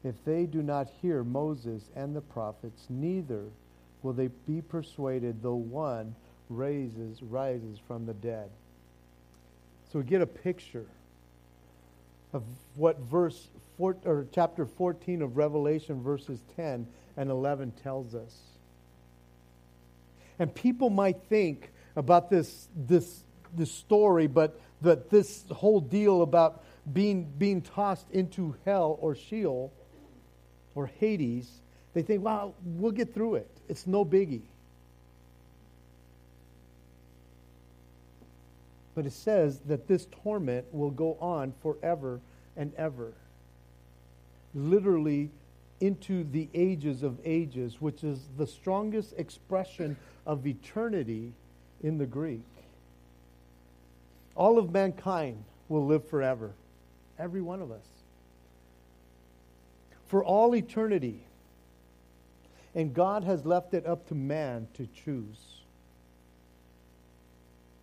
If 0.04 0.16
they 0.26 0.46
do 0.46 0.62
not 0.62 0.88
hear 1.02 1.24
Moses 1.24 1.84
and 1.96 2.16
the 2.16 2.22
prophets, 2.22 2.86
neither 2.90 3.44
will 4.02 4.14
they 4.14 4.30
be 4.48 4.62
persuaded, 4.62 5.42
though 5.44 5.56
one 5.56 6.16
raises 6.50 7.22
rises 7.22 7.80
from 7.88 8.06
the 8.06 8.14
dead. 8.14 8.50
So 9.92 10.00
we 10.00 10.06
get 10.06 10.22
a 10.22 10.28
picture 10.28 10.86
of 12.34 12.44
what 12.76 13.00
verse 13.00 13.48
four, 13.78 13.96
or 14.06 14.26
chapter 14.32 14.66
14 14.66 15.22
of 15.22 15.38
Revelation 15.38 16.02
verses 16.02 16.40
10 16.56 16.88
and 17.18 17.30
11 17.30 17.74
tells 17.84 18.14
us. 18.14 18.36
And 20.38 20.54
people 20.54 20.90
might 20.90 21.18
think 21.28 21.72
about 21.96 22.30
this 22.30 22.68
this 22.76 23.24
this 23.56 23.72
story, 23.72 24.28
but 24.28 24.60
that 24.82 25.10
this 25.10 25.46
whole 25.52 25.82
deal 25.82 26.22
about 26.22 26.64
being 26.92 27.32
being 27.38 27.62
tossed 27.62 28.10
into 28.12 28.56
hell 28.66 28.98
or 29.02 29.16
Sheol 29.16 29.72
or 30.76 30.88
Hades, 30.88 31.50
they 31.94 32.02
think, 32.02 32.24
well, 32.24 32.56
we'll 32.64 32.92
get 32.92 33.14
through 33.14 33.36
it. 33.36 33.50
It's 33.68 33.86
no 33.86 34.06
biggie. 34.06 34.44
But 38.96 39.06
it 39.06 39.14
says 39.14 39.60
that 39.68 39.88
this 39.88 40.08
torment 40.24 40.66
will 40.74 40.92
go 40.92 41.18
on 41.22 41.54
forever 41.62 42.20
and 42.58 42.74
ever. 42.76 43.14
Literally 44.54 45.30
into 45.80 46.26
the 46.26 46.50
ages 46.54 47.04
of 47.04 47.18
ages, 47.24 47.80
which 47.80 48.04
is 48.04 48.20
the 48.38 48.48
strongest 48.48 49.14
expression 49.18 49.96
of 50.26 50.46
eternity 50.46 51.34
in 51.82 51.98
the 51.98 52.06
Greek. 52.06 52.44
All 54.36 54.58
of 54.58 54.72
mankind 54.72 55.44
will 55.68 55.86
live 55.86 56.08
forever, 56.08 56.52
every 57.18 57.42
one 57.42 57.62
of 57.62 57.72
us. 57.72 57.86
For 60.08 60.24
all 60.24 60.56
eternity. 60.56 61.22
And 62.76 62.94
God 62.94 63.24
has 63.24 63.46
left 63.46 63.74
it 63.74 63.86
up 63.86 64.08
to 64.08 64.16
man 64.16 64.68
to 64.76 64.88
choose. 65.04 65.38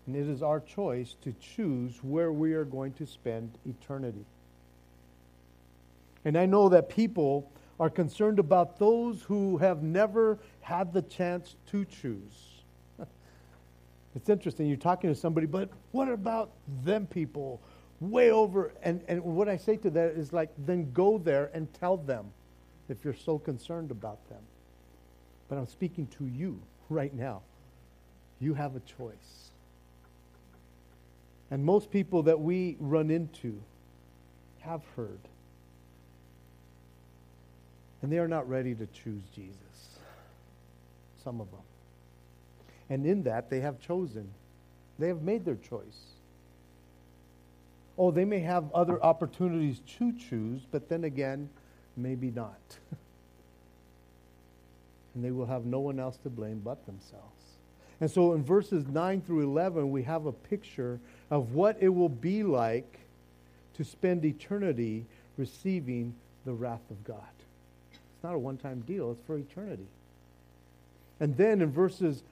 And 0.07 0.15
it 0.15 0.29
is 0.29 0.43
our 0.43 0.61
choice 0.61 1.17
to 1.23 1.35
choose 1.41 1.99
where 2.03 2.33
we 2.33 2.55
are 2.55 2.65
going 2.65 2.93
to 2.95 3.07
spend 3.07 3.51
eternity. 3.67 4.25
And 6.25 6.39
I 6.39 6.47
know 6.47 6.69
that 6.69 6.89
people 6.89 7.51
are 7.79 7.91
concerned 7.91 8.39
about 8.39 8.79
those 8.79 9.23
who 9.23 9.59
have 9.59 9.83
never 9.83 10.39
had 10.61 10.93
the 10.93 11.03
chance 11.03 11.57
to 11.71 11.85
choose. 11.85 12.56
It's 14.17 14.29
interesting, 14.29 14.67
you're 14.67 14.77
talking 14.77 15.13
to 15.13 15.19
somebody, 15.19 15.47
but 15.47 15.69
what 15.93 16.09
about 16.09 16.51
them 16.85 17.07
people 17.07 17.61
way 18.01 18.31
over? 18.31 18.73
And, 18.83 19.03
and 19.09 19.23
what 19.23 19.49
I 19.49 19.57
say 19.57 19.77
to 19.79 19.91
that 19.91 20.13
is 20.13 20.33
like, 20.33 20.51
then 20.59 20.91
go 20.93 21.19
there 21.19 21.51
and 21.53 21.73
tell 21.75 21.97
them 21.97 22.27
if 22.89 23.05
you're 23.05 23.15
so 23.15 23.39
concerned 23.39 23.91
about 23.91 24.27
them. 24.29 24.43
But 25.49 25.59
I'm 25.59 25.67
speaking 25.67 26.07
to 26.19 26.27
you 26.27 26.61
right 26.89 27.15
now. 27.15 27.43
You 28.41 28.55
have 28.55 28.75
a 28.75 28.81
choice. 28.81 29.51
And 31.51 31.65
most 31.65 31.91
people 31.91 32.25
that 32.25 32.41
we 32.41 32.77
run 32.81 33.11
into 33.11 33.63
have 34.61 34.83
heard 34.97 35.21
and 38.03 38.13
they 38.13 38.19
are 38.19 38.29
not 38.29 38.49
ready 38.49 38.75
to 38.75 38.87
choose 38.87 39.23
Jesus. 39.35 39.99
Some 41.25 41.41
of 41.41 41.51
them. 41.51 41.61
And 42.89 43.05
in 43.07 43.25
that, 43.25 43.51
they 43.51 43.61
have 43.61 43.81
chosen. 43.81 44.29
They 44.99 45.09
have 45.09 45.23
made 45.23 45.45
their 45.45 45.57
choice. 45.57 46.15
Oh, 47.99 48.11
they 48.11 48.25
may 48.25 48.41
have 48.41 48.73
other 48.73 49.03
opportunities 49.03 49.81
to 49.99 50.13
choose, 50.13 50.63
but 50.71 50.89
then 50.89 51.05
again, 51.05 51.49
maybe 51.97 52.31
not. 52.31 52.61
and 55.15 55.25
they 55.25 55.31
will 55.31 55.47
have 55.47 55.65
no 55.65 55.81
one 55.81 55.99
else 55.99 56.19
to 56.19 56.31
blame 56.31 56.61
but 56.63 56.85
themselves. 56.87 57.23
And 58.01 58.11
so 58.11 58.35
in 58.35 58.45
verses 58.45 58.87
9 58.87 59.23
through 59.23 59.41
11, 59.41 59.91
we 59.91 60.03
have 60.03 60.27
a 60.27 60.33
picture 60.33 61.01
of 61.31 61.55
what 61.55 61.79
it 61.81 61.89
will 61.89 62.11
be 62.11 62.43
like 62.43 62.99
to 63.75 63.85
spend 63.85 64.25
eternity 64.25 65.07
receiving 65.39 66.15
the 66.45 66.53
wrath 66.53 66.91
of 66.91 67.03
God 67.05 67.19
It's 67.93 68.23
not 68.23 68.35
a 68.35 68.39
one 68.39 68.59
time 68.59 68.81
deal, 68.87 69.11
it's 69.13 69.21
for 69.27 69.39
eternity. 69.39 69.87
And 71.19 71.37
then 71.37 71.63
in 71.63 71.71
verses 71.71 72.23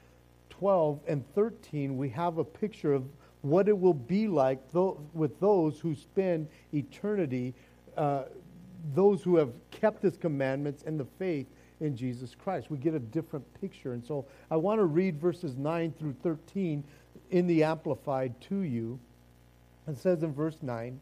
12 0.59 1.01
and 1.09 1.25
13, 1.35 1.97
we 1.97 2.09
have 2.11 2.39
a 2.39 2.45
picture 2.45 2.93
of 2.93 3.05
what 3.43 3.69
it 3.69 3.79
will 3.79 3.95
be 3.95 4.27
like 4.27 4.59
with 4.73 5.39
those 5.41 5.79
who 5.81 5.95
spend 5.95 6.49
eternity, 6.73 7.55
uh, 7.97 8.25
those 8.95 9.23
who 9.23 9.37
have 9.37 9.53
kept 9.71 10.03
his 10.03 10.17
commandments 10.17 10.85
and 10.87 10.99
the 10.99 11.07
faith 11.19 11.47
in 11.81 11.97
Jesus 11.97 12.35
Christ. 12.35 12.71
We 12.71 12.79
get 12.79 12.95
a 12.95 12.99
different 12.99 13.45
picture. 13.61 13.93
And 13.93 14.05
so 14.05 14.27
I 14.51 14.57
want 14.57 14.79
to 14.79 14.87
read 14.87 15.21
verses 15.21 15.57
9 15.57 15.93
through 15.99 16.15
13 16.23 16.85
in 17.31 17.47
the 17.47 17.65
Amplified 17.65 18.41
to 18.43 18.61
you. 18.61 18.99
It 19.87 19.99
says 19.99 20.23
in 20.23 20.33
verse 20.33 20.57
9, 20.63 20.99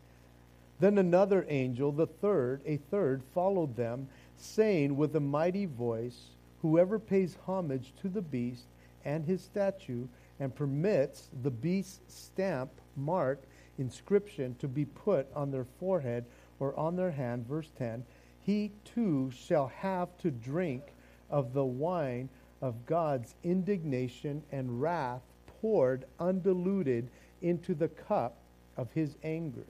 Then 0.80 0.98
another 0.98 1.46
angel, 1.48 1.92
the 1.92 2.06
third, 2.06 2.62
a 2.66 2.78
third, 2.90 3.22
followed 3.34 3.76
them 3.76 4.08
saying 4.36 4.96
with 4.96 5.14
a 5.14 5.20
mighty 5.20 5.66
voice, 5.66 6.30
Whoever 6.62 6.98
pays 6.98 7.36
homage 7.46 7.92
to 8.02 8.08
the 8.08 8.22
beast 8.22 8.66
and 9.04 9.24
his 9.24 9.42
statue 9.42 10.06
and 10.40 10.54
permits 10.54 11.30
the 11.42 11.50
beast's 11.50 12.14
stamp, 12.14 12.70
mark, 12.96 13.42
inscription 13.78 14.54
to 14.58 14.68
be 14.68 14.84
put 14.84 15.26
on 15.34 15.50
their 15.50 15.66
forehead 15.78 16.24
or 16.60 16.78
on 16.78 16.96
their 16.96 17.10
hand, 17.10 17.46
verse 17.46 17.70
10, 17.78 18.04
he 18.40 18.72
too 18.84 19.30
shall 19.30 19.68
have 19.68 20.16
to 20.18 20.30
drink 20.30 20.82
of 21.30 21.52
the 21.52 21.64
wine 21.64 22.28
of 22.60 22.86
God's 22.86 23.34
indignation 23.42 24.42
and 24.52 24.80
wrath 24.80 25.22
poured 25.46 26.04
undiluted 26.20 27.08
into 27.40 27.74
the 27.74 27.88
cup 27.88 28.36
of 28.76 28.90
his 28.92 29.16
anger. 29.22 29.66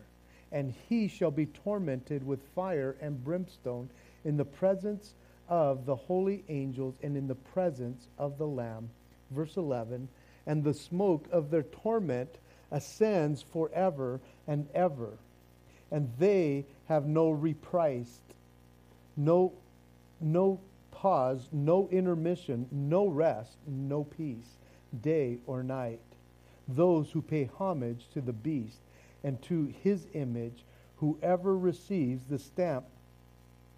And 0.50 0.74
he 0.88 1.08
shall 1.08 1.30
be 1.30 1.46
tormented 1.46 2.26
with 2.26 2.40
fire 2.54 2.96
and 3.00 3.22
brimstone 3.24 3.88
in 4.24 4.36
the 4.36 4.44
presence 4.44 5.14
of 5.48 5.86
the 5.86 5.96
holy 5.96 6.44
angels 6.48 6.94
and 7.02 7.16
in 7.16 7.26
the 7.26 7.34
presence 7.34 8.08
of 8.18 8.38
the 8.38 8.46
Lamb. 8.46 8.90
Verse 9.32 9.56
11, 9.56 10.08
and 10.46 10.62
the 10.62 10.74
smoke 10.74 11.26
of 11.32 11.50
their 11.50 11.62
torment 11.62 12.36
ascends 12.70 13.42
forever 13.42 14.20
and 14.46 14.68
ever, 14.74 15.18
and 15.90 16.10
they 16.18 16.64
have 16.88 17.06
no 17.06 17.30
reprise, 17.30 18.20
no, 19.16 19.52
no 20.20 20.60
pause, 20.90 21.48
no 21.52 21.88
intermission, 21.90 22.66
no 22.70 23.06
rest, 23.06 23.56
no 23.66 24.04
peace, 24.04 24.56
day 25.02 25.38
or 25.46 25.62
night. 25.62 26.00
Those 26.68 27.10
who 27.10 27.22
pay 27.22 27.50
homage 27.58 28.06
to 28.14 28.20
the 28.20 28.32
beast 28.32 28.78
and 29.24 29.40
to 29.42 29.72
his 29.82 30.06
image, 30.14 30.64
whoever 30.96 31.56
receives 31.56 32.26
the 32.26 32.38
stamp 32.38 32.84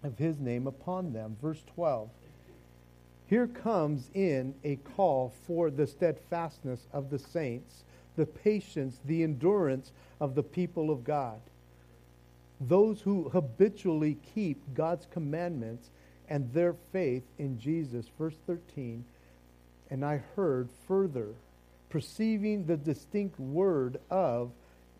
of 0.03 0.17
his 0.17 0.39
name 0.39 0.67
upon 0.67 1.13
them. 1.13 1.35
Verse 1.41 1.63
12. 1.75 2.09
Here 3.27 3.47
comes 3.47 4.09
in 4.13 4.53
a 4.63 4.75
call 4.75 5.33
for 5.47 5.71
the 5.71 5.87
steadfastness 5.87 6.85
of 6.93 7.09
the 7.09 7.19
saints, 7.19 7.83
the 8.15 8.25
patience, 8.25 8.99
the 9.05 9.23
endurance 9.23 9.91
of 10.19 10.35
the 10.35 10.43
people 10.43 10.91
of 10.91 11.03
God. 11.03 11.39
Those 12.61 13.01
who 13.01 13.29
habitually 13.29 14.17
keep 14.33 14.61
God's 14.75 15.07
commandments 15.11 15.89
and 16.29 16.51
their 16.53 16.73
faith 16.91 17.23
in 17.37 17.59
Jesus. 17.59 18.05
Verse 18.17 18.35
13. 18.47 19.03
And 19.89 20.05
I 20.05 20.21
heard 20.35 20.69
further, 20.87 21.29
perceiving 21.89 22.65
the 22.65 22.77
distinct 22.77 23.39
word 23.39 23.99
of 24.09 24.51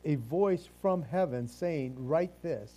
a 0.04 0.16
voice 0.16 0.68
from 0.82 1.02
heaven 1.04 1.48
saying, 1.48 1.96
Write 1.98 2.42
this 2.42 2.72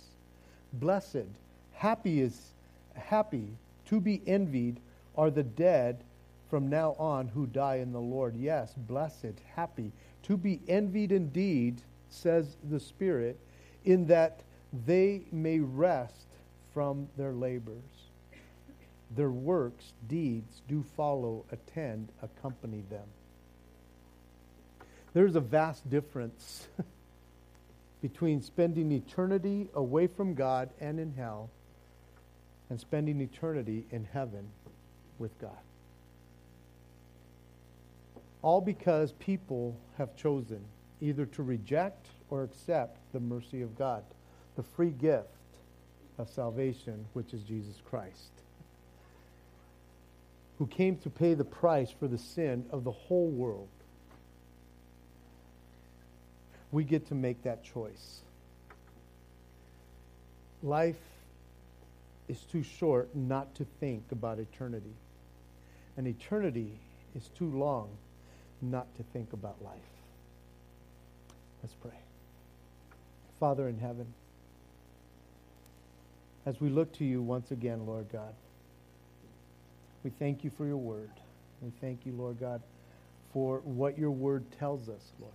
Blessed 0.73 1.27
Happy 1.73 2.21
is 2.21 2.53
happy 2.93 3.47
to 3.85 3.99
be 3.99 4.21
envied 4.27 4.79
are 5.19 5.29
the 5.29 5.43
dead 5.43 6.01
from 6.49 6.69
now 6.69 6.95
on 6.97 7.27
who 7.27 7.45
die 7.45 7.75
in 7.75 7.91
the 7.91 7.99
Lord. 7.99 8.37
Yes, 8.37 8.73
blessed, 8.77 9.35
happy. 9.53 9.91
To 10.23 10.37
be 10.37 10.61
envied 10.69 11.11
indeed, 11.11 11.81
says 12.09 12.55
the 12.69 12.79
Spirit, 12.79 13.37
in 13.83 14.07
that 14.07 14.39
they 14.85 15.25
may 15.33 15.59
rest 15.59 16.27
from 16.73 17.09
their 17.17 17.33
labors. 17.33 17.83
Their 19.17 19.29
works, 19.29 19.91
deeds 20.07 20.61
do 20.69 20.85
follow, 20.95 21.43
attend, 21.51 22.07
accompany 22.21 22.83
them. 22.89 23.07
There's 25.13 25.35
a 25.35 25.41
vast 25.41 25.89
difference 25.89 26.65
between 28.01 28.41
spending 28.41 28.93
eternity 28.93 29.67
away 29.73 30.07
from 30.07 30.33
God 30.33 30.69
and 30.79 30.97
in 30.97 31.13
hell 31.13 31.49
and 32.69 32.79
spending 32.79 33.19
eternity 33.19 33.85
in 33.91 34.05
heaven 34.05 34.47
with 35.19 35.37
God. 35.39 35.51
All 38.41 38.61
because 38.61 39.11
people 39.13 39.75
have 39.97 40.15
chosen 40.15 40.61
either 41.01 41.25
to 41.25 41.43
reject 41.43 42.07
or 42.29 42.43
accept 42.43 42.97
the 43.13 43.19
mercy 43.19 43.61
of 43.61 43.77
God, 43.77 44.03
the 44.55 44.63
free 44.63 44.91
gift 44.91 45.27
of 46.17 46.29
salvation, 46.29 47.05
which 47.13 47.33
is 47.33 47.41
Jesus 47.43 47.75
Christ, 47.89 48.31
who 50.57 50.67
came 50.67 50.97
to 50.97 51.09
pay 51.09 51.33
the 51.33 51.45
price 51.45 51.91
for 51.91 52.07
the 52.07 52.17
sin 52.17 52.65
of 52.71 52.83
the 52.83 52.91
whole 52.91 53.29
world. 53.29 53.67
We 56.71 56.83
get 56.83 57.07
to 57.07 57.15
make 57.15 57.43
that 57.43 57.63
choice. 57.63 58.21
Life 60.61 60.99
is 62.27 62.39
too 62.41 62.63
short 62.63 63.15
not 63.15 63.55
to 63.55 63.65
think 63.79 64.03
about 64.11 64.39
eternity. 64.39 64.93
And 65.99 66.07
eternity 66.07 66.71
is 67.13 67.27
too 67.37 67.51
long 67.51 67.89
not 68.61 68.87
to 68.95 69.03
think 69.11 69.33
about 69.33 69.61
life. 69.61 69.75
Let's 71.61 71.75
pray. 71.75 71.99
Father 73.37 73.67
in 73.67 73.77
heaven, 73.77 74.05
as 76.45 76.61
we 76.61 76.69
look 76.69 76.93
to 76.93 77.03
you 77.03 77.21
once 77.21 77.51
again, 77.51 77.85
Lord 77.85 78.05
God, 78.13 78.33
we 80.05 80.09
thank 80.11 80.45
you 80.45 80.51
for 80.57 80.65
your 80.65 80.77
word. 80.77 81.09
We 81.61 81.73
thank 81.81 82.05
you, 82.05 82.13
Lord 82.13 82.39
God, 82.39 82.61
for 83.33 83.57
what 83.65 83.99
your 83.99 84.11
word 84.11 84.45
tells 84.57 84.87
us, 84.87 85.11
Lord. 85.19 85.33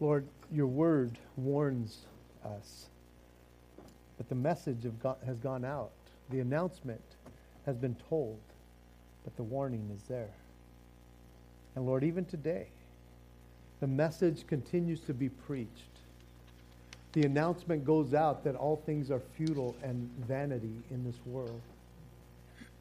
Lord, 0.00 0.26
your 0.52 0.66
word 0.66 1.16
warns 1.38 2.00
us, 2.44 2.88
but 4.18 4.28
the 4.28 4.34
message 4.34 4.86
got, 5.02 5.16
has 5.24 5.38
gone 5.38 5.64
out. 5.64 5.92
The 6.28 6.40
announcement 6.40 7.00
has 7.68 7.76
been 7.76 7.96
told, 8.08 8.38
but 9.24 9.36
the 9.36 9.42
warning 9.42 9.90
is 9.94 10.02
there. 10.08 10.32
And 11.76 11.86
Lord, 11.86 12.02
even 12.02 12.24
today, 12.24 12.68
the 13.80 13.86
message 13.86 14.46
continues 14.46 15.00
to 15.00 15.12
be 15.12 15.28
preached. 15.28 15.68
The 17.12 17.24
announcement 17.24 17.84
goes 17.84 18.14
out 18.14 18.42
that 18.44 18.54
all 18.54 18.76
things 18.86 19.10
are 19.10 19.20
futile 19.36 19.76
and 19.82 20.08
vanity 20.26 20.80
in 20.90 21.04
this 21.04 21.18
world. 21.26 21.60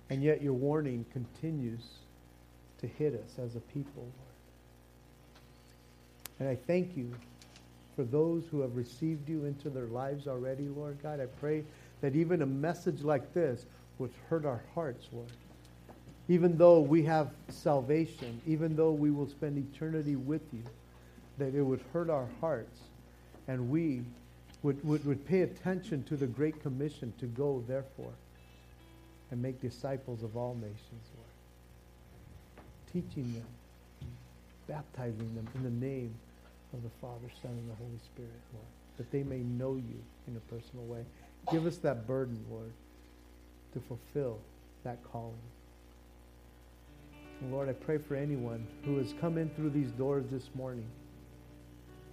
And 0.09 0.23
yet 0.23 0.41
your 0.41 0.53
warning 0.53 1.05
continues 1.11 1.83
to 2.79 2.87
hit 2.87 3.13
us 3.13 3.37
as 3.43 3.57
a 3.57 3.59
people, 3.59 4.03
Lord. 4.03 4.13
And 6.39 6.47
I 6.47 6.55
thank 6.65 6.95
you 6.95 7.11
for 7.97 8.05
those 8.05 8.45
who 8.49 8.61
have 8.61 8.77
received 8.77 9.27
you 9.27 9.43
into 9.43 9.69
their 9.69 9.87
lives 9.87 10.29
already, 10.29 10.69
Lord 10.69 10.97
God. 11.03 11.19
I 11.19 11.25
pray 11.41 11.65
that 11.99 12.15
even 12.15 12.41
a 12.41 12.45
message 12.45 13.01
like 13.01 13.33
this 13.33 13.65
would 13.99 14.11
hurt 14.29 14.45
our 14.45 14.63
hearts, 14.73 15.07
Lord. 15.11 15.31
Even 16.29 16.57
though 16.57 16.79
we 16.81 17.03
have 17.03 17.31
salvation, 17.49 18.41
even 18.45 18.75
though 18.75 18.91
we 18.91 19.11
will 19.11 19.29
spend 19.29 19.57
eternity 19.57 20.15
with 20.15 20.41
you, 20.51 20.63
that 21.37 21.55
it 21.55 21.61
would 21.61 21.81
hurt 21.93 22.09
our 22.09 22.27
hearts 22.41 22.79
and 23.47 23.69
we 23.69 24.03
would, 24.63 24.83
would, 24.85 25.05
would 25.05 25.25
pay 25.25 25.41
attention 25.41 26.03
to 26.03 26.17
the 26.17 26.27
Great 26.27 26.61
Commission 26.61 27.13
to 27.19 27.25
go, 27.27 27.63
therefore, 27.67 28.11
and 29.31 29.41
make 29.41 29.61
disciples 29.61 30.23
of 30.23 30.35
all 30.35 30.55
nations, 30.55 31.03
Lord. 31.15 32.65
Teaching 32.91 33.33
them, 33.33 33.45
baptizing 34.67 35.35
them 35.35 35.47
in 35.55 35.63
the 35.63 35.85
name 35.85 36.13
of 36.73 36.83
the 36.83 36.89
Father, 37.01 37.29
Son, 37.41 37.51
and 37.51 37.69
the 37.69 37.75
Holy 37.75 37.99
Spirit, 38.03 38.31
Lord, 38.53 38.65
that 38.97 39.11
they 39.11 39.23
may 39.23 39.39
know 39.39 39.75
you 39.75 40.01
in 40.27 40.35
a 40.35 40.53
personal 40.53 40.85
way. 40.85 41.03
Give 41.51 41.65
us 41.65 41.77
that 41.77 42.05
burden, 42.07 42.43
Lord, 42.49 42.71
to 43.77 43.83
fulfill 43.87 44.39
that 44.83 44.97
calling. 45.11 45.33
And 47.41 47.51
Lord, 47.51 47.69
I 47.69 47.73
pray 47.73 47.97
for 47.97 48.15
anyone 48.15 48.65
who 48.83 48.97
has 48.97 49.13
come 49.21 49.37
in 49.37 49.49
through 49.51 49.69
these 49.69 49.91
doors 49.91 50.25
this 50.31 50.49
morning. 50.55 50.85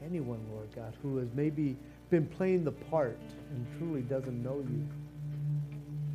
Anyone, 0.05 0.41
Lord 0.53 0.69
God, 0.75 0.93
who 1.03 1.17
has 1.19 1.29
maybe 1.35 1.77
been 2.11 2.27
playing 2.27 2.65
the 2.65 2.73
part 2.73 3.19
and 3.51 3.67
truly 3.79 4.03
doesn't 4.03 4.43
know 4.43 4.57
you. 4.57 4.87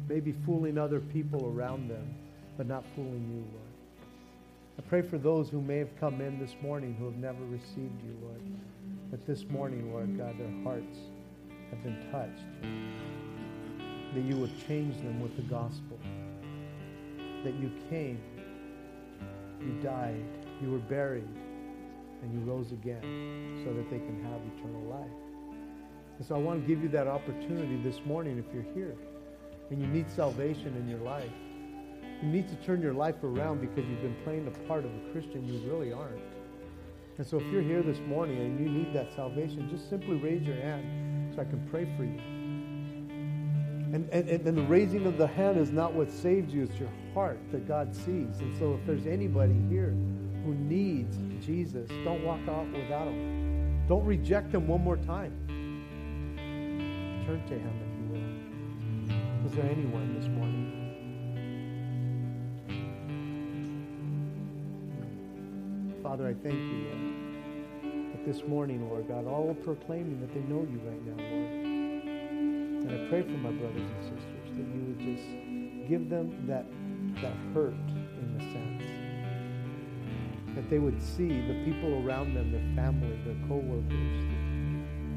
Maybe 0.07 0.35
fooling 0.45 0.77
other 0.77 0.99
people 0.99 1.51
around 1.55 1.89
them, 1.89 2.13
but 2.57 2.67
not 2.67 2.83
fooling 2.95 3.27
you, 3.31 3.41
Lord. 3.51 3.69
I 4.77 4.81
pray 4.87 5.01
for 5.01 5.17
those 5.17 5.49
who 5.49 5.61
may 5.61 5.77
have 5.77 5.99
come 5.99 6.21
in 6.21 6.39
this 6.39 6.55
morning 6.61 6.95
who 6.99 7.05
have 7.05 7.17
never 7.17 7.43
received 7.45 8.01
you, 8.03 8.15
Lord. 8.21 8.41
That 9.11 9.25
this 9.25 9.45
morning, 9.49 9.91
Lord 9.91 10.15
God, 10.17 10.37
their 10.37 10.63
hearts 10.63 10.97
have 11.71 11.83
been 11.83 11.97
touched. 12.11 13.18
That 14.13 14.21
you 14.21 14.37
would 14.37 14.51
change 14.67 14.97
them 14.97 15.21
with 15.21 15.35
the 15.35 15.43
gospel. 15.43 15.99
That 17.43 17.53
you 17.55 17.71
came, 17.89 18.19
you 19.61 19.71
died, 19.81 20.23
you 20.61 20.71
were 20.71 20.79
buried, 20.79 21.27
and 22.21 22.33
you 22.33 22.39
rose 22.39 22.71
again 22.71 23.63
so 23.63 23.73
that 23.73 23.89
they 23.89 23.99
can 23.99 24.23
have 24.23 24.41
eternal 24.57 24.83
life. 24.83 25.11
And 26.17 26.27
so 26.27 26.35
I 26.35 26.37
want 26.39 26.61
to 26.61 26.67
give 26.67 26.83
you 26.83 26.89
that 26.89 27.07
opportunity 27.07 27.81
this 27.81 28.01
morning 28.05 28.37
if 28.37 28.53
you're 28.53 28.73
here 28.73 28.95
and 29.69 29.81
you 29.81 29.87
need 29.87 30.09
salvation 30.09 30.75
in 30.75 30.89
your 30.89 30.99
life. 30.99 31.31
You 32.21 32.27
need 32.27 32.49
to 32.49 32.55
turn 32.55 32.81
your 32.81 32.93
life 32.93 33.23
around 33.23 33.61
because 33.61 33.87
you've 33.89 34.01
been 34.01 34.17
playing 34.25 34.43
the 34.43 34.51
part 34.67 34.83
of 34.83 34.91
a 34.91 35.11
Christian 35.13 35.47
you 35.47 35.59
really 35.71 35.93
aren't. 35.93 36.19
And 37.17 37.25
so 37.25 37.37
if 37.37 37.45
you're 37.51 37.61
here 37.61 37.81
this 37.81 37.99
morning 37.99 38.37
and 38.37 38.59
you 38.59 38.69
need 38.69 38.93
that 38.93 39.13
salvation, 39.15 39.69
just 39.69 39.89
simply 39.89 40.17
raise 40.17 40.45
your 40.45 40.55
hand 40.55 41.33
so 41.33 41.41
I 41.41 41.45
can 41.45 41.65
pray 41.69 41.87
for 41.95 42.03
you. 42.03 42.38
And, 43.91 44.07
and, 44.11 44.29
and 44.29 44.57
the 44.57 44.61
raising 44.63 45.07
of 45.07 45.17
the 45.17 45.25
hand 45.25 45.57
is 45.57 45.71
not 45.71 45.93
what 45.93 46.11
saves 46.11 46.53
you, 46.53 46.63
it's 46.63 46.79
your 46.79 46.91
heart 47.15 47.39
that 47.51 47.67
God 47.67 47.95
sees. 47.95 48.39
And 48.39 48.55
so 48.59 48.75
if 48.75 48.85
there's 48.85 49.07
anybody 49.07 49.55
here 49.67 49.95
who 50.45 50.53
needs 50.53 51.17
Jesus, 51.43 51.89
don't 52.03 52.23
walk 52.23 52.39
out 52.47 52.67
without 52.71 53.07
him. 53.07 53.87
Don't 53.87 54.05
reject 54.05 54.53
him 54.53 54.67
one 54.67 54.83
more 54.83 54.97
time. 54.97 55.33
Turn 57.25 57.41
to 57.47 57.53
him 57.55 57.73
if 57.81 57.91
you 57.97 58.05
will. 58.13 59.47
Is 59.47 59.53
there 59.53 59.65
anyone 59.65 60.13
this 60.19 60.27
morning? 60.27 60.75
Father, 66.03 66.27
I 66.27 66.33
thank 66.33 66.55
you, 66.55 66.85
that 68.11 68.23
this 68.25 68.43
morning, 68.47 68.87
Lord 68.89 69.07
God, 69.07 69.25
all 69.25 69.49
are 69.49 69.55
proclaiming 69.55 70.19
that 70.21 70.31
they 70.33 70.41
know 70.41 70.61
you 70.61 70.79
right 70.85 71.03
now, 71.05 71.17
Lord. 71.23 71.48
And 72.89 73.05
I 73.05 73.09
pray 73.09 73.21
for 73.21 73.37
my 73.37 73.51
brothers 73.51 73.87
and 73.87 74.03
sisters 74.03 74.49
that 74.57 74.65
you 74.73 74.81
would 74.87 74.99
just 74.99 75.23
give 75.87 76.09
them 76.09 76.33
that, 76.47 76.65
that 77.21 77.35
hurt 77.53 77.73
in 77.73 78.33
the 78.35 78.43
sense. 78.49 78.83
That 80.55 80.69
they 80.71 80.79
would 80.79 80.99
see 80.99 81.27
the 81.27 81.63
people 81.65 82.03
around 82.03 82.33
them, 82.33 82.51
their 82.51 82.65
family, 82.75 83.15
their 83.25 83.37
co-workers, 83.47 84.25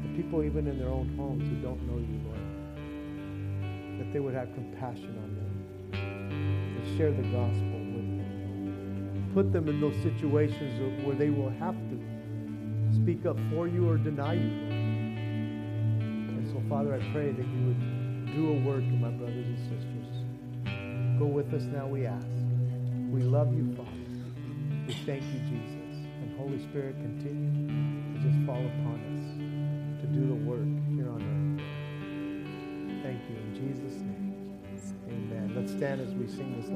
the 0.03 0.13
people 0.15 0.43
even 0.43 0.67
in 0.67 0.77
their 0.77 0.89
own 0.89 1.15
homes 1.17 1.41
who 1.49 1.55
don't 1.55 1.81
know 1.87 1.97
you, 1.97 2.21
Lord. 2.29 3.99
That 3.99 4.13
they 4.13 4.19
would 4.19 4.35
have 4.35 4.53
compassion 4.53 5.17
on 5.23 5.35
them 5.35 5.51
and 5.93 6.97
share 6.97 7.11
the 7.11 7.23
gospel 7.23 7.79
with 7.89 8.07
them. 8.19 9.31
put 9.33 9.51
them 9.51 9.67
in 9.67 9.81
those 9.81 9.95
situations 10.03 11.03
where 11.03 11.15
they 11.15 11.31
will 11.31 11.49
have 11.49 11.75
to 11.89 11.99
speak 12.93 13.25
up 13.25 13.37
for 13.49 13.67
you 13.67 13.89
or 13.89 13.97
deny 13.97 14.33
you, 14.33 14.49
Lord. 14.61 14.72
Father, 16.73 16.95
I 16.95 17.11
pray 17.13 17.31
that 17.31 17.45
you 17.45 17.67
would 17.67 18.33
do 18.33 18.49
a 18.49 18.59
work 18.65 18.81
in 18.81 18.99
my 18.99 19.11
brothers 19.11 19.45
and 19.45 19.59
sisters. 19.69 21.19
Go 21.19 21.27
with 21.27 21.53
us 21.53 21.61
now, 21.69 21.85
we 21.85 22.07
ask. 22.07 22.25
We 23.11 23.21
love 23.21 23.53
you, 23.53 23.75
Father. 23.77 23.91
We 24.87 24.95
thank 25.05 25.21
you, 25.21 25.39
Jesus. 25.53 25.93
And 26.17 26.35
Holy 26.35 26.57
Spirit, 26.63 26.95
continue 26.95 28.17
to 28.17 28.27
just 28.27 28.43
fall 28.47 28.57
upon 28.57 29.05
us 29.13 30.01
to 30.01 30.07
do 30.17 30.25
the 30.25 30.33
work 30.33 30.65
here 30.97 31.13
on 31.13 31.21
earth. 31.21 31.61
Thank 33.03 33.21
you 33.29 33.35
in 33.37 33.53
Jesus' 33.53 34.01
name. 34.01 34.57
Amen. 35.09 35.53
Let's 35.55 35.73
stand 35.73 36.01
as 36.01 36.11
we 36.15 36.25
sing 36.25 36.59
this 36.59 36.65
last. 36.65 36.71